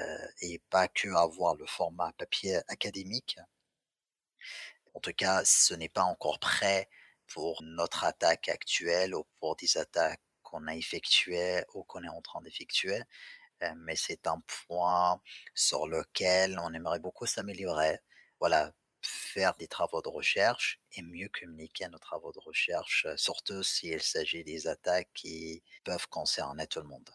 et 0.41 0.59
pas 0.69 0.87
que 0.87 1.09
avoir 1.09 1.55
le 1.55 1.67
format 1.67 2.11
papier 2.13 2.57
académique. 2.67 3.37
En 4.93 4.99
tout 4.99 5.13
cas, 5.13 5.43
ce 5.45 5.73
n'est 5.75 5.89
pas 5.89 6.03
encore 6.03 6.39
prêt 6.39 6.89
pour 7.27 7.61
notre 7.63 8.03
attaque 8.03 8.49
actuelle 8.49 9.13
ou 9.15 9.25
pour 9.39 9.55
des 9.55 9.77
attaques 9.77 10.21
qu'on 10.41 10.67
a 10.67 10.75
effectuées 10.75 11.63
ou 11.73 11.83
qu'on 11.83 12.03
est 12.03 12.09
en 12.09 12.21
train 12.21 12.41
d'effectuer. 12.41 13.01
Mais 13.77 13.95
c'est 13.95 14.25
un 14.27 14.41
point 14.67 15.21
sur 15.53 15.87
lequel 15.87 16.57
on 16.59 16.73
aimerait 16.73 16.99
beaucoup 16.99 17.25
s'améliorer. 17.27 17.99
Voilà, 18.39 18.73
faire 19.01 19.53
des 19.57 19.67
travaux 19.67 20.01
de 20.01 20.09
recherche 20.09 20.79
et 20.93 21.01
mieux 21.01 21.29
communiquer 21.29 21.87
nos 21.89 21.97
travaux 21.97 22.31
de 22.31 22.39
recherche, 22.39 23.07
surtout 23.15 23.63
s'il 23.63 24.01
s'agit 24.01 24.43
des 24.43 24.67
attaques 24.67 25.09
qui 25.13 25.63
peuvent 25.83 26.07
concerner 26.09 26.67
tout 26.67 26.81
le 26.81 26.87
monde. 26.87 27.09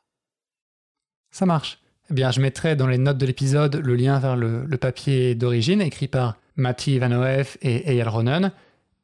Ça 1.31 1.47
marche. 1.47 1.79
Eh 2.11 2.15
bien, 2.15 2.31
je 2.31 2.41
mettrai 2.41 2.77
dans 2.77 2.87
les 2.87 2.99
notes 2.99 3.19
de 3.19 3.27
l'épisode 3.27 3.77
le 3.77 3.97
lien 3.97 4.19
vers 4.19 4.37
le, 4.37 4.67
papier 4.77 5.35
d'origine 5.35 5.81
écrit 5.81 6.09
par 6.09 6.37
Matti 6.57 6.95
Ivanoev 6.95 7.57
et 7.63 7.91
Eyal 7.91 8.09
Ronen. 8.09 8.53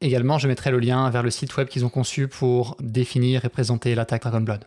Également, 0.00 0.38
je 0.38 0.48
mettrai 0.48 0.70
le 0.70 0.78
lien 0.78 1.08
vers 1.10 1.22
le 1.22 1.30
site 1.30 1.56
web 1.56 1.68
qu'ils 1.68 1.84
ont 1.84 1.90
conçu 1.90 2.28
pour 2.28 2.76
définir 2.80 3.44
et 3.44 3.48
présenter 3.48 3.94
l'attaque 3.94 4.22
Dragon 4.22 4.40
Blood. 4.40 4.64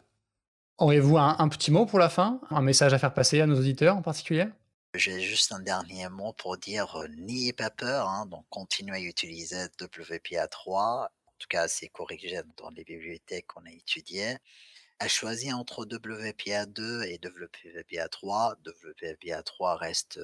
Auriez-vous 0.80 1.18
un 1.18 1.48
petit 1.50 1.72
mot 1.72 1.86
pour 1.86 2.00
la 2.00 2.10
fin? 2.10 2.40
Un 2.50 2.62
message 2.62 2.94
à 2.94 3.00
faire 3.00 3.14
passer 3.14 3.40
à 3.40 3.46
nos 3.46 3.58
auditeurs 3.58 3.96
en 3.96 4.02
particulier? 4.02 4.48
J'ai 4.96 5.20
juste 5.22 5.52
un 5.52 5.60
dernier 5.60 6.08
mot 6.10 6.34
pour 6.34 6.58
dire 6.58 7.04
n'ayez 7.18 7.54
pas 7.54 7.70
peur, 7.70 8.08
hein, 8.10 8.26
donc 8.28 8.46
continuez 8.50 8.98
à 8.98 9.00
utiliser 9.02 9.66
WPA3. 9.80 11.06
En 11.06 11.36
tout 11.40 11.48
cas, 11.50 11.68
c'est 11.68 11.90
corrigé 11.90 12.42
dans 12.58 12.70
les 12.70 12.84
bibliothèques 12.84 13.48
qu'on 13.48 13.66
a 13.66 13.72
étudiées. 13.72 14.38
À 15.00 15.08
choisir 15.08 15.58
entre 15.58 15.86
WPA2 15.86 17.04
et 17.04 17.18
WPA3, 17.18 18.56
WPA3 18.64 19.78
reste 19.78 20.20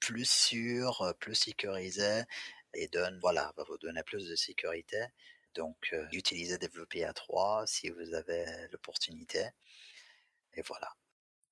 plus 0.00 0.28
sûr, 0.28 1.14
plus 1.18 1.34
sécurisé 1.34 2.22
et 2.74 2.88
donne, 2.88 3.18
voilà, 3.20 3.52
va 3.56 3.64
vous 3.64 3.78
donner 3.78 4.02
plus 4.04 4.28
de 4.28 4.36
sécurité. 4.36 5.04
Donc, 5.54 5.94
utilisez 6.12 6.56
WPA3 6.56 7.66
si 7.66 7.90
vous 7.90 8.14
avez 8.14 8.44
l'opportunité. 8.70 9.46
Et 10.54 10.62
voilà. 10.62 10.94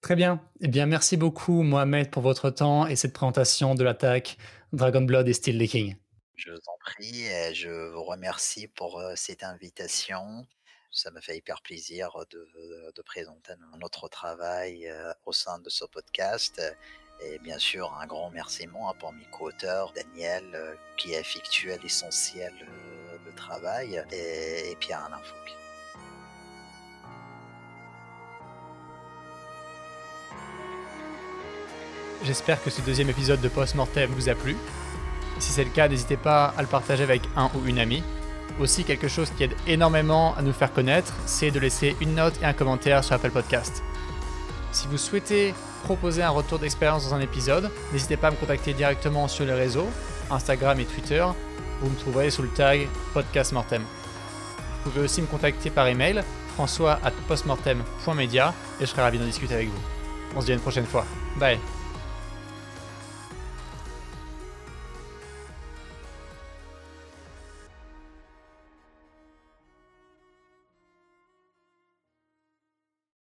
Très 0.01 0.15
bien. 0.15 0.41
Eh 0.61 0.69
bien, 0.69 0.87
merci 0.87 1.17
beaucoup, 1.17 1.63
Mohamed, 1.63 2.11
pour 2.11 2.23
votre 2.23 2.51
temps 2.51 2.87
et 2.87 2.97
cette 2.97 3.13
présentation 3.13 3.75
de 3.75 3.83
l'attaque 3.83 4.39
Dragon 4.73 5.03
Blood 5.03 5.29
et 5.29 5.33
Steel 5.33 5.69
King. 5.69 5.97
Je 6.37 6.53
vous 6.53 6.59
en 6.69 6.79
prie 6.79 7.27
et 7.27 7.53
je 7.53 7.91
vous 7.93 8.05
remercie 8.05 8.69
pour 8.69 9.01
euh, 9.01 9.15
cette 9.17 9.43
invitation. 9.43 10.47
Ça 10.93 11.11
me 11.11 11.21
fait 11.21 11.37
hyper 11.37 11.63
plaisir 11.63 12.11
de, 12.31 13.03
présenter 13.03 13.55
notre 13.81 14.09
travail 14.09 14.87
euh, 14.89 15.13
au 15.27 15.33
sein 15.33 15.59
de 15.59 15.69
ce 15.69 15.85
podcast. 15.85 16.63
Et 17.21 17.41
bien 17.41 17.59
sûr, 17.59 17.93
un 18.01 18.07
grand 18.07 18.29
remerciement 18.29 18.95
pour 19.01 19.13
mes 19.13 19.25
co-auteurs, 19.33 19.93
Daniel, 19.93 20.45
euh, 20.55 20.75
qui 20.97 21.17
a 21.17 21.21
effectué 21.21 21.77
l'essentiel 21.83 22.55
de 23.27 23.37
travail, 23.37 24.03
et, 24.13 24.77
Pierre-Alain 24.79 25.19
Fouque. 25.19 25.68
J'espère 32.25 32.63
que 32.63 32.71
ce 32.71 32.81
deuxième 32.83 33.09
épisode 33.11 33.41
de 33.41 33.49
Post-Mortem 33.49 34.11
vous 34.11 34.29
a 34.29 34.35
plu. 34.35 34.57
Si 35.39 35.53
c'est 35.53 35.65
le 35.65 35.71
cas, 35.71 35.89
n'hésitez 35.89 36.17
pas 36.17 36.53
à 36.57 36.63
le 36.63 36.69
partager 36.69 37.03
avec 37.05 37.23
un 37.37 37.51
ou 37.55 37.67
une 37.67 37.79
amie. 37.79 38.03
Aussi, 38.61 38.85
quelque 38.85 39.07
chose 39.09 39.31
qui 39.37 39.45
aide 39.45 39.55
énormément 39.67 40.35
à 40.37 40.43
nous 40.43 40.53
faire 40.53 40.73
connaître, 40.73 41.13
c'est 41.27 41.53
de 41.53 41.61
laisser 41.61 41.97
une 42.01 42.17
note 42.17 42.35
et 42.43 42.45
un 42.45 42.53
commentaire 42.53 43.05
sur 43.05 43.15
Apple 43.15 43.31
Podcast. 43.31 43.83
Si 44.73 44.89
vous 44.89 44.99
souhaitez 44.99 45.55
proposer 45.85 46.23
un 46.23 46.31
retour 46.31 46.59
d'expérience 46.59 47.09
dans 47.09 47.15
un 47.15 47.21
épisode, 47.21 47.71
n'hésitez 47.93 48.17
pas 48.17 48.29
à 48.29 48.31
me 48.33 48.37
contacter 48.37 48.75
directement 48.75 49.29
sur 49.29 49.45
les 49.45 49.55
réseaux, 49.55 49.89
Instagram 50.31 50.81
et 50.81 50.85
Twitter. 50.85 51.25
Vous 51.81 51.89
me 51.89 51.97
trouverez 51.97 52.31
sous 52.31 52.43
le 52.43 52.49
tag 52.49 52.89
Podcast 53.15 53.53
Mortem. 53.53 53.83
Vous 53.83 54.91
pouvez 54.91 55.05
aussi 55.05 55.23
me 55.23 55.27
contacter 55.27 55.71
par 55.71 55.87
email, 55.87 56.23
françois 56.55 56.99
at 57.05 57.13
postmortem.media, 57.29 58.55
et 58.81 58.85
je 58.85 58.87
serai 58.87 59.03
ravi 59.03 59.19
d'en 59.19 59.25
discuter 59.25 59.55
avec 59.55 59.69
vous. 59.69 59.81
On 60.37 60.41
se 60.41 60.47
dit 60.47 60.53
à 60.53 60.55
une 60.57 60.61
prochaine 60.61 60.87
fois. 60.87 61.07
Bye 61.37 61.78